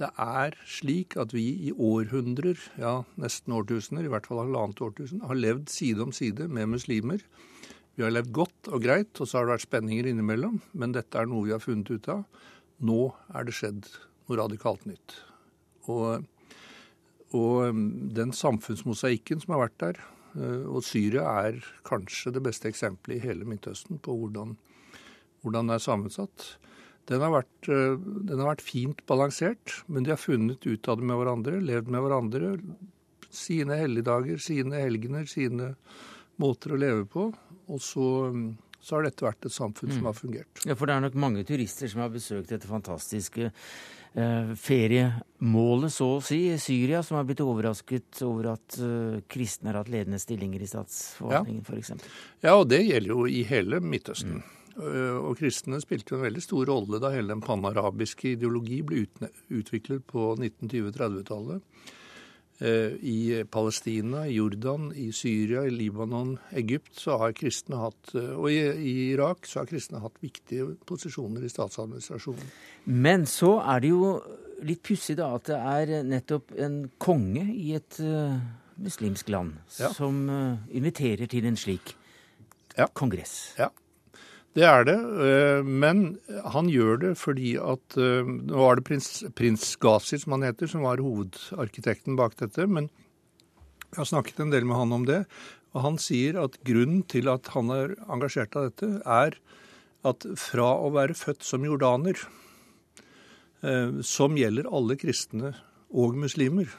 det 0.02 0.10
er 0.20 0.56
slik 0.66 1.16
at 1.22 1.36
vi 1.36 1.46
i 1.70 1.72
århundrer, 1.72 2.58
ja 2.82 3.04
nesten 3.22 3.54
årtusener, 3.54 4.08
i 4.08 4.10
hvert 4.12 4.26
fall 4.26 4.42
halvannet 4.42 4.82
årtusen, 4.82 5.22
har 5.30 5.38
levd 5.38 5.70
side 5.70 6.02
om 6.02 6.14
side 6.16 6.48
med 6.50 6.72
muslimer. 6.72 7.22
Vi 7.94 8.02
har 8.02 8.14
levd 8.14 8.32
godt 8.34 8.72
og 8.74 8.82
greit, 8.82 9.14
og 9.22 9.30
så 9.30 9.38
har 9.38 9.46
det 9.46 9.54
vært 9.54 9.68
spenninger 9.68 10.10
innimellom. 10.10 10.58
Men 10.74 10.96
dette 10.96 11.20
er 11.20 11.30
noe 11.30 11.46
vi 11.46 11.54
har 11.54 11.62
funnet 11.62 11.92
ut 11.94 12.10
av. 12.10 12.24
Nå 12.82 13.04
er 13.38 13.46
det 13.46 13.54
skjedd 13.54 13.86
noe 13.86 14.40
radikalt 14.40 14.88
nytt. 14.90 15.20
Og 15.94 16.26
og 17.34 17.70
um, 17.70 17.86
den 18.14 18.34
samfunnsmosaikken 18.36 19.42
som 19.44 19.56
har 19.56 19.66
vært 19.66 19.80
der, 19.84 20.02
uh, 20.38 20.66
og 20.70 20.84
Syria 20.86 21.26
er 21.48 21.62
kanskje 21.88 22.34
det 22.36 22.44
beste 22.46 22.70
eksempelet 22.70 23.20
i 23.20 23.26
hele 23.28 23.48
Midtøsten 23.50 24.02
på 24.04 24.16
hvordan, 24.20 24.56
hvordan 25.42 25.72
det 25.72 25.80
er 25.80 25.88
sammensatt. 25.88 26.52
Den 27.12 27.20
har, 27.20 27.34
vært, 27.34 27.68
eh, 27.68 27.98
den 28.00 28.40
har 28.40 28.54
vært 28.54 28.64
fint 28.64 29.02
balansert, 29.10 29.82
men 29.92 30.06
de 30.06 30.14
har 30.14 30.22
funnet 30.22 30.64
ut 30.64 30.88
av 30.88 31.00
det 31.00 31.08
med 31.10 31.20
hverandre, 31.20 31.60
levd 31.60 31.90
med 31.92 32.04
hverandre. 32.06 32.52
Sine 33.28 33.76
helligdager, 33.76 34.40
sine 34.40 34.80
helgener, 34.80 35.28
sine 35.28 35.74
måter 36.40 36.74
å 36.74 36.80
leve 36.80 37.04
på. 37.12 37.26
Og 37.68 37.82
så, 37.84 38.08
så 38.84 38.98
har 38.98 39.06
dette 39.08 39.24
vært 39.24 39.48
et 39.48 39.56
samfunn 39.56 39.94
som 39.96 40.08
har 40.10 40.16
fungert. 40.18 40.64
Ja, 40.68 40.76
For 40.76 40.90
det 40.90 40.98
er 40.98 41.04
nok 41.06 41.18
mange 41.24 41.44
turister 41.48 41.88
som 41.92 42.02
har 42.04 42.12
besøkt 42.12 42.52
dette 42.52 42.68
fantastiske 42.68 43.46
eh, 43.50 44.50
feriemålet, 44.60 45.94
så 45.94 46.10
å 46.18 46.24
si, 46.24 46.42
Syria, 46.62 47.00
som 47.04 47.18
har 47.20 47.28
blitt 47.30 47.44
overrasket 47.44 48.20
over 48.28 48.52
at 48.54 48.78
eh, 48.84 49.22
kristne 49.32 49.72
har 49.72 49.82
hatt 49.82 49.92
ledende 49.94 50.20
stillinger 50.22 50.62
i 50.64 50.70
statsforvaltningen, 50.70 51.64
Ja. 51.64 51.70
f.eks. 51.80 52.12
Ja, 52.44 52.58
og 52.60 52.68
det 52.74 52.84
gjelder 52.84 53.16
jo 53.16 53.26
i 53.32 53.44
hele 53.48 53.80
Midtøsten. 53.84 54.42
Mm. 54.44 54.60
Og 54.74 55.36
kristne 55.38 55.78
spilte 55.84 56.16
en 56.18 56.24
veldig 56.26 56.42
stor 56.42 56.66
rolle 56.66 56.98
da 56.98 57.12
hele 57.14 57.30
den 57.30 57.44
panarabiske 57.46 58.32
ideologi 58.32 58.80
ble 58.82 59.04
utviklet 59.54 60.02
på 60.10 60.32
1920-30-tallet. 60.42 61.62
Eh, 62.64 62.94
I 63.04 63.44
Palestina, 63.52 64.22
i 64.30 64.38
Jordan, 64.38 64.86
i 64.96 65.10
Syria, 65.12 65.66
i 65.68 65.72
Libanon, 65.74 66.38
Egypt 66.56 66.94
så 66.96 67.18
har 67.20 67.34
kristne 67.36 67.76
hatt, 67.82 68.14
eh, 68.16 68.30
og 68.38 68.48
i, 68.54 68.60
i 68.72 68.94
Irak 69.12 69.44
så 69.50 69.60
har 69.60 69.68
kristne 69.68 70.00
hatt 70.00 70.16
viktige 70.24 70.70
posisjoner 70.88 71.44
i 71.44 71.52
statsadministrasjonen. 71.52 72.54
Men 72.86 73.26
så 73.28 73.58
er 73.68 73.84
det 73.84 73.92
jo 73.92 74.14
litt 74.64 74.80
pussig 74.88 75.18
da 75.20 75.34
at 75.36 75.50
det 75.52 75.58
er 75.60 76.08
nettopp 76.08 76.54
en 76.64 76.78
konge 77.04 77.44
i 77.52 77.74
et 77.76 77.98
uh, 78.00 78.38
muslimsk 78.80 79.28
land 79.34 79.58
Ja. 79.82 79.90
som 79.92 80.24
uh, 80.32 80.56
inviterer 80.72 81.28
til 81.28 81.46
en 81.50 81.60
slik 81.60 81.98
Ja. 82.78 82.88
kongress. 82.96 83.58
Ja, 83.60 83.68
det 84.54 84.66
er 84.70 84.86
det. 84.86 84.98
eh, 85.28 85.64
Men 85.66 86.20
han 86.54 86.70
gjør 86.70 87.00
det 87.02 87.14
fordi 87.18 87.56
at 87.58 87.98
eh, 87.98 88.22
Nå 88.28 88.60
var 88.60 88.78
det 88.78 88.86
prins, 88.86 89.24
prins 89.34 89.66
Gazi, 89.82 90.20
som 90.22 90.36
han 90.38 90.46
heter, 90.46 90.70
som 90.70 90.86
var 90.86 91.02
hovedarkitekten 91.02 92.18
bak 92.20 92.38
dette. 92.38 92.68
Men 92.70 92.90
jeg 93.90 93.98
har 94.02 94.10
snakket 94.10 94.44
en 94.44 94.54
del 94.54 94.66
med 94.70 94.78
han 94.78 94.94
om 94.94 95.08
det. 95.10 95.24
Og 95.74 95.82
han 95.88 95.98
sier 96.02 96.38
at 96.42 96.60
grunnen 96.66 97.02
til 97.10 97.30
at 97.34 97.50
han 97.56 97.74
er 97.74 97.96
engasjert 98.14 98.54
av 98.58 98.70
dette, 98.70 98.90
er 99.10 99.40
at 100.06 100.26
fra 100.38 100.70
å 100.84 100.92
være 100.94 101.18
født 101.18 101.46
som 101.48 101.66
jordaner, 101.66 102.20
eh, 103.66 104.02
som 104.06 104.38
gjelder 104.38 104.70
alle 104.70 104.98
kristne 105.02 105.56
og 105.94 106.18
muslimer, 106.20 106.70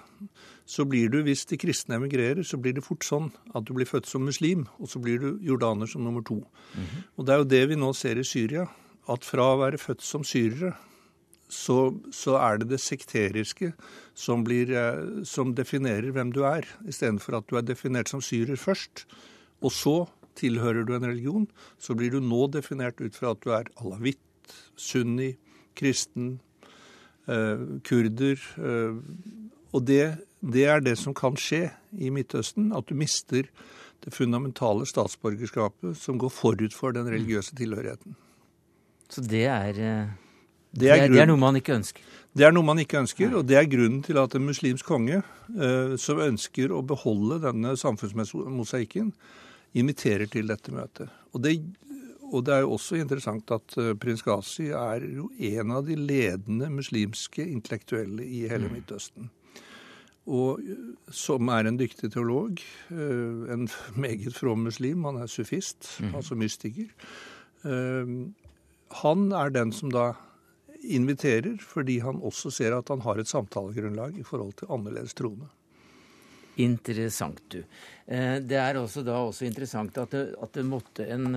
så 0.65 0.87
blir 0.89 1.11
du, 1.13 1.21
hvis 1.27 1.45
de 1.51 1.59
kristne 1.61 1.99
emigrerer, 1.99 2.43
så 2.43 2.57
blir 2.57 2.73
det 2.77 2.85
fort 2.87 3.05
sånn 3.05 3.29
at 3.55 3.67
du 3.69 3.75
blir 3.77 3.89
født 3.89 4.09
som 4.09 4.25
muslim, 4.25 4.65
og 4.81 4.89
så 4.89 5.03
blir 5.03 5.21
du 5.21 5.29
jordaner 5.45 5.91
som 5.91 6.05
nummer 6.05 6.25
to. 6.25 6.41
Og 7.17 7.27
det 7.27 7.35
er 7.35 7.43
jo 7.43 7.51
det 7.53 7.63
vi 7.69 7.77
nå 7.77 7.93
ser 7.93 8.21
i 8.21 8.25
Syria, 8.25 8.65
at 9.13 9.29
fra 9.29 9.51
å 9.53 9.61
være 9.61 9.81
født 9.81 10.05
som 10.05 10.25
syrere, 10.25 10.73
så, 11.53 11.93
så 12.11 12.39
er 12.41 12.59
det 12.59 12.71
det 12.73 12.81
sekteriske 12.81 13.75
som, 14.17 14.43
blir, 14.47 14.73
eh, 14.73 15.23
som 15.29 15.53
definerer 15.55 16.15
hvem 16.17 16.33
du 16.35 16.43
er, 16.49 16.67
istedenfor 16.89 17.39
at 17.39 17.49
du 17.51 17.59
er 17.61 17.67
definert 17.67 18.11
som 18.11 18.23
syrer 18.25 18.57
først, 18.59 19.05
og 19.61 19.73
så 19.73 19.97
tilhører 20.41 20.87
du 20.87 20.95
en 20.97 21.07
religion, 21.07 21.47
så 21.79 21.95
blir 21.95 22.11
du 22.15 22.25
nå 22.25 22.49
definert 22.51 23.01
ut 23.05 23.15
fra 23.15 23.35
at 23.35 23.45
du 23.45 23.53
er 23.55 23.69
alawitt, 23.77 24.57
sunni, 24.77 25.35
kristen, 25.79 26.39
eh, 27.29 27.61
kurder. 27.87 28.41
Eh, 29.75 29.79
og 29.79 29.87
det, 29.87 30.19
det 30.41 30.65
er 30.65 30.81
det 30.81 30.97
som 30.99 31.15
kan 31.15 31.37
skje 31.37 31.73
i 31.99 32.11
Midtøsten, 32.11 32.73
at 32.73 32.87
du 32.89 32.95
mister 32.95 33.49
det 34.05 34.13
fundamentale 34.15 34.87
statsborgerskapet 34.87 35.97
som 35.97 36.19
går 36.19 36.31
forut 36.31 36.75
for 36.75 36.93
den 36.93 37.09
religiøse 37.09 37.57
tilhørigheten. 37.57 38.17
Så 39.09 39.21
det 39.21 39.47
er, 39.47 39.73
det 39.73 39.85
er, 39.85 40.11
det 40.73 40.91
er 40.91 41.09
det 41.09 41.23
er 41.23 41.31
noe 41.31 41.41
man 41.41 41.57
ikke 41.57 41.75
ønsker. 41.77 42.03
Det 42.35 42.45
er 42.45 42.53
noe 42.53 42.67
man 42.67 42.81
ikke 42.83 42.99
ønsker, 42.99 43.35
og 43.39 43.47
det 43.47 43.57
er 43.61 43.71
grunnen 43.71 44.03
til 44.03 44.19
at 44.19 44.35
en 44.35 44.47
muslimsk 44.49 44.87
konge 44.89 45.21
eh, 45.23 45.95
som 46.01 46.19
ønsker 46.19 46.73
å 46.75 46.83
beholde 46.83 47.39
denne 47.45 47.77
samfunnsmosaikken, 47.79 49.13
inviterer 49.75 50.31
til 50.31 50.51
dette 50.51 50.75
møtet. 50.75 51.11
Og 51.35 51.43
det, 51.43 51.57
og 52.31 52.45
det 52.47 52.57
er 52.57 52.65
jo 52.65 52.75
også 52.75 52.99
interessant 52.99 53.51
at 53.55 53.77
eh, 53.79 53.95
prins 53.99 54.25
Ghazi 54.27 54.69
er 54.75 55.07
jo 55.15 55.31
en 55.35 55.77
av 55.79 55.87
de 55.87 55.97
ledende 55.99 56.69
muslimske 56.75 57.47
intellektuelle 57.47 58.27
i 58.27 58.45
hele 58.51 58.71
Midtøsten. 58.73 59.31
Og 60.25 60.61
eh, 60.65 60.93
som 61.13 61.51
er 61.53 61.69
en 61.69 61.79
dyktig 61.81 62.11
teolog, 62.15 62.61
eh, 62.93 63.41
en 63.55 63.69
meget 64.07 64.37
from 64.37 64.65
muslim, 64.65 65.05
han 65.05 65.21
er 65.21 65.31
sufist, 65.31 65.99
altså 66.15 66.39
mystiker. 66.39 66.89
Eh, 67.65 68.15
Han 68.95 69.33
er 69.33 69.51
den 69.51 69.73
som 69.73 69.91
da 69.91 70.13
inviterer, 70.85 71.57
fordi 71.59 71.99
han 71.99 72.21
også 72.23 72.51
ser 72.51 72.77
at 72.77 72.89
han 72.89 73.01
har 73.01 73.19
et 73.19 73.27
samtalegrunnlag 73.27 74.19
i 74.21 74.23
forhold 74.23 74.53
til 74.53 74.69
annerledes 74.71 75.15
troende. 75.15 75.49
Interessant, 76.57 77.41
du. 77.51 77.65
Det 78.07 78.57
er 78.61 78.77
også 78.79 79.03
da 79.03 79.17
også 79.17 79.47
interessant 79.49 79.97
at 79.99 80.13
det, 80.13 80.37
at 80.39 80.55
det 80.55 80.65
måtte 80.65 81.09
en, 81.11 81.35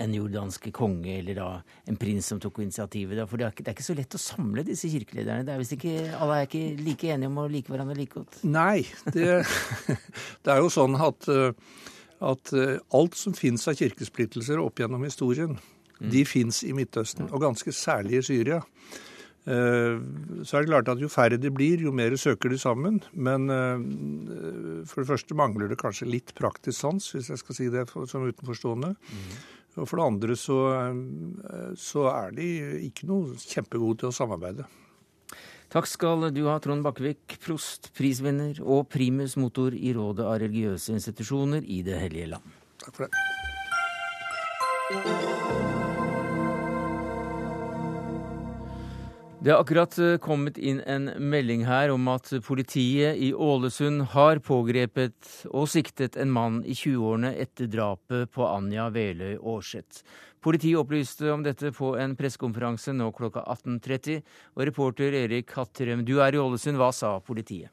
en 0.00 0.14
jordanske 0.16 0.72
konge, 0.72 1.18
eller 1.20 1.36
da 1.36 1.48
en 1.90 1.98
prins 2.00 2.30
som 2.32 2.40
tok 2.40 2.62
initiativet. 2.64 3.18
Da, 3.18 3.26
for 3.28 3.40
det 3.40 3.46
er, 3.46 3.54
ikke, 3.54 3.64
det 3.66 3.72
er 3.72 3.76
ikke 3.76 3.88
så 3.90 3.96
lett 3.98 4.16
å 4.16 4.22
samle 4.22 4.64
disse 4.66 4.88
kirkelederne. 4.92 5.44
Det 5.44 5.54
er 5.54 5.60
visst 5.60 5.76
ikke, 5.76 5.96
Alle 6.16 6.38
er 6.40 6.48
ikke 6.48 6.62
like 6.86 7.10
enige 7.12 7.30
om 7.32 7.40
å 7.42 7.48
like 7.52 7.72
hverandre 7.72 7.98
like 7.98 8.16
godt. 8.16 8.40
Nei, 8.48 8.86
det, 9.12 9.42
det 10.46 10.54
er 10.54 10.62
jo 10.62 10.72
sånn 10.72 10.96
at, 10.96 11.28
eh, 11.28 11.52
at 12.32 12.54
eh, 12.56 12.78
alt 12.96 13.20
som 13.20 13.36
fins 13.36 13.68
av 13.68 13.76
kirkesplittelser 13.80 14.62
opp 14.62 14.80
gjennom 14.80 15.04
historien, 15.04 15.58
de 16.00 16.24
fins 16.24 16.62
i 16.64 16.72
Midtøsten, 16.72 17.28
og 17.28 17.42
ganske 17.44 17.74
særlig 17.76 18.22
i 18.22 18.26
Syria. 18.30 18.62
Eh, 19.44 20.00
Så 20.48 20.56
er 20.56 20.64
det 20.64 20.70
klart 20.70 20.88
at 20.88 21.00
jo 21.04 21.12
færre 21.12 21.36
de 21.36 21.52
blir, 21.52 21.84
jo 21.84 21.92
mer 21.92 22.16
søker 22.16 22.48
de 22.48 22.56
sammen. 22.60 23.02
Men 23.12 23.52
for 24.88 25.02
det 25.02 25.10
første 25.12 25.36
mangler 25.36 25.68
det 25.68 25.80
kanskje 25.80 26.08
litt 26.08 26.32
praktisk 26.40 26.78
sans, 26.80 27.12
hvis 27.12 27.28
jeg 27.28 27.40
skal 27.44 27.58
si 27.58 27.68
det 27.72 27.84
som 27.92 28.24
utenforstående. 28.24 28.94
Og 29.78 29.86
for 29.86 30.00
det 30.00 30.06
andre 30.06 30.34
så, 30.38 30.58
eh, 30.74 30.94
så 31.78 32.06
er 32.10 32.28
de 32.34 32.46
ikke 32.90 33.06
noe 33.10 33.36
kjempegode 33.38 33.98
til 34.02 34.08
å 34.10 34.16
samarbeide. 34.16 34.64
Takk 35.70 35.86
skal 35.86 36.34
du 36.34 36.42
ha, 36.48 36.58
Trond 36.58 36.82
Bakkevik, 36.82 37.38
prost, 37.44 37.92
prisvinner 37.94 38.58
og 38.60 38.88
primus 38.90 39.36
motor 39.38 39.70
i 39.70 39.94
Rådet 39.94 40.26
av 40.26 40.40
religiøse 40.42 40.90
institusjoner 40.98 41.62
i 41.62 41.82
Det 41.86 41.94
hellige 42.02 42.34
land. 42.34 42.42
Takk 42.82 42.94
for 42.96 43.02
det. 43.06 43.14
Det 49.42 49.50
har 49.50 49.62
akkurat 49.62 49.98
eh, 49.98 50.18
kommet 50.20 50.58
inn 50.58 50.82
en 50.84 51.06
melding 51.16 51.62
her 51.64 51.88
om 51.94 52.10
at 52.12 52.28
politiet 52.44 53.16
i 53.16 53.30
Ålesund 53.32 54.02
har 54.12 54.36
pågrepet 54.44 55.30
og 55.48 55.64
siktet 55.72 56.18
en 56.20 56.28
mann 56.28 56.58
i 56.60 56.76
20-årene 56.76 57.30
etter 57.40 57.70
drapet 57.72 58.28
på 58.36 58.44
Anja 58.44 58.90
Veløy 58.92 59.38
Aarseth. 59.38 60.04
Politiet 60.44 60.76
opplyste 60.82 61.32
om 61.32 61.40
dette 61.46 61.72
på 61.72 61.94
en 61.96 62.18
pressekonferanse 62.20 62.92
nå 62.92 63.08
klokka 63.16 63.46
18.30. 63.48 64.20
Og 64.58 64.66
reporter 64.68 65.16
Erik 65.24 65.56
Hattrem, 65.56 66.04
du 66.04 66.18
er 66.20 66.36
i 66.36 66.44
Ålesund. 66.44 66.76
Hva 66.76 66.92
sa 66.92 67.16
politiet? 67.24 67.72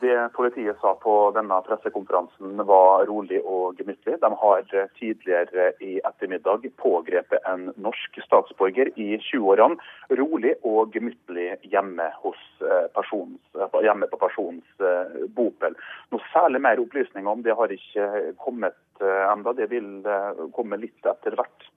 Det 0.00 0.16
politiet 0.36 0.78
sa 0.80 0.92
på 1.02 1.12
denne 1.34 1.58
pressekonferansen 1.66 2.60
var 2.68 3.06
rolig 3.08 3.40
og 3.42 3.78
gemyttlig. 3.80 4.18
De 4.22 4.30
har 4.42 4.66
tidligere 4.98 5.72
i 5.82 5.96
ettermiddag 6.06 6.68
pågrepet 6.78 7.46
en 7.50 7.70
norsk 7.76 8.20
statsborger 8.24 8.92
i 8.94 9.08
20-årene 9.16 9.78
rolig 10.20 10.54
og 10.62 10.94
gemyttlig 10.94 11.48
hjemme, 11.72 12.10
eh, 12.12 12.86
persons, 12.94 13.40
hjemme 13.82 14.10
på 14.10 14.20
personens 14.20 14.84
eh, 14.84 15.24
bopel. 15.34 15.74
Noe 16.12 16.30
særlig 16.32 16.62
mer 16.64 16.82
opplysninger 16.82 17.32
om 17.32 17.42
det 17.42 17.56
har 17.58 17.72
ikke 17.74 18.36
kommet 18.44 18.78
eh, 19.02 19.24
enda. 19.32 19.56
Det 19.56 19.70
vil 19.72 19.90
eh, 20.06 20.46
komme 20.54 20.78
litt 20.80 21.06
etter 21.06 21.36
hvert. 21.38 21.68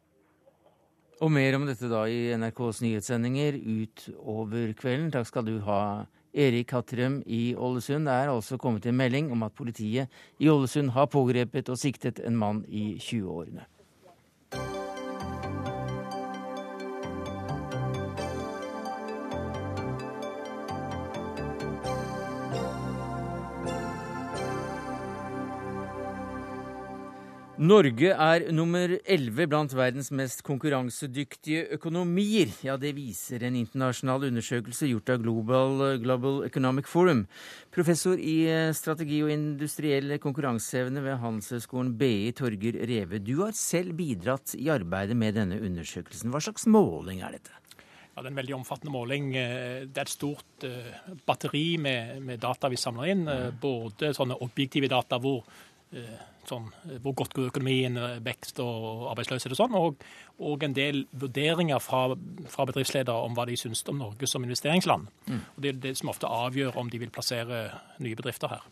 Og 1.21 1.29
mer 1.29 1.53
om 1.53 1.67
dette 1.69 1.89
da 1.89 2.07
i 2.09 2.31
NRKs 2.33 2.81
nyhetssendinger 2.81 3.57
utover 3.61 4.71
kvelden. 4.77 5.11
Takk 5.13 5.27
skal 5.29 5.45
du 5.45 5.59
ha, 5.67 5.81
Erik 6.33 6.71
Hatrem 6.71 7.21
i 7.25 7.55
Ålesund. 7.55 8.07
Det 8.07 8.13
er 8.13 8.31
altså 8.31 8.57
kommet 8.57 8.85
en 8.85 8.97
melding 8.97 9.31
om 9.31 9.43
at 9.43 9.55
politiet 9.57 10.07
i 10.39 10.49
Ålesund 10.49 10.93
har 10.95 11.11
pågrepet 11.11 11.69
og 11.69 11.79
siktet 11.79 12.21
en 12.25 12.37
mann 12.37 12.63
i 12.67 12.95
20-årene. 12.99 13.67
Norge 27.61 28.09
er 28.09 28.47
nummer 28.49 28.89
11 29.05 29.45
blant 29.45 29.73
verdens 29.77 30.07
mest 30.17 30.39
konkurransedyktige 30.41 31.67
økonomier. 31.75 32.49
Ja, 32.65 32.73
Det 32.75 32.95
viser 32.97 33.43
en 33.45 33.53
internasjonal 33.59 34.23
undersøkelse 34.31 34.89
gjort 34.89 35.11
av 35.13 35.19
Global, 35.21 35.99
Global 36.01 36.39
Economic 36.47 36.89
Forum. 36.89 37.27
Professor 37.69 38.17
i 38.17 38.47
eh, 38.49 38.71
strategi 38.73 39.19
og 39.21 39.29
industriell 39.29 40.17
konkurranseevne 40.17 41.03
ved 41.05 41.19
Handelshøyskolen 41.21 41.93
BI, 42.01 42.31
Torger 42.33 42.81
Reve. 42.89 43.21
Du 43.21 43.43
har 43.43 43.53
selv 43.53 43.93
bidratt 43.99 44.55
i 44.57 44.71
arbeidet 44.73 45.19
med 45.21 45.37
denne 45.37 45.61
undersøkelsen. 45.61 46.33
Hva 46.33 46.41
slags 46.41 46.65
måling 46.65 47.21
er 47.21 47.37
dette? 47.37 47.53
Ja, 48.15 48.23
Det 48.23 48.25
er 48.25 48.31
en 48.31 48.41
veldig 48.41 48.57
omfattende 48.57 48.95
måling. 48.97 49.35
Eh, 49.37 49.85
det 49.85 50.01
er 50.01 50.09
et 50.09 50.15
stort 50.17 50.65
batteri 51.29 51.77
med, 51.77 52.25
med 52.25 52.41
data 52.41 52.73
vi 52.73 52.81
samler 52.81 53.13
inn. 53.13 53.23
Både 53.61 54.15
sånne 54.17 54.41
objektive 54.41 54.89
data 54.89 55.21
hvor 55.21 55.45
sånn, 56.49 56.69
hvor 57.03 57.15
godt 57.21 57.35
går 57.37 57.49
økonomien, 57.51 57.97
vekst 58.25 58.61
og 58.63 59.07
arbeidsløshet 59.11 59.55
og 59.55 59.59
sånn, 59.59 59.77
og, 59.77 60.05
og, 60.39 60.63
en 60.65 60.75
del 60.77 61.03
vurderinger 61.11 61.81
fra, 61.83 62.03
fra, 62.51 62.67
bedriftsledere 62.69 63.25
om 63.25 63.35
hva 63.37 63.47
de 63.49 63.57
syns 63.59 63.83
om 63.91 63.99
Norge 64.01 64.29
som 64.29 64.45
investeringsland. 64.45 65.09
Mm. 65.27 65.41
Og 65.55 65.59
Det 65.61 65.73
er 65.73 65.83
det 65.89 65.97
som 65.99 66.13
ofte 66.13 66.29
avgjør 66.29 66.79
om 66.81 66.89
de 66.91 67.01
vil 67.01 67.13
plassere 67.13 67.67
nye 67.99 68.17
bedrifter 68.17 68.55
her. 68.55 68.65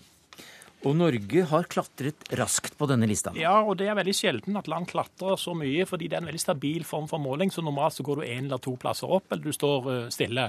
Og 0.88 0.96
Norge 0.96 1.42
har 1.50 1.66
klatret 1.68 2.30
raskt 2.40 2.78
på 2.80 2.88
denne 2.88 3.08
lista? 3.10 3.34
Ja, 3.36 3.58
og 3.60 3.76
det 3.82 3.90
er 3.92 3.98
veldig 4.00 4.16
sjelden 4.16 4.56
at 4.56 4.70
land 4.72 4.88
klatrer 4.88 5.36
så 5.40 5.52
mye, 5.58 5.84
fordi 5.88 6.08
det 6.08 6.16
er 6.16 6.24
en 6.24 6.30
veldig 6.30 6.40
stabil 6.40 6.86
form 6.88 7.10
for 7.12 7.20
måling. 7.20 7.52
Så 7.52 7.64
normalt 7.66 7.98
så 7.98 8.06
går 8.08 8.22
du 8.22 8.28
én 8.30 8.48
eller 8.48 8.64
to 8.64 8.78
plasser 8.80 9.12
opp, 9.12 9.28
eller 9.28 9.44
du 9.44 9.56
står 9.56 9.90
eh, 9.92 10.06
stille. 10.16 10.48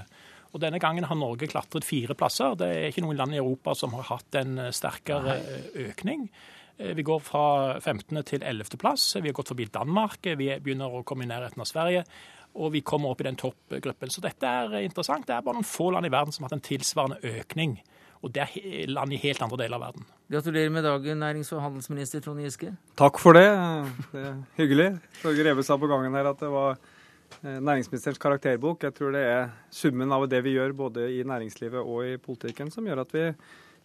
Og 0.50 0.62
Denne 0.62 0.78
gangen 0.82 1.06
har 1.06 1.18
Norge 1.18 1.50
klatret 1.50 1.86
fire 1.86 2.14
plasser. 2.18 2.54
Det 2.58 2.70
er 2.70 2.88
ikke 2.90 3.02
noen 3.02 3.18
land 3.18 3.34
i 3.34 3.42
Europa 3.42 3.74
som 3.78 3.94
har 3.98 4.06
hatt 4.12 4.38
en 4.38 4.56
eh, 4.68 4.72
sterkere 4.74 5.34
eh, 5.40 5.68
økning. 5.88 6.28
Eh, 6.80 6.94
vi 6.94 7.02
går 7.02 7.20
fra 7.20 7.80
15. 7.80 8.22
til 8.24 8.42
11. 8.42 8.78
plass. 8.80 9.16
Vi 9.16 9.28
har 9.28 9.36
gått 9.36 9.52
forbi 9.52 9.68
Danmark. 9.72 10.24
Vi 10.24 10.48
begynner 10.64 10.88
å 10.90 11.04
komme 11.04 11.26
i 11.26 11.30
nærheten 11.30 11.60
av 11.60 11.68
Sverige. 11.68 12.04
Og 12.56 12.72
vi 12.72 12.80
kommer 12.80 13.12
opp 13.12 13.20
i 13.20 13.28
den 13.28 13.38
toppgruppen. 13.38 14.10
Så 14.10 14.22
dette 14.24 14.48
er 14.48 14.80
interessant. 14.80 15.26
Det 15.26 15.36
er 15.36 15.44
bare 15.44 15.60
noen 15.60 15.68
få 15.68 15.90
land 15.94 16.08
i 16.08 16.12
verden 16.12 16.32
som 16.32 16.44
har 16.44 16.50
hatt 16.50 16.58
en 16.58 16.66
tilsvarende 16.66 17.20
økning. 17.22 17.78
Og 18.20 18.32
det 18.34 18.42
er 18.44 18.90
land 18.90 19.14
i 19.16 19.20
helt 19.20 19.40
andre 19.44 19.62
deler 19.62 19.78
av 19.78 19.84
verden. 19.88 20.08
Gratulerer 20.32 20.72
med 20.72 20.84
dagen, 20.84 21.22
nærings- 21.22 21.52
og 21.54 21.62
handelsminister 21.64 22.20
Trond 22.24 22.42
Giske. 22.42 22.74
Takk 22.96 23.20
for 23.20 23.36
det. 23.36 23.46
Det 24.12 24.24
er 24.24 24.34
hyggelig. 24.58 24.88
Torgeir 25.22 25.50
Reve 25.50 25.64
sa 25.64 25.78
på 25.80 25.88
gangen 25.88 26.16
her 26.16 26.28
at 26.28 26.42
det 26.42 26.50
var 26.52 26.76
eh, 26.76 27.60
næringsministerens 27.60 28.20
karakterbok. 28.20 28.82
Jeg 28.82 28.94
tror 28.98 29.16
det 29.16 29.24
er 29.24 29.48
summen 29.70 30.12
av 30.12 30.28
det 30.28 30.42
vi 30.44 30.56
gjør 30.58 30.76
både 30.76 31.08
i 31.16 31.24
næringslivet 31.24 31.80
og 31.80 32.04
i 32.04 32.16
politikken 32.20 32.72
som 32.72 32.84
gjør 32.84 33.06
at 33.06 33.16
vi 33.16 33.24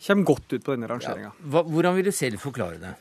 kommer 0.02 0.28
godt 0.28 0.54
ut 0.54 0.66
på 0.66 0.76
denne 0.76 0.90
rangeringa. 0.90 1.32
Ja. 1.32 1.64
Hvordan 1.64 1.96
vil 1.98 2.10
du 2.10 2.12
selv 2.16 2.42
forklare 2.44 2.82
det? 2.82 2.94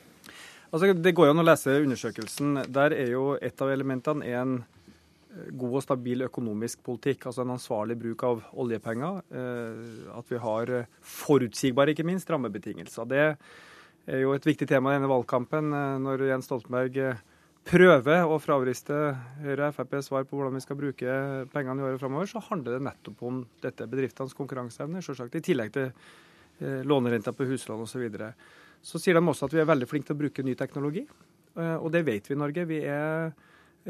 Altså, 0.71 0.93
det 0.93 1.13
går 1.15 1.31
an 1.31 1.39
å 1.39 1.45
lese 1.45 1.77
undersøkelsen. 1.83 2.65
Der 2.73 2.95
er 2.95 3.13
jo 3.13 3.35
et 3.39 3.61
av 3.63 3.71
elementene 3.71 4.25
en 4.35 4.57
eh, 4.57 5.51
god 5.55 5.77
og 5.79 5.85
stabil 5.85 6.25
økonomisk 6.25 6.81
politikk, 6.83 7.29
altså 7.29 7.45
en 7.45 7.53
ansvarlig 7.55 7.95
bruk 8.01 8.25
av 8.27 8.41
oljepenger. 8.65 9.21
Eh, 9.29 10.09
at 10.17 10.33
vi 10.33 10.41
har 10.41 10.73
forutsigbare, 10.99 11.95
ikke 11.95 12.07
minst, 12.07 12.31
rammebetingelser. 12.31 13.07
Det 13.07 13.23
er 13.25 14.25
jo 14.25 14.35
et 14.35 14.49
viktig 14.49 14.67
tema 14.67 14.91
i 14.91 14.99
denne 14.99 15.11
valgkampen. 15.11 15.71
Eh, 15.71 15.95
når 16.03 16.27
Jens 16.31 16.49
Stoltenberg 16.49 16.99
prøver 17.65 18.27
å 18.29 18.35
fravriste 18.41 18.97
Høyre 19.41 19.71
og 19.71 19.77
Frp 19.79 19.95
svar 20.05 20.27
på 20.27 20.37
hvordan 20.37 20.53
vi 20.57 20.65
skal 20.65 20.77
bruke 20.77 21.15
pengene 21.53 21.81
i 21.81 21.87
året 21.87 22.01
framover, 22.01 22.29
så 22.29 22.43
handler 22.51 22.77
det 22.77 22.85
nettopp 22.85 23.23
om 23.25 23.41
dette 23.63 23.87
bedriftenes 23.89 24.37
konkurranseevne, 24.37 25.01
selvsagt. 25.05 25.39
I 25.39 25.45
tillegg 25.45 25.73
til 25.73 25.89
lånerenta 26.59 27.33
på 27.35 27.47
huslån 27.49 27.83
osv. 27.83 27.95
Så, 27.95 27.99
videre. 27.99 28.33
så 28.81 29.01
sier 29.01 29.17
de 29.17 29.23
også 29.23 29.49
at 29.49 29.55
vi 29.55 29.61
er 29.63 29.69
veldig 29.69 29.89
flinke 29.89 30.09
til 30.09 30.17
å 30.17 30.21
bruke 30.23 30.45
ny 30.45 30.55
teknologi, 30.59 31.05
eh, 31.57 31.75
og 31.75 31.91
det 31.93 32.05
vet 32.07 32.29
vi 32.29 32.35
i 32.35 32.39
Norge. 32.39 32.67
Vi 32.69 32.81
er 32.83 33.33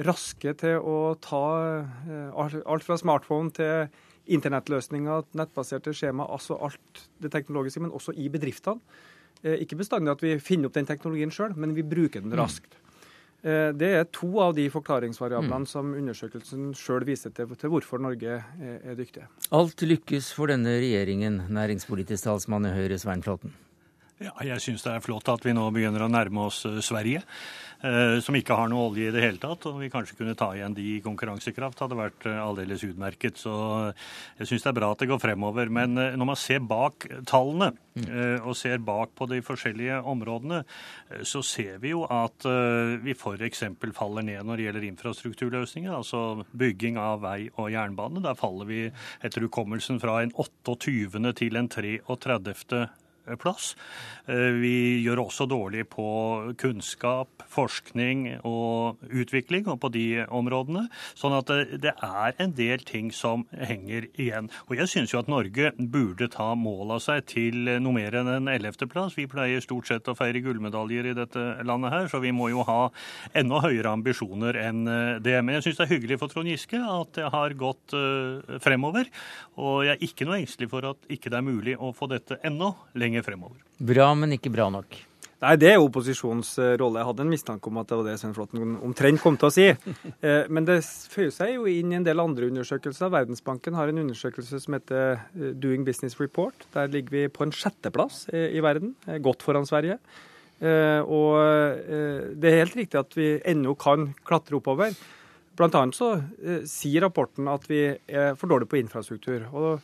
raske 0.06 0.54
til 0.60 0.80
å 0.82 1.16
ta 1.24 1.46
eh, 1.80 2.62
alt 2.66 2.88
fra 2.88 2.98
smartphone 3.00 3.54
til 3.56 3.90
internettløsninger, 4.26 5.30
nettbaserte 5.38 5.94
skjema, 5.94 6.26
altså 6.26 6.58
alt 6.58 7.06
det 7.22 7.30
teknologiske, 7.36 7.84
men 7.84 7.94
også 7.94 8.16
i 8.18 8.30
bedriftene. 8.34 8.82
Ikke 9.46 9.78
bestandig 9.78 10.10
at 10.10 10.24
vi 10.24 10.32
finner 10.42 10.72
opp 10.72 10.74
den 10.74 10.88
teknologien 10.90 11.30
sjøl, 11.30 11.52
men 11.60 11.76
vi 11.78 11.84
bruker 11.86 12.24
den 12.24 12.32
mm. 12.32 12.38
raskt. 12.40 12.80
Eh, 13.46 13.70
det 13.78 13.92
er 14.00 14.08
to 14.10 14.32
av 14.42 14.56
de 14.58 14.66
forklaringsvariablene 14.74 15.66
mm. 15.68 15.70
som 15.70 15.92
undersøkelsen 15.94 16.72
sjøl 16.78 17.06
viser 17.06 17.34
til, 17.36 17.52
til, 17.54 17.70
hvorfor 17.70 18.02
Norge 18.02 18.40
er, 18.40 18.80
er 18.82 18.98
dyktige. 18.98 19.28
Alt 19.54 19.86
lykkes 19.86 20.32
for 20.34 20.50
denne 20.50 20.80
regjeringen, 20.82 21.44
næringspolitisk 21.54 22.26
talsmann 22.26 22.66
i 22.66 22.74
Høyre 22.74 22.98
Svein 23.02 23.22
Flåtten. 23.26 23.54
Ja, 24.24 24.32
jeg 24.48 24.62
syns 24.64 24.84
det 24.86 24.94
er 24.94 25.04
flott 25.04 25.28
at 25.28 25.44
vi 25.44 25.52
nå 25.52 25.66
begynner 25.76 26.06
å 26.06 26.08
nærme 26.08 26.46
oss 26.48 26.62
eh, 26.70 26.80
Sverige. 26.80 27.20
Eh, 27.84 28.22
som 28.24 28.38
ikke 28.40 28.56
har 28.56 28.70
noe 28.72 28.86
olje 28.88 29.10
i 29.10 29.12
det 29.12 29.20
hele 29.26 29.42
tatt. 29.44 29.68
Og 29.68 29.82
vi 29.82 29.90
kanskje 29.92 30.16
kunne 30.16 30.38
ta 30.40 30.54
igjen 30.56 30.78
de 30.78 30.86
i 30.94 31.02
konkurransekraft, 31.04 31.82
hadde 31.84 31.98
vært 32.00 32.28
eh, 32.32 32.40
aldeles 32.40 32.86
utmerket. 32.88 33.36
Så 33.44 33.52
jeg 34.40 34.48
syns 34.48 34.64
det 34.64 34.72
er 34.72 34.78
bra 34.80 34.94
at 34.96 35.04
det 35.04 35.10
går 35.12 35.20
fremover. 35.20 35.68
Men 35.68 36.00
når 36.00 36.32
man 36.32 36.40
ser 36.40 36.64
bak 36.64 37.10
tallene, 37.28 37.74
og 38.44 38.58
ser 38.60 38.82
bak 38.84 39.14
på 39.16 39.24
de 39.32 39.38
forskjellige 39.40 40.02
områdene, 40.12 40.58
så 41.24 41.40
ser 41.48 41.78
vi 41.80 41.94
jo 41.94 42.02
at 42.12 42.44
vi 43.00 43.14
f.eks. 43.16 43.62
faller 43.96 44.26
ned 44.28 44.44
når 44.44 44.60
det 44.60 44.66
gjelder 44.66 44.88
infrastrukturløsninger, 44.90 45.94
altså 45.96 46.44
bygging 46.52 47.00
av 47.00 47.24
vei 47.24 47.46
og 47.54 47.72
jernbane. 47.72 48.20
Der 48.26 48.36
faller 48.36 48.68
vi 48.68 48.82
etter 49.24 49.48
hukommelsen 49.48 50.04
fra 50.04 50.18
en 50.26 50.36
28. 50.36 51.32
til 51.40 51.56
en 51.62 51.72
33 51.72 52.04
plass. 53.42 53.74
Eh, 54.30 54.56
vi 54.62 54.76
gjør 55.06 55.26
også 55.26 55.48
dårlig 55.50 55.86
på 55.94 56.08
kunnskap, 56.62 57.46
forskning 57.52 58.28
og 58.46 59.02
utvikling 59.10 59.68
og 59.72 59.80
på 59.84 59.92
de 59.94 60.06
områdene. 60.26 60.88
Sånn 61.18 61.36
at 61.38 61.52
det 61.82 61.94
er 61.94 62.36
en 62.42 62.56
del 62.58 62.86
ting 62.86 63.12
som 63.16 63.46
henger 63.56 64.10
igjen. 64.14 64.50
Og 64.70 64.78
jeg 64.80 64.92
syns 64.92 65.14
jo 65.14 65.22
at 65.22 65.32
Norge 65.32 65.74
burde 65.80 66.30
ta 66.32 66.52
mål 66.58 66.98
av 66.98 67.04
seg 67.06 67.26
til 67.32 67.70
noe 67.82 67.96
mer 67.96 68.20
enn 68.22 68.32
en 68.32 68.52
ellevteplass. 68.52 69.18
Vi 69.18 69.28
pleier 69.32 69.64
stort 69.64 69.90
sett 69.90 70.10
å 70.12 70.18
feire 70.18 70.44
gullmedaljer 70.46 71.12
i 71.12 71.18
dette 71.18 71.46
landet 71.66 71.94
her, 71.94 72.10
så 72.12 72.22
vi 72.24 72.34
må 72.36 72.50
jo 72.54 72.66
ha 72.68 72.90
enda 73.38 73.62
høyere 73.64 73.94
ambisjoner 73.96 74.58
enn 74.66 74.86
det. 75.24 75.38
Men 75.42 75.58
jeg 75.58 75.70
syns 75.70 75.80
det 75.80 75.88
er 75.88 75.94
hyggelig 75.96 76.20
for 76.22 76.32
Trond 76.32 76.50
Giske 76.50 76.80
at 76.80 77.16
det 77.18 77.30
har 77.34 77.56
gått 77.58 77.96
eh, 77.96 78.58
fremover. 78.64 79.10
Og 79.62 79.86
jeg 79.88 79.96
er 79.96 80.06
ikke 80.08 80.28
noe 80.28 80.40
engstelig 80.42 80.70
for 80.72 80.88
at 80.92 81.10
ikke 81.12 81.32
det 81.32 81.40
er 81.40 81.48
mulig 81.48 81.76
å 81.80 81.92
få 81.96 82.10
dette 82.12 82.40
enda 82.46 82.74
lenger 82.98 83.15
lenger 83.16 83.24
fremover. 83.24 83.60
Bra, 83.80 84.14
men 84.16 84.36
ikke 84.36 84.52
bra 84.52 84.70
nok. 84.70 84.98
Nei, 85.44 85.56
Det 85.60 85.70
er 85.70 85.82
opposisjonens 85.84 86.58
eh, 86.60 86.76
rolle. 86.80 87.02
Jeg 87.02 87.10
hadde 87.10 87.24
en 87.26 87.32
mistanke 87.32 87.70
om 87.70 87.78
at 87.78 87.90
det 87.90 87.98
var 88.00 88.06
det 88.08 88.20
Svein 88.20 88.34
Flåtten 88.34 88.78
omtrent 88.82 89.22
kom 89.22 89.38
til 89.38 89.50
å 89.50 89.54
si. 89.54 89.68
Eh, 90.26 90.48
men 90.50 90.66
det 90.66 90.80
føyer 91.12 91.30
seg 91.34 91.52
jo 91.54 91.66
inn 91.70 91.92
i 91.92 91.98
en 92.00 92.06
del 92.06 92.22
andre 92.24 92.48
undersøkelser. 92.50 93.12
Verdensbanken 93.14 93.76
har 93.78 93.92
en 93.92 94.00
undersøkelse 94.02 94.62
som 94.64 94.78
heter 94.78 95.20
eh, 95.36 95.52
Doing 95.54 95.84
Business 95.86 96.18
Report. 96.20 96.66
Der 96.74 96.90
ligger 96.90 97.14
vi 97.14 97.26
på 97.30 97.46
en 97.46 97.54
sjetteplass 97.54 98.26
i 98.34 98.64
verden, 98.64 98.96
godt 99.22 99.46
foran 99.46 99.68
Sverige. 99.70 100.00
Og 100.56 101.36
det 102.40 102.48
er 102.48 102.62
helt 102.62 102.78
riktig 102.80 102.98
at 102.98 103.12
vi 103.18 103.28
ennå 103.46 103.76
kan 103.78 104.08
klatre 104.26 104.56
oppover. 104.58 104.96
Blant 105.60 105.76
annet 105.78 105.98
så 105.98 106.14
sier 106.66 107.04
rapporten 107.04 107.52
at 107.52 107.68
vi 107.70 107.84
er 107.92 108.40
for 108.40 108.50
dårlige 108.50 108.72
på 108.72 108.80
infrastruktur. 108.80 109.46
og 109.52 109.84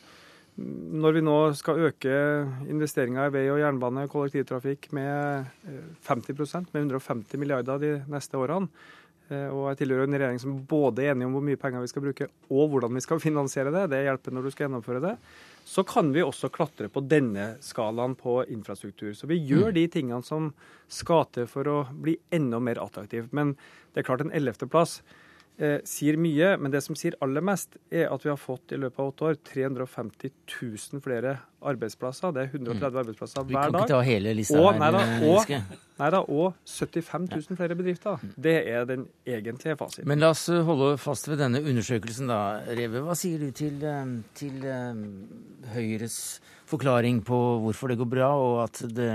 når 0.60 1.14
vi 1.16 1.22
nå 1.24 1.36
skal 1.56 1.86
øke 1.88 2.16
investeringer 2.68 3.30
i 3.30 3.32
vei 3.32 3.44
og 3.48 3.60
jernbane 3.62 4.04
og 4.04 4.12
kollektivtrafikk 4.12 4.90
med 4.92 5.46
50 6.04 6.34
eh, 6.42 6.66
med 6.74 6.82
150 6.82 7.40
milliarder 7.40 7.80
de 7.80 7.92
neste 8.12 8.36
årene, 8.36 8.68
eh, 9.30 9.48
og 9.48 9.70
jeg 9.70 9.80
tilhører 9.80 10.10
en 10.10 10.18
regjering 10.18 10.42
som 10.42 10.58
både 10.68 11.06
er 11.06 11.14
enig 11.14 11.30
om 11.30 11.38
hvor 11.38 11.46
mye 11.46 11.60
penger 11.60 11.80
vi 11.80 11.88
skal 11.94 12.04
bruke 12.04 12.28
og 12.52 12.68
hvordan 12.74 12.92
vi 12.98 13.04
skal 13.04 13.22
finansiere 13.24 13.72
det, 13.72 13.86
det 13.94 14.02
hjelper 14.04 14.36
når 14.36 14.44
du 14.44 14.52
skal 14.52 14.66
gjennomføre 14.66 15.02
det, 15.06 15.14
så 15.64 15.86
kan 15.88 16.12
vi 16.12 16.26
også 16.26 16.52
klatre 16.52 16.92
på 16.92 17.00
denne 17.06 17.54
skalaen 17.64 18.18
på 18.18 18.42
infrastruktur. 18.52 19.14
Så 19.16 19.30
vi 19.30 19.40
gjør 19.40 19.70
mm. 19.70 19.76
de 19.78 19.88
tingene 19.96 20.22
som 20.26 20.52
skal 20.92 21.24
til 21.32 21.48
for 21.48 21.70
å 21.70 21.80
bli 21.96 22.18
enda 22.34 22.60
mer 22.60 22.82
attraktiv. 22.82 23.30
Men 23.32 23.54
det 23.94 24.02
er 24.02 24.10
klart 24.10 24.26
en 24.26 24.34
ellevteplass 24.36 24.98
eh, 25.00 25.20
sier 25.86 26.16
mye, 26.18 26.54
men 26.58 26.72
det 26.72 26.80
som 26.82 26.96
sier 26.98 27.14
aller 27.22 27.44
mest, 27.44 27.76
er 27.92 28.08
at 28.10 28.24
vi 28.24 28.30
har 28.32 28.38
fått 28.40 28.72
i 28.74 28.78
løpet 28.80 28.98
av 29.02 29.10
åtte 29.12 29.26
år 29.28 29.36
350 29.46 30.32
000 30.48 31.02
flere 31.04 31.36
arbeidsplasser. 31.62 32.32
Det 32.34 32.42
er 32.42 32.50
130 32.50 32.78
mm. 32.80 32.98
arbeidsplasser 33.02 33.44
hver 33.46 33.52
dag. 33.52 33.52
Vi 33.52 33.76
kan 33.76 33.78
ikke 33.78 33.92
ta 33.92 34.00
hele 34.06 34.34
lista 34.38 34.58
og, 34.58 34.70
her. 34.72 34.80
Neida, 34.82 35.02
og, 35.28 35.76
neida, 36.00 36.22
og 36.24 36.56
75 36.66 37.28
000 37.36 37.60
flere 37.60 37.76
bedrifter. 37.78 38.24
Det 38.48 38.56
er 38.72 38.88
den 38.88 39.06
egentlige 39.26 39.76
fasiten. 39.78 40.08
Men 40.10 40.24
la 40.24 40.32
oss 40.34 40.48
holde 40.48 40.96
fast 41.02 41.30
ved 41.30 41.42
denne 41.44 41.62
undersøkelsen, 41.62 42.32
da. 42.32 42.40
Reve, 42.72 43.04
hva 43.06 43.18
sier 43.18 43.44
du 43.44 43.52
til, 43.56 43.78
eh, 43.84 44.16
til 44.38 44.66
Høyres 45.76 46.18
forklaring 46.72 47.20
på 47.26 47.38
hvorfor 47.66 47.92
det 47.92 47.98
går 48.00 48.10
bra, 48.16 48.30
og 48.34 48.56
at 48.64 48.82
det 48.96 49.10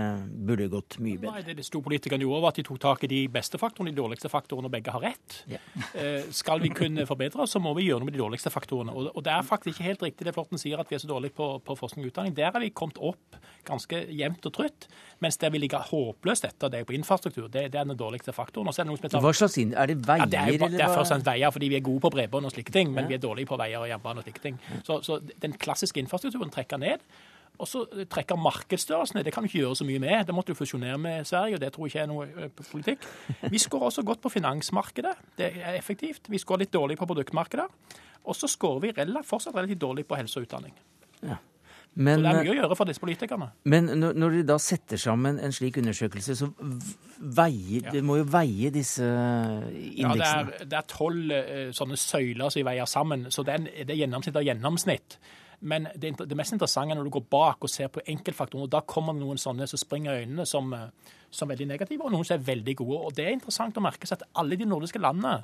burde 0.47 0.70
gått 0.72 0.99
mye 1.03 1.20
bedre? 1.20 1.36
Nei, 1.36 1.43
Det 1.49 1.58
de 1.60 1.66
store 1.68 1.84
politikerne 1.89 2.24
gjorde, 2.24 2.41
var 2.45 2.55
at 2.55 2.62
de 2.62 2.68
tok 2.70 2.80
tak 2.86 3.03
i 3.03 3.12
de 3.12 3.22
beste 3.34 3.60
faktorene, 3.62 3.91
de 3.93 3.99
dårligste 4.01 4.32
faktorene, 4.32 4.70
og 4.72 4.76
begge 4.78 4.95
har 4.95 5.03
rett. 5.10 5.41
Ja. 5.51 5.62
Eh, 5.97 6.28
skal 6.36 6.60
vi 6.62 6.70
kunne 6.70 7.08
forbedre 7.10 7.41
oss, 7.41 7.55
så 7.55 7.60
må 7.64 7.72
vi 7.74 7.88
gjøre 7.88 8.03
noe 8.03 8.10
med 8.12 8.14
de 8.14 8.20
dårligste 8.22 8.51
faktorene. 8.53 8.93
Og, 8.93 9.08
og 9.18 9.24
det 9.26 9.32
er 9.34 9.45
faktisk 9.47 9.78
ikke 9.78 9.86
helt 9.88 10.03
riktig 10.05 10.28
det 10.28 10.34
Flåtten 10.36 10.60
sier, 10.62 10.78
at 10.78 10.91
vi 10.91 10.97
er 10.97 11.01
så 11.01 11.10
dårlige 11.10 11.34
på, 11.34 11.47
på 11.66 11.76
forskning 11.80 12.05
og 12.05 12.12
utdanning. 12.12 12.36
Der 12.38 12.51
har 12.53 12.62
vi 12.62 12.70
kommet 12.76 12.99
opp 13.01 13.39
ganske 13.66 14.03
jevnt 14.14 14.45
og 14.45 14.53
trutt. 14.53 14.86
Mens 15.24 15.39
der 15.41 15.49
vi 15.53 15.62
ligger 15.64 15.82
håpløst 15.89 16.45
etter, 16.45 16.70
det 16.70 16.78
det 16.78 16.88
på 16.89 16.95
infrastruktur. 16.97 17.47
Det, 17.47 17.72
det 17.74 17.80
er 17.80 17.88
den 17.88 17.97
dårligste 17.97 18.34
faktoren. 18.36 18.70
Og 18.70 18.76
så 18.76 18.84
er 18.84 18.88
det 18.88 18.91
noe 18.93 18.99
som 18.99 19.08
heter 19.08 19.24
Hva 19.24 19.34
slags 19.36 19.58
inn... 19.62 19.74
Er 19.74 19.89
det 19.89 19.97
veier, 20.05 20.24
ja, 20.24 20.30
det 20.30 20.39
er, 20.41 20.51
eller 20.53 20.76
det 20.76 20.84
er 20.84 20.93
først 20.93 21.08
og 21.12 21.16
fremst 21.16 21.30
veier, 21.32 21.53
fordi 21.55 21.72
vi 21.74 21.80
er 21.80 21.86
gode 21.88 22.03
på 22.05 22.12
bredbånd 22.14 22.49
og 22.49 22.53
slike 22.53 22.76
ting, 22.76 22.91
men 22.93 23.05
Ja. 23.05 23.14
vi 23.14 23.18
er 23.18 23.24
dårlige 23.24 23.49
på 23.49 23.58
veier 23.60 23.82
og 23.82 23.89
jernbane 23.89 24.22
og 24.22 24.28
slike 24.28 24.43
ting. 24.43 24.60
Så, 24.88 25.01
så 25.08 25.20
den 25.41 25.58
klassiske 25.58 26.01
infrastrukturen 26.03 26.53
trekker 26.53 26.82
ned. 26.82 27.03
Og 27.60 27.68
så 27.68 27.82
trekker 28.10 28.38
markedsstørrelsen 28.38 29.18
ned. 29.18 29.26
Det 29.26 29.34
kan 29.34 29.43
du 29.43 29.49
ikke 29.49 29.64
gjøre 29.64 29.76
så 29.80 29.86
mye 29.88 29.99
med. 30.03 30.28
Det 30.28 30.36
måtte 30.38 30.53
du 30.53 30.60
fusjonere 30.60 30.97
med 31.01 31.26
Sverige, 31.26 31.55
og 31.58 31.62
det 31.64 31.72
tror 31.74 31.88
jeg 31.88 31.93
ikke 31.95 32.03
er 32.03 32.12
noe 32.12 32.49
politikk. 32.72 33.08
Vi 33.49 33.58
skårer 33.64 33.89
også 33.89 34.03
godt 34.05 34.22
på 34.22 34.30
finansmarkedet. 34.30 35.16
Det 35.39 35.51
er 35.58 35.74
effektivt. 35.80 36.30
Vi 36.30 36.38
skårer 36.38 36.66
litt 36.66 36.74
dårlig 36.76 36.99
på 37.01 37.08
produktmarkedet. 37.10 37.66
Og 38.28 38.36
så 38.36 38.47
skårer 38.51 38.82
vi 38.86 38.93
fortsatt 39.26 39.55
relativt 39.55 39.82
dårlig 39.82 40.05
på 40.08 40.16
helse 40.20 40.38
og 40.39 40.45
utdanning. 40.45 40.74
Men, 41.97 42.20
så 42.20 42.28
det 42.28 42.30
er 42.30 42.43
mye 42.43 42.51
å 42.53 42.58
gjøre 42.60 42.76
for 42.78 42.86
disse 42.86 43.01
politikerne. 43.01 43.47
Men 43.66 43.88
når, 43.97 44.36
de 44.36 44.41
da 44.45 44.60
setter 44.62 44.99
sammen 45.01 45.39
en 45.41 45.53
slik 45.55 45.80
undersøkelse, 45.82 46.36
så 46.38 46.51
veier, 47.18 47.88
ja. 47.88 47.93
Det 47.95 48.03
må 48.05 48.20
jo 48.20 48.28
veie 48.30 48.70
disse 48.76 49.01
Ja, 49.08 50.12
indeksene? 50.12 50.45
det 50.51 50.62
er- 50.62 50.70
det 50.70 50.78
er 50.78 50.86
tolv 50.91 51.32
eh, 51.34 51.72
sånne 51.74 51.97
søyler 51.97 52.51
som 52.53 52.60
vi 52.62 52.68
veier 52.70 52.86
sammen, 52.86 53.26
så 53.34 53.41
det 53.43 53.53
er, 53.55 53.66
det 53.88 53.95
er 53.95 54.01
gjennomsnitt 54.03 54.36
av 54.38 54.45
gjennomsnitt. 54.45 55.18
Men 55.60 55.88
det, 55.95 56.14
det 56.30 56.38
mest 56.38 56.53
interessante 56.53 56.93
er 56.93 56.99
når 56.99 57.08
du 57.08 57.16
går 57.18 57.30
bak 57.32 57.64
og 57.66 57.72
ser 57.72 57.89
på 57.89 58.03
enkeltfaktorer. 58.14 58.70
Da 58.70 58.84
kommer 58.86 59.16
det 59.16 59.24
noen 59.24 59.39
sånne 59.41 59.66
som 59.70 59.82
springer 59.82 60.14
i 60.14 60.26
øynene 60.26 60.45
som, 60.45 60.74
eh, 60.78 61.16
som 61.34 61.49
veldig 61.49 61.70
negative, 61.72 62.03
og 62.05 62.14
noen 62.14 62.28
som 62.28 62.38
er 62.38 62.45
veldig 62.45 62.76
gode. 62.78 62.99
Og 63.08 63.16
Det 63.18 63.26
er 63.26 63.38
interessant 63.38 63.78
å 63.78 63.86
merke 63.86 64.10
seg 64.10 64.22
at 64.22 64.28
alle 64.38 64.60
de 64.60 64.70
nordiske 64.70 65.01
landene 65.01 65.39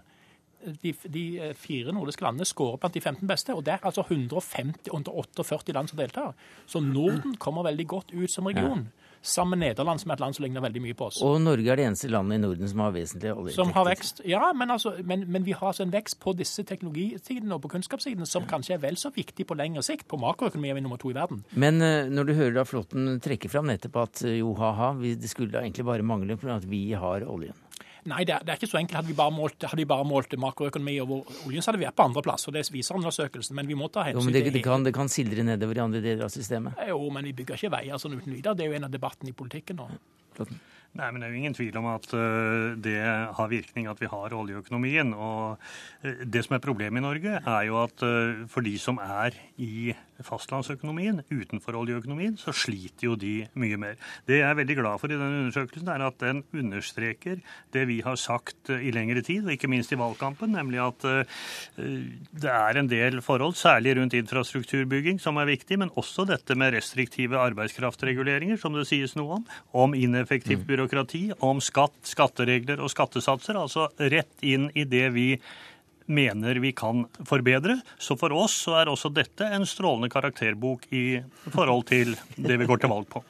de, 0.84 0.94
de 1.12 1.24
eh, 1.40 1.54
fire 1.58 1.94
nordiske 1.96 2.24
landene 2.24 2.48
skårer 2.48 2.80
blant 2.82 2.96
de 2.96 3.02
15 3.02 3.28
beste. 3.28 3.56
og 3.56 3.66
Det 3.66 3.74
er 3.74 3.88
altså 3.90 4.06
150-148 4.06 5.74
land 5.76 5.90
som 5.90 6.00
deltar. 6.00 6.36
Så 6.66 6.80
Norden 6.80 7.36
kommer 7.38 7.66
veldig 7.68 7.88
godt 7.88 8.14
ut 8.14 8.32
som 8.32 8.48
region. 8.48 8.88
Sammen 9.24 9.56
med 9.56 9.70
Nederland, 9.70 10.02
som 10.02 10.12
er 10.12 10.18
et 10.18 10.22
land 10.24 10.36
som 10.36 10.44
ligner 10.44 10.64
veldig 10.66 10.82
mye 10.84 10.96
på 11.00 11.06
oss. 11.08 11.22
Og 11.24 11.38
Norge 11.40 11.72
er 11.72 11.80
det 11.80 11.86
eneste 11.88 12.10
landet 12.12 12.36
i 12.36 12.44
Norden 12.44 12.68
som 12.68 12.82
har 12.84 12.92
vesentlig 12.92 13.30
oljeinntekter. 13.32 13.56
Som 13.62 13.72
har 13.78 13.88
vekst. 13.88 14.20
Ja, 14.28 14.50
men, 14.52 14.74
altså, 14.74 14.92
men, 15.00 15.24
men 15.32 15.46
vi 15.48 15.56
har 15.56 15.70
altså 15.70 15.86
en 15.88 15.94
vekst 15.94 16.20
på 16.20 16.34
disse 16.36 16.66
teknologisidene 16.68 17.56
og 17.56 17.64
på 17.64 17.72
kunnskapssidene 17.72 18.28
som 18.28 18.44
kanskje 18.50 18.76
er 18.76 18.84
vel 18.84 19.00
så 19.00 19.14
viktig 19.16 19.48
på 19.48 19.56
lengre 19.56 19.86
sikt. 19.86 20.10
På 20.12 20.20
makroøkonomi 20.20 20.74
er 20.74 20.76
vi 20.76 20.84
nummer 20.84 21.00
to 21.00 21.14
i 21.14 21.16
verden. 21.16 21.46
Men 21.56 21.80
eh, 21.80 22.12
når 22.12 22.28
du 22.28 22.36
hører 22.36 22.58
da 22.60 22.68
Flåtten 22.68 23.16
trekke 23.24 23.52
fram 23.52 23.72
nettopp 23.72 24.02
at 24.04 24.26
eh, 24.28 24.42
jo, 24.42 24.52
ha-ha, 24.60 24.92
det 25.00 25.32
skulle 25.32 25.56
da 25.56 25.64
egentlig 25.64 25.88
bare 25.88 26.04
mangle 26.04 26.36
for 26.42 26.52
at 26.58 26.68
vi 26.68 26.90
har 27.00 27.24
oljen. 27.24 27.56
Nei, 28.10 28.24
det 28.28 28.36
er, 28.36 28.44
det 28.44 28.54
er 28.54 28.60
ikke 28.60 28.72
så 28.72 28.80
enkelt. 28.80 28.98
Hadde 29.00 29.12
vi 29.12 29.18
bare 29.18 29.34
målt, 29.36 29.64
hadde 29.64 29.80
vi 29.80 29.88
bare 29.90 30.08
målt 30.08 30.36
makroøkonomi 30.44 30.98
over 31.04 31.30
oljen, 31.48 31.64
så 31.64 31.72
hadde 31.72 31.82
vi 31.82 31.88
vært 31.88 32.00
på 32.00 32.08
andreplass. 32.10 32.48
Det 32.54 32.66
viser 32.74 33.00
undersøkelsen. 33.00 33.56
Men 33.60 33.70
vi 33.70 33.78
må 33.80 33.90
ta 33.94 34.08
hensyn 34.10 34.28
men 34.28 34.36
det, 34.36 34.44
til 34.50 34.58
det, 34.58 34.66
kan, 34.66 34.84
det 34.86 34.94
kan 34.96 35.12
sildre 35.12 35.46
nedover 35.48 35.80
i 35.80 35.86
andre 35.86 36.04
deler 36.04 36.28
av 36.28 36.34
systemet. 36.34 36.80
Jo, 36.90 37.00
men 37.14 37.30
vi 37.30 37.36
bygger 37.40 37.60
ikke 37.60 37.74
veier 37.78 38.02
sånn 38.02 38.18
uten 38.20 38.36
videre. 38.36 38.58
Det 38.60 38.68
er 38.68 38.74
jo 38.74 38.80
en 38.82 38.90
av 38.90 38.94
debattene 38.94 39.32
i 39.34 39.38
politikken 39.38 39.80
nå. 39.82 39.90
Nei, 40.94 41.08
men 41.10 41.22
Det 41.22 41.26
er 41.26 41.32
jo 41.34 41.40
ingen 41.42 41.56
tvil 41.58 41.78
om 41.80 41.88
at 41.90 42.06
eh, 42.14 42.74
det 42.86 43.00
har 43.38 43.50
virkning 43.50 43.88
at 43.90 44.02
vi 44.02 44.10
har 44.12 44.36
oljeøkonomien. 44.38 45.14
Og 45.18 45.58
eh, 46.06 46.22
Det 46.30 46.44
som 46.46 46.58
er 46.58 46.62
problemet 46.62 47.02
i 47.02 47.06
Norge, 47.06 47.40
er 47.42 47.64
jo 47.66 47.80
at 47.82 48.06
eh, 48.06 48.44
for 48.52 48.66
de 48.66 48.76
som 48.82 49.02
er 49.02 49.34
i 49.58 49.96
fastlandsøkonomien, 50.28 51.22
utenfor 51.32 51.78
oljeøkonomien, 51.80 52.38
så 52.40 52.54
sliter 52.56 53.08
jo 53.10 53.18
de 53.20 53.34
mye 53.60 53.80
mer. 53.80 53.98
Det 54.30 54.40
jeg 54.40 54.48
er 54.50 54.60
veldig 54.60 54.78
glad 54.80 55.02
for 55.02 55.12
i 55.12 55.18
denne 55.18 55.44
undersøkelsen, 55.46 55.90
er 55.92 56.06
at 56.08 56.20
den 56.24 56.44
understreker 56.54 57.42
det 57.74 57.86
vi 57.90 58.00
har 58.06 58.20
sagt 58.20 58.72
eh, 58.74 58.88
i 58.88 58.94
lengre 58.96 59.24
tid, 59.26 59.46
og 59.46 59.56
ikke 59.56 59.72
minst 59.72 59.94
i 59.94 60.00
valgkampen, 60.00 60.56
nemlig 60.58 60.82
at 60.84 61.08
eh, 61.10 61.42
det 61.78 62.54
er 62.54 62.80
en 62.80 62.92
del 62.92 63.22
forhold, 63.26 63.58
særlig 63.60 63.98
rundt 64.00 64.18
infrastrukturbygging, 64.18 65.20
som 65.22 65.40
er 65.42 65.52
viktig, 65.52 65.80
men 65.82 65.94
også 66.00 66.28
dette 66.30 66.58
med 66.60 66.74
restriktive 66.78 67.40
arbeidskraftreguleringer, 67.40 68.60
som 68.62 68.76
det 68.78 68.88
sies 68.90 69.18
noe 69.20 69.40
om, 69.40 69.46
om 69.86 69.98
ineffektivt 69.98 70.66
byråkrati, 70.70 71.26
om 71.46 71.62
skatt, 71.64 71.96
skatteregler 72.08 72.82
og 72.84 72.92
skattesatser. 72.94 73.60
Altså 73.60 73.90
rett 73.98 74.44
inn 74.46 74.70
i 74.74 74.88
det 74.90 75.08
vi 75.16 75.28
mener 76.06 76.60
vi 76.64 76.72
kan 76.76 77.06
forbedre. 77.28 77.80
Så 77.98 78.18
for 78.20 78.34
oss 78.36 78.56
så 78.66 78.80
er 78.82 78.92
også 78.92 79.12
dette 79.14 79.48
en 79.56 79.68
strålende 79.70 80.12
karakterbok 80.14 80.90
i 80.92 81.22
forhold 81.54 81.88
til 81.92 82.18
det 82.38 82.60
vi 82.60 82.68
går 82.70 82.84
til 82.84 82.92
valg 82.94 83.08
på. 83.12 83.24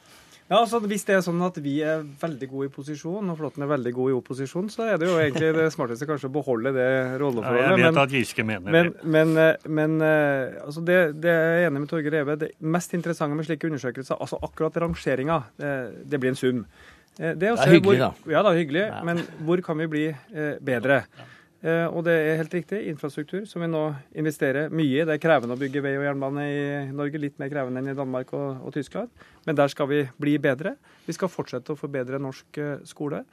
Ja, 0.50 0.60
altså 0.60 0.78
Hvis 0.84 1.06
det 1.08 1.16
er 1.16 1.22
sånn 1.24 1.40
at 1.42 1.56
vi 1.64 1.78
er 1.82 2.04
veldig 2.20 2.48
gode 2.52 2.68
i 2.68 2.72
posisjon, 2.74 3.30
og 3.32 3.38
Flåtten 3.40 3.64
er 3.64 3.70
veldig 3.72 3.94
god 3.96 4.12
i 4.12 4.16
opposisjon, 4.18 4.68
så 4.70 4.84
er 4.92 5.00
det 5.02 5.08
jo 5.08 5.16
egentlig 5.18 5.54
det 5.56 5.70
smarteste 5.74 6.06
kanskje 6.06 6.28
å 6.30 6.34
beholde 6.36 6.74
det 6.76 6.90
rolleforholdet. 7.22 7.64
Ja, 7.64 7.70
jeg 7.72 7.80
vet 7.80 7.94
men- 7.96 8.02
at 8.04 8.14
Giske 8.14 8.46
mener 8.46 8.76
men, 8.76 8.92
det. 8.92 9.06
Men, 9.16 9.34
men, 9.34 9.72
men 9.80 9.96
eh, 10.06 10.60
altså 10.66 10.84
det, 10.86 10.98
det 11.24 11.32
er 11.32 11.56
jeg 11.64 11.70
enig 11.72 11.86
med 11.86 11.90
Torgeir 11.90 12.18
Reve. 12.20 12.36
Det 12.44 12.52
mest 12.60 12.94
interessante 12.94 13.40
med 13.40 13.48
slike 13.48 13.72
undersøkelser, 13.72 14.20
altså 14.20 14.42
akkurat 14.44 14.78
rangeringa, 14.84 15.40
det, 15.58 15.72
det 16.12 16.20
blir 16.22 16.36
en 16.36 16.42
sum. 16.44 16.66
Eh, 17.18 17.34
Det, 17.34 17.54
å 17.54 17.56
Det 17.56 17.64
er 17.64 17.74
hyggelig, 17.78 18.00
hvor, 18.04 18.34
Ja, 18.36 18.44
det 18.44 18.52
er 18.52 18.60
hyggelig, 18.60 18.86
men 19.10 19.24
hvor 19.48 19.64
kan 19.64 19.80
vi 19.80 19.88
bli 19.96 20.06
eh, 20.12 20.58
bedre? 20.62 21.06
Eh, 21.08 21.32
og 21.64 22.02
det 22.04 22.14
er 22.20 22.40
helt 22.42 22.54
riktig, 22.58 22.82
infrastruktur, 22.92 23.46
som 23.48 23.64
vi 23.64 23.70
nå 23.72 23.86
investerer 24.20 24.74
mye 24.74 24.98
i. 24.98 25.06
Det 25.08 25.16
er 25.16 25.22
krevende 25.24 25.56
å 25.56 25.62
bygge 25.62 25.84
vei 25.86 25.94
og 25.96 26.04
jernbane 26.04 26.44
i 26.44 26.66
Norge, 26.92 27.22
litt 27.24 27.38
mer 27.40 27.52
krevende 27.54 27.80
enn 27.80 27.94
i 27.94 27.96
Danmark 27.96 28.34
og, 28.36 28.66
og 28.68 28.76
Tyskland. 28.76 29.14
Men 29.48 29.56
der 29.56 29.72
skal 29.72 29.88
vi 29.88 30.02
bli 30.20 30.36
bedre. 30.44 30.76
Vi 31.08 31.16
skal 31.16 31.32
fortsette 31.32 31.72
å 31.72 31.80
forbedre 31.80 32.20
norsk 32.20 32.60
eh, 32.60 32.84
skole. 32.90 33.24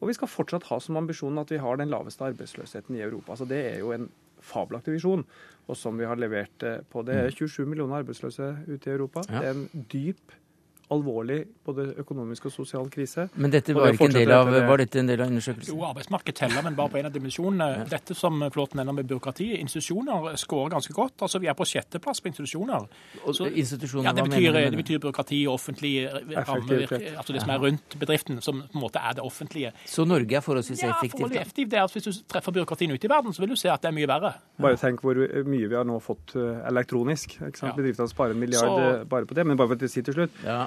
Og 0.00 0.08
vi 0.08 0.16
skal 0.16 0.30
fortsatt 0.30 0.68
ha 0.70 0.78
som 0.80 0.96
ambisjon 1.00 1.42
at 1.42 1.50
vi 1.52 1.60
har 1.60 1.80
den 1.80 1.90
laveste 1.92 2.24
arbeidsløsheten 2.30 2.96
i 2.96 3.02
Europa. 3.04 3.36
Så 3.36 3.48
det 3.48 3.60
er 3.72 3.80
jo 3.82 3.90
en 3.96 4.06
fabelaktig 4.40 4.94
visjon, 4.94 5.24
og 5.68 5.76
som 5.76 5.98
vi 6.00 6.06
har 6.08 6.20
levert 6.20 6.64
eh, 6.66 6.80
på. 6.90 7.04
Det 7.06 7.16
er 7.16 7.34
27 7.34 7.66
millioner 7.68 8.00
arbeidsløse 8.00 8.52
ute 8.68 8.80
i 8.88 8.94
Europa. 8.94 9.24
Ja. 9.28 9.42
Det 9.42 9.50
er 9.50 9.58
en 9.58 9.86
dyp, 9.92 10.38
alvorlig 10.90 11.46
både 11.64 11.94
økonomisk 12.02 12.46
og 12.46 12.52
sosial 12.52 12.88
krise. 12.90 13.28
Men 13.36 13.50
dette 13.50 13.74
var 13.74 13.86
det 13.86 13.94
ikke 13.98 14.08
en 14.10 14.16
del 14.16 14.32
av, 14.34 14.50
var 14.68 14.76
dette 14.82 14.98
en 14.98 15.06
del 15.06 15.20
av 15.20 15.28
undersøkelsen? 15.30 15.74
Jo, 15.76 15.84
arbeidsmarkedet 15.86 16.34
teller, 16.42 16.62
men 16.66 16.74
bare 16.74 16.90
på 16.90 16.98
en 16.98 17.06
av 17.06 17.12
dimensjonene. 17.14 17.88
Dette 17.90 18.14
som 18.16 18.40
Flåten 18.50 18.76
nevner 18.80 18.92
med 18.96 19.06
byråkrati. 19.06 19.52
Institusjoner 19.60 20.36
scorer 20.36 20.70
ganske 20.74 20.92
godt. 20.96 21.14
Altså, 21.22 21.38
Vi 21.40 21.46
er 21.46 21.54
på 21.54 21.64
sjetteplass 21.64 22.20
på 22.20 22.26
institusjoner. 22.32 22.88
Så- 23.32 23.46
institusjoner, 23.54 24.04
ja, 24.04 24.12
det 24.12 24.24
hva 24.24 24.28
betyr, 24.28 24.52
mener 24.52 24.52
du 24.52 24.70
det 24.70 24.70
det? 24.76 24.84
betyr 24.84 24.98
byråkrati 25.00 25.46
og 25.46 25.54
offentlig 25.54 25.92
rammer, 26.36 26.86
altså 27.16 27.32
det 27.32 27.40
som 27.42 27.50
er 27.50 27.58
rundt 27.58 27.96
bedriften, 27.98 28.40
som 28.42 28.62
på 28.62 28.74
en 28.74 28.80
måte 28.82 28.98
er 29.00 29.14
det 29.14 29.22
offentlige. 29.24 29.72
Så 29.86 30.04
Norge 30.06 30.34
er 30.36 30.40
forholdsvis 30.40 30.82
Ja, 30.82 30.90
effektivt? 30.96 31.32
Ja, 31.34 31.40
effektivt. 31.40 31.70
Det 31.70 31.78
er 31.78 31.84
at 31.84 31.90
Hvis 31.92 32.04
du 32.04 32.12
treffer 32.28 32.52
byråkratien 32.52 32.92
ute 32.92 33.04
i 33.04 33.08
verden, 33.08 33.32
så 33.32 33.40
vil 33.40 33.48
du 33.50 33.56
se 33.56 33.68
at 33.68 33.80
det 33.82 33.88
er 33.88 33.92
mye 33.92 34.06
verre. 34.06 34.34
Bare 34.60 34.76
tenk 34.76 35.00
hvor 35.00 35.14
mye 35.44 35.68
vi 35.68 35.74
har 35.74 35.84
nå 35.84 36.00
fått 36.00 36.34
eh, 36.36 36.68
elektronisk. 36.68 37.36
Ikke 37.40 37.56
sant? 37.58 37.76
Ja. 37.76 37.82
Bedriftene 37.82 38.08
sparer 38.08 38.30
en 38.30 38.40
milliard 38.40 38.64
Så- 38.64 39.00
eh, 39.00 39.04
bare 39.04 39.26
på 39.26 39.34
det. 39.34 39.46
Men 39.46 39.56
bare 39.56 39.68
for 39.68 39.76
å 39.76 39.88
si 39.90 40.02
til 40.02 40.14
slutt. 40.14 40.30
Ja. 40.44 40.66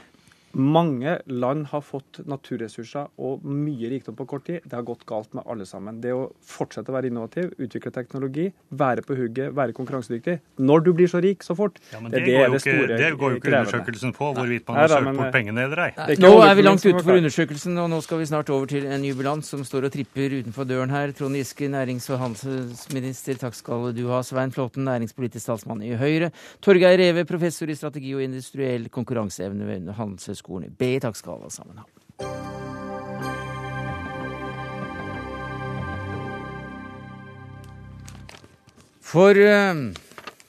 Mange 0.53 1.15
land 1.25 1.65
har 1.71 1.81
fått 1.81 2.19
naturressurser 2.29 3.07
og 3.25 3.41
mye 3.41 3.89
rikdom 3.89 4.13
på 4.13 4.25
kort 4.29 4.43
tid. 4.45 4.61
Det 4.69 4.75
har 4.77 4.83
gått 4.85 5.01
galt 5.09 5.31
med 5.33 5.47
alle 5.49 5.65
sammen. 5.65 5.97
Det 6.03 6.11
å 6.13 6.27
fortsette 6.45 6.93
å 6.93 6.93
være 6.93 7.09
innovativ, 7.09 7.55
utvikle 7.57 7.89
teknologi, 7.95 8.45
være 8.69 9.01
på 9.01 9.17
hugget, 9.17 9.49
være 9.57 9.73
konkurransedyktig 9.73 10.35
Når 10.61 10.83
du 10.85 10.91
blir 10.93 11.09
så 11.09 11.21
rik 11.25 11.41
så 11.41 11.55
fort, 11.57 11.79
Ja, 11.89 11.99
men 12.03 12.13
det, 12.13 12.21
det, 12.27 12.35
er 12.37 12.53
det, 12.53 12.59
går 12.61 12.77
jo 12.77 12.83
ikke, 12.85 12.97
det 13.01 13.09
går 13.17 13.33
jo 13.33 13.39
ikke 13.39 13.47
krevende. 13.47 13.71
undersøkelsen 13.71 14.13
på, 14.13 14.29
hvorvidt 14.37 14.67
man 14.69 14.77
har 14.77 14.93
søkt 14.93 15.07
men, 15.07 15.17
bort 15.17 15.29
eh, 15.31 15.33
pengene 15.33 15.65
eller 15.65 15.81
ei. 15.87 15.89
Det 16.11 16.19
Nå 16.21 16.31
er 16.45 16.53
vi 16.53 16.67
langt 16.67 16.85
utenfor 16.85 16.99
ute 16.99 17.07
for 17.07 17.23
undersøkelsen, 17.23 17.81
og 17.81 17.89
nå 17.89 18.01
skal 18.05 18.21
vi 18.21 18.29
snart 18.29 18.53
over 18.53 18.69
til 18.69 18.85
en 18.85 19.09
jubilant 19.09 19.49
som 19.49 19.65
står 19.65 19.89
og 19.89 19.95
tripper 19.97 20.37
utenfor 20.37 20.69
døren 20.69 20.93
her. 20.93 21.15
Trond 21.17 21.41
Giske, 21.41 21.65
nærings- 21.65 22.11
og 22.13 22.21
handelsminister, 22.27 23.41
takk 23.41 23.57
skal 23.57 23.89
du 23.97 24.05
ha. 24.13 24.21
Svein 24.21 24.53
Flåten, 24.53 24.85
næringspolitisk 24.85 25.49
talsmann 25.49 25.81
i 25.81 25.95
Høyre. 25.97 26.29
Torgeir 26.61 27.01
Reve, 27.01 27.25
professor 27.25 27.73
i 27.73 27.79
strategi 27.79 28.13
og 28.13 28.21
industriell 28.21 28.85
konkurranseevne 28.93 29.65
ved 29.65 29.89
Handelshøyskolen 29.97 30.42
i. 30.49 30.99
Takk 30.99 31.15
skal 31.15 31.37
alle 31.37 31.51
sammen 31.51 31.77
ha. 31.81 31.87
For 39.13 39.37
uh, 39.37 39.93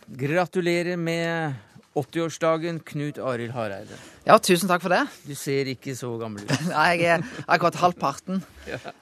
gratulerer 0.09 0.97
med 0.97 1.55
80-årsdagen, 1.95 2.81
Knut 2.81 3.19
Arild 3.19 3.53
Hareide. 3.55 3.99
Ja, 4.25 4.39
tusen 4.41 4.71
takk 4.71 4.83
for 4.83 4.95
det. 4.95 5.05
Du 5.29 5.35
ser 5.37 5.69
ikke 5.69 5.93
så 5.99 6.15
gammel 6.19 6.47
ut. 6.47 6.55
Nei, 6.73 6.89
jeg 7.03 7.19
er 7.19 7.45
akkurat 7.45 7.77
halvparten. 7.83 8.41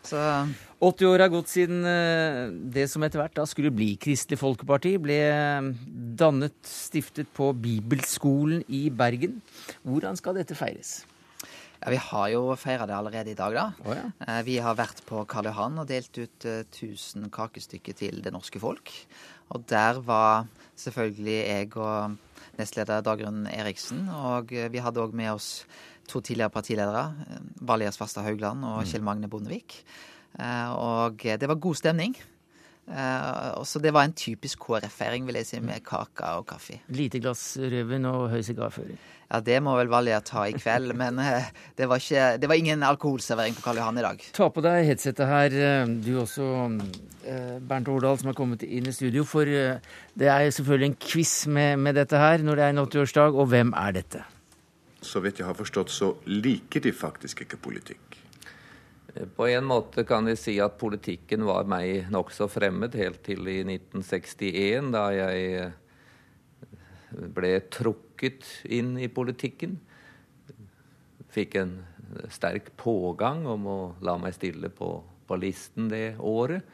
Så 0.04 0.18
80 0.82 1.06
år 1.06 1.22
har 1.22 1.30
gått 1.30 1.50
siden 1.52 1.84
eh, 1.86 2.48
det 2.74 2.88
som 2.90 3.04
etter 3.06 3.20
hvert 3.22 3.36
da 3.38 3.44
skulle 3.46 3.70
bli 3.70 3.92
Kristelig 4.02 4.40
Folkeparti, 4.40 4.96
ble 4.98 5.18
eh, 5.30 5.70
dannet, 6.18 6.58
stiftet 6.66 7.30
på 7.36 7.52
Bibelskolen 7.54 8.64
i 8.66 8.88
Bergen. 8.90 9.38
Hvordan 9.86 10.18
skal 10.18 10.40
dette 10.40 10.58
feires? 10.58 11.02
ja, 11.82 11.90
vi 11.90 11.98
har 11.98 12.26
jo 12.30 12.42
feira 12.58 12.86
det 12.86 12.94
allerede 12.94 13.32
i 13.32 13.38
dag, 13.38 13.54
da. 13.56 13.64
Oh, 13.84 13.94
ja. 13.94 14.04
Eh, 14.26 14.42
Vi 14.46 14.58
har 14.62 14.76
vært 14.78 15.02
på 15.06 15.24
Karl 15.26 15.50
Johan 15.50 15.80
og 15.82 15.88
delt 15.90 16.18
ut 16.18 16.46
eh, 16.46 16.62
1000 16.66 17.30
kakestykker 17.34 17.96
til 17.98 18.22
det 18.22 18.34
norske 18.34 18.60
folk. 18.62 18.92
Og 19.54 19.64
der 19.70 19.98
var 20.06 20.46
selvfølgelig 20.78 21.38
jeg 21.40 21.72
og 21.76 22.14
nestleder 22.58 23.02
Dagrun 23.02 23.46
Eriksen. 23.50 24.06
Og 24.08 24.50
vi 24.50 24.82
hadde 24.82 25.02
òg 25.02 25.14
med 25.14 25.32
oss 25.34 25.64
to 26.10 26.20
tidligere 26.20 26.50
partiledere, 26.50 27.04
Valias 27.14 27.62
Valgerd 27.68 27.98
Svarstad 27.98 28.26
Haugland 28.26 28.64
og 28.66 28.86
Kjell 28.86 29.04
Magne 29.06 29.30
Bondevik. 29.30 29.82
Eh, 30.38 30.70
Og 30.72 31.18
det 31.22 31.48
var 31.48 31.54
god 31.60 31.74
stemning. 31.76 32.16
Eh, 32.88 33.62
Så 33.64 33.78
det 33.80 33.92
var 33.92 34.04
en 34.04 34.12
typisk 34.12 34.58
KrF-feiring, 34.58 35.26
vil 35.26 35.34
jeg 35.36 35.46
si, 35.46 35.60
med 35.60 35.84
kake 35.84 36.24
og 36.38 36.46
kaffe. 36.46 36.80
Lite 36.88 37.20
glass 37.20 37.56
rødvin 37.58 38.04
og 38.06 38.30
høy 38.30 38.40
sigarføring. 38.42 38.98
Ja, 39.32 39.40
Det 39.40 39.62
må 39.62 39.76
vel 39.78 39.88
Valja 39.88 40.20
ta 40.20 40.44
i 40.44 40.52
kveld, 40.52 40.94
men 41.02 41.18
eh, 41.18 41.44
det 41.78 41.88
var, 41.88 41.96
ikke, 41.96 42.38
det 42.40 42.48
var 42.48 42.54
ingen 42.56 42.82
alkoholservering 42.82 43.54
på 43.54 43.62
Karl 43.62 43.76
Johan 43.78 43.98
i 43.98 44.02
dag. 44.02 44.18
Ta 44.32 44.48
på 44.48 44.60
deg 44.64 44.84
headsetet 44.86 45.26
her, 45.26 45.86
du 45.86 46.18
også, 46.20 46.48
Bernt 47.62 47.88
Årdal, 47.88 48.18
som 48.18 48.26
har 48.32 48.34
kommet 48.34 48.62
inn 48.66 48.86
i 48.88 48.92
studio. 48.92 49.24
For 49.24 49.44
det 49.46 50.28
er 50.28 50.50
selvfølgelig 50.50 50.90
en 50.90 50.96
quiz 51.00 51.46
med, 51.46 51.78
med 51.78 51.94
dette 51.94 52.18
her 52.18 52.42
når 52.42 52.56
det 52.56 52.64
er 52.64 52.74
en 52.74 52.82
80-årsdag, 52.86 53.38
og 53.38 53.46
hvem 53.52 53.72
er 53.78 53.92
dette? 53.92 54.24
Så 55.02 55.20
vidt 55.22 55.38
jeg 55.38 55.46
har 55.46 55.54
forstått, 55.58 55.90
så 55.90 56.12
liker 56.26 56.80
de 56.82 56.92
faktisk 56.94 57.40
ikke 57.46 57.56
politikk. 57.62 58.21
På 59.36 59.46
en 59.48 59.66
måte 59.68 60.06
kan 60.08 60.24
vi 60.24 60.36
si 60.40 60.54
at 60.64 60.78
politikken 60.80 61.44
var 61.44 61.66
meg 61.68 62.08
nokså 62.12 62.48
fremmed 62.48 62.94
helt 62.96 63.20
til 63.26 63.44
i 63.50 63.58
1961, 63.60 64.92
da 64.94 65.06
jeg 65.12 65.72
ble 67.36 67.52
trukket 67.68 68.46
inn 68.72 68.94
i 68.96 69.10
politikken. 69.12 69.76
Fikk 71.32 71.58
en 71.60 71.74
sterk 72.32 72.72
pågang 72.80 73.44
om 73.48 73.68
å 73.68 73.80
la 74.04 74.16
meg 74.20 74.36
stille 74.36 74.72
på, 74.72 74.94
på 75.28 75.40
listen 75.40 75.92
det 75.92 76.16
året. 76.16 76.64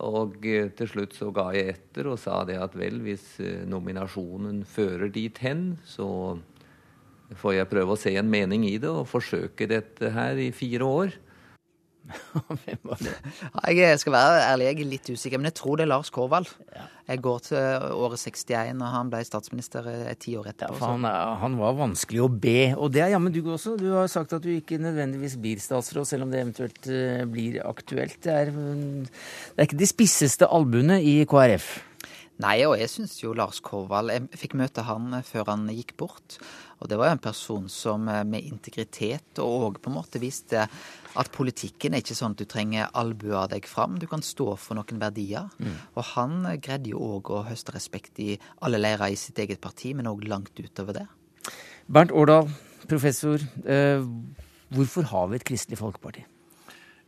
Og 0.00 0.44
eh, 0.46 0.68
til 0.78 0.88
slutt 0.88 1.16
så 1.18 1.32
ga 1.34 1.48
jeg 1.56 1.74
etter 1.74 2.08
og 2.12 2.20
sa 2.22 2.44
det 2.46 2.60
at 2.62 2.76
vel, 2.78 3.00
hvis 3.04 3.24
eh, 3.42 3.64
nominasjonen 3.68 4.62
fører 4.68 5.10
dit 5.12 5.40
hen, 5.42 5.74
så 5.84 6.38
får 7.40 7.56
jeg 7.56 7.70
prøve 7.70 7.96
å 7.96 7.98
se 7.98 8.14
en 8.18 8.30
mening 8.30 8.64
i 8.68 8.76
det 8.80 8.90
og 8.90 9.08
forsøke 9.10 9.68
dette 9.70 10.12
her 10.14 10.38
i 10.38 10.52
fire 10.54 10.86
år. 10.86 11.18
Hvem 12.64 12.80
var 12.88 13.00
det? 13.02 13.12
Jeg 13.76 14.00
skal 14.02 14.14
være 14.14 14.38
ærlig, 14.46 14.66
jeg 14.66 14.76
er 14.76 14.90
litt 14.90 15.10
usikker, 15.10 15.40
men 15.40 15.50
jeg 15.50 15.56
tror 15.60 15.78
det 15.78 15.84
er 15.86 15.90
Lars 15.92 16.10
Korvald. 16.14 16.48
Jeg 17.10 17.22
går 17.24 17.38
til 17.42 17.58
året 17.96 18.22
61, 18.22 18.78
og 18.78 18.92
han 18.94 19.10
ble 19.10 19.20
statsminister 19.26 19.88
ti 20.22 20.36
år 20.38 20.52
etterpå. 20.52 20.78
Ja, 20.78 20.92
han, 20.92 21.06
han, 21.42 21.58
var 21.58 21.76
vanskelig 21.78 22.22
å 22.22 22.30
be, 22.30 22.70
og 22.76 22.92
det 22.94 23.04
er 23.04 23.12
jammen 23.16 23.34
du 23.34 23.40
også. 23.42 23.74
Du 23.80 23.88
har 23.96 24.10
sagt 24.10 24.34
at 24.36 24.46
du 24.46 24.50
ikke 24.54 24.78
nødvendigvis 24.82 25.36
blir 25.42 25.62
statsråd, 25.62 26.06
selv 26.06 26.26
om 26.26 26.32
det 26.32 26.42
eventuelt 26.44 26.90
eh, 26.90 27.26
blir 27.30 27.60
aktuelt. 27.66 28.18
Det 28.22 28.34
er, 28.34 28.54
det 28.54 29.58
er 29.58 29.68
ikke 29.68 29.82
de 29.82 29.90
spisseste 29.90 30.50
albuene 30.50 31.00
i 31.02 31.20
KrF. 31.30 31.72
Nei, 32.40 32.62
og 32.64 32.78
jeg 32.80 32.88
syns 32.88 33.18
jo 33.20 33.34
Lars 33.36 33.58
Korvald 33.60 34.12
Jeg 34.14 34.38
fikk 34.40 34.54
møte 34.56 34.84
han 34.86 35.18
før 35.28 35.50
han 35.52 35.66
gikk 35.74 35.92
bort. 36.00 36.38
Og 36.80 36.88
det 36.88 36.96
var 36.96 37.10
jo 37.10 37.16
en 37.16 37.22
person 37.22 37.68
som 37.72 38.08
eh, 38.08 38.24
med 38.24 38.46
integritet 38.48 39.40
og 39.42 39.80
på 39.82 39.90
en 39.92 39.98
måte 39.98 40.22
viste 40.22 40.64
at 41.20 41.30
politikken 41.34 41.94
er 41.94 42.04
ikke 42.04 42.16
sånn 42.16 42.36
at 42.36 42.40
du 42.40 42.48
trenger 42.48 42.90
albue 42.96 43.44
deg 43.52 43.68
fram. 43.68 43.98
Du 44.00 44.06
kan 44.10 44.24
stå 44.24 44.54
for 44.60 44.78
noen 44.78 45.02
verdier. 45.02 45.50
Mm. 45.60 45.76
Og 45.98 46.08
han 46.14 46.36
greide 46.62 46.92
jo 46.94 47.02
òg 47.18 47.32
å 47.34 47.44
høste 47.50 47.74
respekt 47.76 48.20
i 48.22 48.34
alle 48.64 48.80
leirer 48.80 49.12
i 49.12 49.18
sitt 49.20 49.38
eget 49.42 49.60
parti, 49.62 49.92
men 49.96 50.08
òg 50.10 50.24
langt 50.30 50.56
utover 50.56 51.02
det. 51.02 51.06
Bernt 51.90 52.14
Årdal, 52.14 52.50
professor. 52.88 53.42
Eh, 53.64 54.04
hvorfor 54.70 55.08
har 55.10 55.30
vi 55.30 55.40
et 55.40 55.48
Kristelig 55.48 55.80
Folkeparti? 55.80 56.24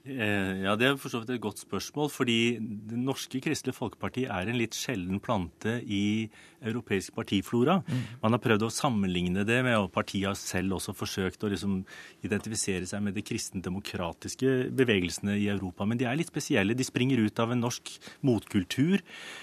Eh, 0.03 0.65
ja, 0.65 0.75
Det 0.75 0.87
er 0.89 0.97
for 0.99 1.13
så 1.13 1.21
vidt 1.23 1.31
et 1.31 1.41
godt 1.41 1.63
spørsmål. 1.63 2.11
fordi 2.11 2.59
Det 2.59 2.99
norske 2.99 3.41
Kristelig 3.41 3.75
Folkeparti 3.75 4.25
er 4.25 4.49
en 4.49 4.59
litt 4.59 4.75
sjelden 4.75 5.21
plante 5.21 5.81
i 5.87 6.29
europeisk 6.61 7.15
partiflora. 7.15 7.83
Mm. 7.87 8.03
Man 8.23 8.33
har 8.33 8.39
prøvd 8.39 8.63
å 8.67 8.71
sammenligne 8.71 9.47
det 9.47 9.63
med, 9.63 9.77
og 9.77 9.93
partiet 9.93 10.27
har 10.27 10.35
selv 10.35 10.75
også 10.75 10.95
forsøkt 10.95 11.45
å 11.45 11.51
liksom 11.51 11.85
identifisere 12.25 12.87
seg 12.87 13.03
med 13.03 13.15
de 13.15 13.23
kristendemokratiske 13.23 14.75
bevegelsene 14.75 15.39
i 15.39 15.47
Europa. 15.49 15.87
Men 15.87 15.99
de 15.99 16.05
er 16.05 16.17
litt 16.17 16.31
spesielle. 16.31 16.75
De 16.75 16.85
springer 16.85 17.19
ut 17.19 17.39
av 17.39 17.53
en 17.53 17.61
norsk 17.61 17.99
motkultur 18.23 19.01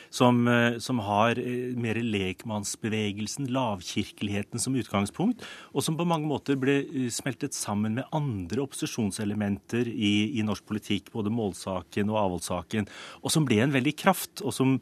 som, 0.10 0.48
eh, 0.48 0.78
som 0.80 1.00
har 1.06 1.40
eh, 1.40 1.76
mer 1.78 2.00
lekmannsbevegelsen, 2.02 3.50
lavkirkeligheten 3.54 4.62
som 4.62 4.78
utgangspunkt, 4.80 5.46
og 5.74 5.86
som 5.86 5.98
på 6.00 6.08
mange 6.10 6.30
måter 6.30 6.60
ble 6.60 7.10
smeltet 7.14 7.58
sammen 7.58 7.98
med 8.00 8.10
andre 8.16 8.66
opposisjonselementer 8.66 9.88
i, 9.90 10.40
i 10.40 10.46
norsk 10.46 10.66
politikk, 10.70 11.14
både 11.14 11.34
målsaken 11.34 12.10
og 12.10 12.22
avholdssaken, 12.26 12.90
og 13.24 13.34
som 13.34 13.48
ble 13.48 13.62
en 13.64 13.76
veldig 13.76 13.96
kraft, 14.00 14.44
og 14.44 14.56
som 14.56 14.78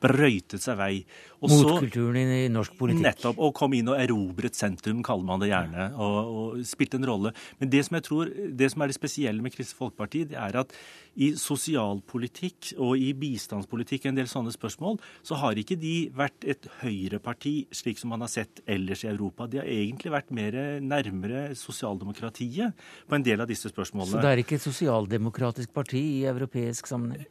brøytet 0.00 0.64
seg 0.64 0.78
vei. 0.80 0.94
Og 1.40 1.52
Motkulturen 1.52 2.32
i 2.34 2.40
norsk 2.52 2.74
politikk. 2.76 3.04
Nettopp. 3.06 3.38
Og 3.40 3.54
kom 3.56 3.74
inn 3.76 3.88
og 3.88 4.00
erobret 4.00 4.58
sentrum, 4.58 5.00
kaller 5.06 5.26
man 5.28 5.40
det 5.40 5.50
gjerne. 5.52 5.90
Og, 5.96 6.18
og 6.40 6.64
spilte 6.68 7.00
en 7.00 7.08
rolle. 7.08 7.32
Men 7.60 7.72
det 7.72 7.84
som 7.86 7.96
jeg 7.96 8.06
tror, 8.08 8.32
det 8.60 8.72
som 8.72 8.84
er 8.84 8.92
det 8.92 8.98
spesielle 8.98 9.44
med 9.44 9.54
Kristelig 9.54 9.78
Folkeparti, 9.78 10.26
det 10.32 10.36
er 10.40 10.60
at 10.60 10.74
i 11.18 11.32
sosialpolitikk 11.38 12.74
og 12.78 13.00
i 13.00 13.10
bistandspolitikk, 13.18 14.06
en 14.06 14.18
del 14.18 14.28
sånne 14.30 14.52
spørsmål, 14.54 15.00
så 15.26 15.38
har 15.40 15.58
ikke 15.58 15.76
de 15.80 15.94
vært 16.16 16.46
et 16.48 16.68
høyreparti 16.80 17.54
slik 17.74 17.98
som 18.00 18.12
man 18.14 18.22
har 18.24 18.30
sett 18.30 18.62
ellers 18.70 19.02
i 19.04 19.10
Europa. 19.10 19.48
De 19.50 19.60
har 19.60 19.68
egentlig 19.68 20.12
vært 20.14 20.30
mer 20.34 20.56
nærmere 20.84 21.48
sosialdemokratiet 21.58 22.86
på 23.08 23.18
en 23.18 23.26
del 23.26 23.42
av 23.42 23.50
disse 23.50 23.72
spørsmålene. 23.72 24.14
Så 24.14 24.22
det 24.22 24.30
er 24.30 24.42
ikke 24.44 24.58
et 24.60 24.66
sosialdemokratisk 24.66 25.74
parti 25.74 26.02
i 26.20 26.24
europeisk 26.30 26.90
sammenheng? 26.90 27.26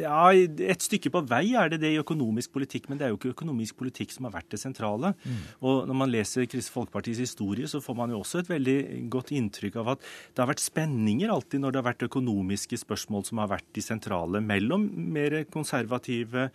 Ja, 0.00 0.30
et 0.32 0.84
stykke 0.84 1.12
på 1.12 1.24
vei 1.28 1.44
er 1.58 1.74
det 1.74 1.82
det 1.84 1.94
i 1.94 2.00
økonomisk 2.00 2.54
politikk, 2.56 2.88
men 2.88 3.00
det 3.00 3.06
er 3.06 3.12
jo 3.12 3.20
ikke 3.20 3.23
økonomisk 3.32 3.78
politikk 3.80 4.12
som 4.12 4.28
har 4.28 4.36
vært 4.36 4.50
det 4.54 4.60
sentrale. 4.60 5.14
Mm. 5.24 5.40
Og 5.64 5.88
når 5.88 6.00
man 6.02 6.12
leser 6.12 6.44
Kristelig 6.44 6.74
Folkepartis 6.74 7.22
historie, 7.22 7.68
så 7.70 7.80
får 7.84 7.98
man 7.98 8.12
jo 8.12 8.20
også 8.20 8.42
et 8.42 8.52
veldig 8.52 8.78
godt 9.12 9.32
inntrykk 9.34 9.80
av 9.82 9.94
at 9.94 10.04
det 10.04 10.42
har 10.42 10.50
vært 10.50 10.64
spenninger 10.64 11.32
alltid 11.32 11.62
når 11.62 11.74
det 11.74 11.82
har 11.82 11.90
vært 11.92 12.08
økonomiske 12.08 12.80
spørsmål 12.80 12.94
spørsmål 12.94 13.28
som 13.28 13.42
har 13.42 13.52
vært 13.52 13.70
de 13.74 13.84
sentrale 13.84 14.40
mellom 14.40 14.86
mer 15.14 15.44
konservative 15.50 16.50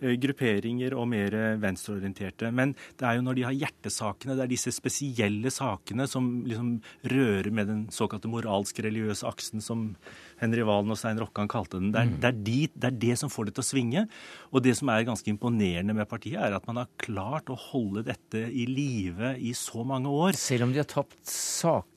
eh, 0.00 0.14
grupperinger 0.20 0.94
og 0.94 1.08
mer 1.10 1.34
venstreorienterte. 1.58 2.50
Men 2.52 2.74
det 2.98 3.06
er 3.06 3.18
jo 3.18 3.24
når 3.26 3.38
de 3.38 3.46
har 3.46 3.58
hjertesakene, 3.58 4.36
det 4.36 4.46
er 4.46 4.52
disse 4.52 4.72
spesielle 4.72 5.50
sakene 5.50 6.06
som 6.08 6.44
liksom 6.46 6.78
rører 7.10 7.50
med 7.50 7.68
den 7.68 7.86
såkalte 7.90 8.30
moralsk-religiøse 8.30 9.26
aksen 9.28 9.64
som 9.64 9.94
Henry 10.40 10.64
Valen 10.66 10.94
og 10.94 10.98
Stein 11.00 11.18
Rokkan 11.20 11.50
kalte 11.50 11.80
den. 11.80 11.92
Det 11.94 12.00
er, 12.02 12.10
mm. 12.10 12.18
det, 12.22 12.30
er 12.30 12.40
de, 12.48 12.58
det 12.74 12.90
er, 12.90 12.98
det 13.06 13.18
som 13.20 13.32
får 13.32 13.48
det 13.48 13.56
til 13.56 13.64
å 13.64 13.68
svinge. 13.68 14.04
Og 14.52 14.64
det 14.64 14.76
som 14.78 14.90
er 14.92 15.06
ganske 15.08 15.32
imponerende 15.32 15.96
med 15.96 16.08
partiet, 16.10 16.38
er 16.40 16.56
at 16.56 16.68
man 16.68 16.82
har 16.82 16.90
klart 17.00 17.50
å 17.52 17.58
holde 17.68 18.06
dette 18.06 18.44
i 18.48 18.68
live 18.70 19.34
i 19.38 19.54
så 19.56 19.84
mange 19.86 20.12
år. 20.12 20.38
Selv 20.38 20.68
om 20.68 20.74
de 20.74 20.82
har 20.82 20.88
tapt 20.88 21.20
saker 21.26 21.88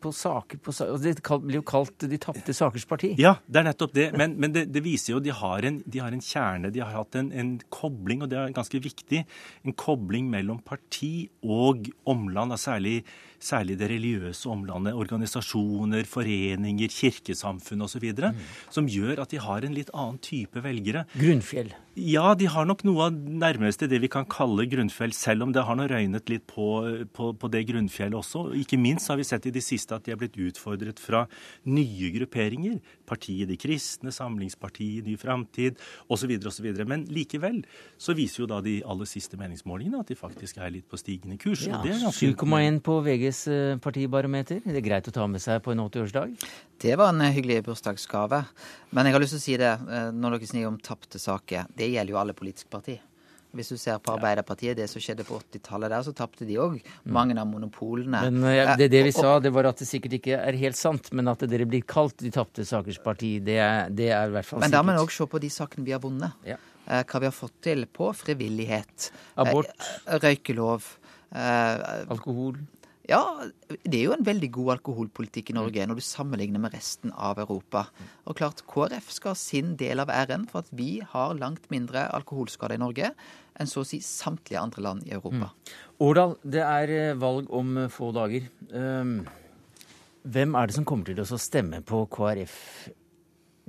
på 0.00 0.12
saker 0.16 0.58
på 0.62 0.72
saker 0.72 0.98
Det 1.02 1.38
blir 1.42 1.58
jo 1.58 1.62
kalt 1.66 2.06
De 2.08 2.18
tapte 2.18 2.54
sakers 2.56 2.86
parti. 2.88 3.10
Ja, 3.20 3.34
det 3.46 3.60
er 3.60 3.66
nettopp 3.66 3.92
det. 3.92 4.06
Men, 4.16 4.36
men 4.40 4.54
det, 4.54 4.66
det, 4.72 4.82
viser 4.84 5.12
jo 5.12 5.18
at 5.20 5.26
de 5.26 5.34
har, 5.34 5.66
en, 5.68 5.82
de 5.84 6.00
har 6.00 6.14
en 6.14 6.24
kjerne. 6.24 6.70
De 6.72 6.80
har 6.80 6.94
hatt 6.94 7.18
en, 7.18 7.28
en, 7.32 7.52
kobling, 7.68 8.22
og 8.22 8.30
det 8.32 8.38
er 8.38 8.54
ganske 8.54 8.80
viktig. 8.82 9.24
En 9.66 9.76
kobling 9.76 10.30
mellom 10.32 10.62
parti 10.64 11.28
og 11.42 11.90
omland, 12.08 12.54
og 12.54 12.60
særlig, 12.62 13.02
særlig 13.44 13.78
det 13.80 13.90
religiøse 13.90 14.50
omlandet. 14.52 14.96
Organisasjoner, 14.98 16.06
foreninger, 16.08 16.92
kirkesamfunn 16.92 17.86
osv. 17.86 18.08
Mm. 18.22 18.42
Som 18.72 18.90
gjør 18.90 19.24
at 19.24 19.34
de 19.34 19.42
har 19.42 19.66
en 19.66 19.76
litt 19.76 19.92
annen 19.94 20.20
type 20.22 20.62
velgere. 20.64 21.06
Grunnfjell. 21.18 21.72
Ja, 21.92 22.30
de 22.38 22.46
har 22.48 22.64
nok 22.64 22.86
noe 22.88 23.10
av 23.10 23.16
nærmeste 23.16 23.84
det 23.90 23.98
vi 24.00 24.08
kan 24.08 24.24
kalle 24.30 24.64
grunnfjell, 24.70 25.12
selv 25.12 25.44
om 25.44 25.50
det 25.52 25.64
har 25.68 25.76
nå 25.76 25.84
røynet 25.90 26.30
litt 26.32 26.46
på, 26.48 26.66
på, 27.12 27.32
på, 27.36 27.50
det 27.52 27.66
grunnfjellet 27.68 28.16
også. 28.16 28.46
Ikke 28.56 28.78
minst 28.80 29.10
har 29.12 29.18
vi 29.20 29.26
sett 29.28 29.44
i 29.50 29.52
det 29.52 29.60
siste 29.64 29.98
at 29.98 30.06
de 30.06 30.14
er 30.14 30.20
blitt 30.20 30.38
utfordret 30.40 31.02
fra 31.02 31.26
nye 31.68 32.08
grupperinger. 32.14 32.78
Partiet 33.08 33.50
De 33.50 33.58
kristne, 33.60 34.12
Samlingspartiet, 34.14 35.04
Ny 35.04 35.18
Framtid 35.20 35.76
osv. 36.08 36.32
osv. 36.48 36.70
Men 36.88 37.04
likevel 37.12 37.60
så 38.00 38.16
viser 38.16 38.46
jo 38.46 38.48
da 38.54 38.62
de 38.64 38.78
aller 38.88 39.10
siste 39.10 39.36
meningsmålingene 39.40 40.00
at 40.00 40.14
de 40.14 40.16
faktisk 40.16 40.62
er 40.62 40.72
litt 40.72 40.88
på 40.88 41.00
stigende 41.00 41.36
kurs. 41.42 41.66
Ja, 41.68 41.82
7,1 41.84 42.80
på 42.86 42.98
VGs 43.04 43.44
eh, 43.52 43.76
partibarometer. 43.84 44.64
Det 44.64 44.80
er 44.80 44.88
greit 44.88 45.12
å 45.12 45.14
ta 45.14 45.28
med 45.28 45.44
seg 45.44 45.60
på 45.64 45.76
en 45.76 45.84
80-årsdag? 45.84 46.32
Det 46.82 46.96
var 46.96 47.12
en 47.12 47.20
eh, 47.20 47.36
hyggelig 47.36 47.60
bursdagsgave. 47.68 48.42
Men 48.96 49.06
jeg 49.06 49.14
har 49.14 49.22
lyst 49.22 49.36
til 49.36 49.42
å 49.42 49.44
si 49.44 49.60
det 49.60 49.70
eh, 49.76 50.08
når 50.16 50.38
dere 50.38 50.48
snakker 50.50 50.72
om 50.72 50.80
tapte 50.82 51.20
saker 51.20 51.68
det 51.82 51.90
gjelder 51.92 52.14
jo 52.14 52.20
alle 52.22 52.36
politiske 52.38 52.70
partier. 52.72 53.02
Hvis 53.52 53.68
du 53.68 53.76
ser 53.76 53.98
på 54.00 54.14
Arbeiderpartiet, 54.14 54.78
det 54.78 54.86
som 54.88 55.02
skjedde 55.02 55.26
på 55.28 55.36
80-tallet 55.36 55.92
der, 55.92 56.04
så 56.06 56.14
tapte 56.16 56.46
de 56.48 56.56
òg 56.56 56.78
mm. 56.78 57.10
mange 57.12 57.36
av 57.36 57.44
monopolene. 57.50 58.22
Men 58.32 58.46
ja, 58.48 58.76
det, 58.80 58.88
det, 58.94 59.02
vi 59.04 59.12
sa, 59.12 59.34
det 59.44 59.52
var 59.52 59.68
at 59.68 59.82
det 59.82 59.88
sikkert 59.90 60.16
ikke 60.16 60.38
er 60.38 60.56
helt 60.56 60.78
sant, 60.78 61.10
men 61.12 61.28
at 61.28 61.44
dere 61.44 61.66
blir 61.68 61.84
kalt 61.84 62.16
De 62.24 62.32
tapte 62.32 62.64
sakers 62.64 63.00
parti, 63.04 63.34
det 63.44 63.58
det 63.92 64.08
er 64.08 64.30
i 64.30 64.32
hvert 64.38 64.48
fall 64.48 64.62
sikkert. 64.62 64.70
Men 64.70 64.76
da 64.78 64.82
må 64.88 64.96
vi 64.96 65.04
òg 65.04 65.12
se 65.12 65.28
på 65.28 65.40
de 65.42 65.50
sakene 65.52 65.84
vi 65.84 65.92
har 65.92 66.00
vunnet. 66.00 66.48
Ja. 66.48 66.56
Eh, 66.86 67.04
hva 67.04 67.20
vi 67.20 67.28
har 67.28 67.36
fått 67.36 67.58
til 67.68 67.84
på 67.86 68.08
frivillighet. 68.16 69.10
Abort. 69.44 69.70
Eh, 70.06 70.16
røykelov. 70.24 70.88
Eh, 71.30 71.84
Alkohol. 72.12 72.56
Ja, 73.10 73.20
det 73.82 73.98
er 73.98 74.04
jo 74.04 74.14
en 74.14 74.26
veldig 74.26 74.48
god 74.54 74.76
alkoholpolitikk 74.76 75.50
i 75.50 75.56
Norge 75.56 75.86
når 75.88 75.98
du 75.98 76.04
sammenligner 76.06 76.62
med 76.62 76.74
resten 76.76 77.10
av 77.12 77.40
Europa. 77.42 77.88
Og 78.30 78.38
klart, 78.38 78.62
KrF 78.70 79.10
skal 79.10 79.34
ha 79.34 79.38
sin 79.38 79.74
del 79.80 80.02
av 80.02 80.12
æren 80.12 80.46
for 80.50 80.62
at 80.62 80.70
vi 80.70 81.00
har 81.14 81.34
langt 81.38 81.66
mindre 81.74 82.06
alkoholskader 82.14 82.78
i 82.78 82.82
Norge 82.82 83.10
enn 83.58 83.68
så 83.68 83.82
å 83.82 83.88
si 83.88 83.98
samtlige 84.04 84.62
andre 84.62 84.86
land 84.86 85.06
i 85.08 85.16
Europa. 85.16 85.50
Mm. 85.50 85.76
Årdal, 86.06 86.36
det 86.54 86.62
er 86.64 86.94
eh, 86.94 87.18
valg 87.18 87.50
om 87.52 87.76
eh, 87.82 87.90
få 87.92 88.12
dager. 88.14 88.46
Ehm, 88.70 89.18
hvem 90.22 90.56
er 90.56 90.70
det 90.70 90.78
som 90.78 90.86
kommer 90.88 91.10
til 91.10 91.20
å 91.20 91.42
stemme 91.42 91.82
på 91.84 92.04
KrF 92.14 92.56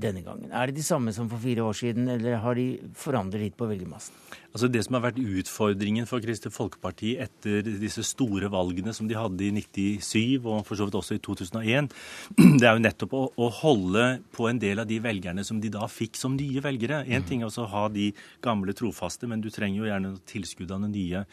denne 0.03 0.23
gangen? 0.25 0.53
Er 0.53 0.69
det 0.69 0.77
de 0.77 0.85
samme 0.85 1.13
som 1.15 1.27
for 1.31 1.41
fire 1.41 1.65
år 1.65 1.77
siden, 1.77 2.07
eller 2.15 2.39
har 2.45 2.57
de 2.57 2.67
forandret 2.97 3.43
litt 3.43 3.57
på 3.59 3.67
velgermassen? 3.69 4.15
Altså 4.53 4.69
Det 4.69 4.83
som 4.85 4.97
har 4.97 5.07
vært 5.07 5.17
utfordringen 5.17 6.05
for 6.05 6.21
Kristelig 6.21 6.53
Folkeparti 6.53 7.15
etter 7.21 7.65
disse 7.65 8.03
store 8.05 8.51
valgene 8.53 8.93
som 8.93 9.07
de 9.09 9.17
hadde 9.17 9.47
i 9.47 9.49
97 9.55 10.45
og 10.45 10.59
for 10.67 10.77
så 10.77 10.85
vidt 10.85 10.97
også 10.99 11.17
i 11.17 11.21
2001, 11.25 11.89
det 12.61 12.67
er 12.69 12.75
jo 12.77 12.83
nettopp 12.83 13.15
å, 13.17 13.23
å 13.33 13.47
holde 13.63 14.03
på 14.35 14.45
en 14.49 14.61
del 14.61 14.83
av 14.83 14.89
de 14.89 14.99
velgerne 15.01 15.41
som 15.47 15.57
de 15.61 15.71
da 15.73 15.87
fikk 15.89 16.19
som 16.19 16.35
nye 16.37 16.61
velgere. 16.61 17.01
Én 17.09 17.25
ting 17.25 17.41
er 17.41 17.49
også 17.49 17.65
å 17.65 17.71
ha 17.71 17.87
de 17.89 18.11
gamle 18.45 18.75
trofaste, 18.77 19.25
men 19.29 19.41
du 19.41 19.49
trenger 19.53 19.81
jo 19.81 19.89
gjerne 19.89 20.13
tilskudd 20.29 20.75
av 20.75 20.83
noen 20.83 20.93
nye. 20.93 21.23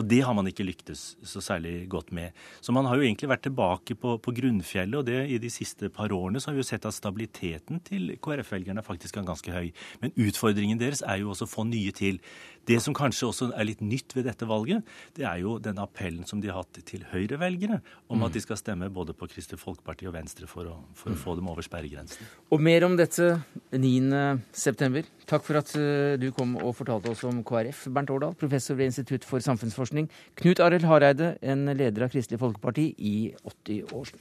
Og 0.00 0.08
det 0.08 0.22
har 0.24 0.36
man 0.36 0.48
ikke 0.48 0.64
lyktes 0.64 1.04
så 1.20 1.44
særlig 1.44 1.84
godt 1.92 2.14
med. 2.16 2.32
Så 2.64 2.72
man 2.72 2.88
har 2.88 2.96
jo 2.96 3.04
egentlig 3.04 3.28
vært 3.28 3.44
tilbake 3.44 3.98
på, 4.00 4.16
på 4.24 4.34
grunnfjellet, 4.40 4.96
og 5.02 5.08
det 5.10 5.26
i 5.28 5.40
de 5.42 5.52
siste 5.52 5.92
par 5.92 6.16
årene 6.16 6.40
så 6.40 6.50
har 6.50 6.56
vi 6.56 6.64
jo 6.64 6.70
sett 6.70 6.88
at 6.88 6.96
stabiliteten 6.96 7.84
til 7.84 8.14
KrF-velgerne 8.24 8.84
faktisk 8.86 9.20
er 9.20 9.28
ganske 9.28 9.52
høy. 9.52 9.68
Men 10.00 10.16
utfordringen 10.16 10.80
deres 10.80 11.04
er 11.04 11.20
jo 11.20 11.34
også 11.34 11.44
å 11.44 11.54
få 11.58 11.68
nye 11.68 11.92
til. 11.92 12.22
Det 12.68 12.76
som 12.82 12.94
kanskje 12.96 13.28
også 13.30 13.48
er 13.56 13.66
litt 13.66 13.80
nytt 13.84 14.14
ved 14.16 14.26
dette 14.28 14.46
valget, 14.48 14.86
det 15.16 15.24
er 15.26 15.40
jo 15.42 15.56
den 15.62 15.80
appellen 15.82 16.26
som 16.28 16.42
de 16.42 16.50
har 16.50 16.60
hatt 16.60 16.80
til 16.86 17.04
Høyre-velgere 17.10 17.80
om 18.12 18.24
at 18.26 18.34
de 18.36 18.42
skal 18.44 18.58
stemme 18.60 18.90
både 18.92 19.14
på 19.16 19.28
Kristelig 19.30 19.60
Folkeparti 19.62 20.08
og 20.10 20.14
Venstre 20.16 20.48
for 20.50 20.68
å, 20.68 20.76
for 20.96 21.14
å 21.14 21.18
få 21.18 21.36
dem 21.38 21.48
over 21.50 21.64
sperregrensen. 21.66 22.28
Og 22.52 22.62
mer 22.62 22.86
om 22.86 22.96
dette 22.98 23.32
9.9. 23.72 25.04
Takk 25.30 25.46
for 25.46 25.60
at 25.60 25.72
eh, 25.78 26.16
du 26.20 26.30
kom 26.36 26.56
og 26.60 26.74
fortalte 26.78 27.12
oss 27.12 27.24
om 27.28 27.42
KrF. 27.46 27.86
Bernt 27.94 28.12
Årdal, 28.12 28.36
professor 28.38 28.78
ved 28.78 28.90
Institutt 28.90 29.26
for 29.28 29.42
samfunnsforskning. 29.44 30.10
Knut 30.40 30.62
Arild 30.64 30.88
Hareide, 30.90 31.34
en 31.42 31.66
leder 31.70 32.06
av 32.06 32.12
Kristelig 32.12 32.42
Folkeparti 32.42 32.90
i 32.98 33.16
80 33.44 33.96
år. 33.96 34.12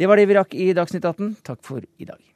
Det 0.00 0.08
var 0.08 0.20
det 0.20 0.28
vi 0.30 0.36
rakk 0.38 0.56
i 0.56 0.72
Dagsnytt 0.76 1.06
18. 1.06 1.38
Takk 1.46 1.64
for 1.66 1.84
i 1.84 2.08
dag. 2.08 2.29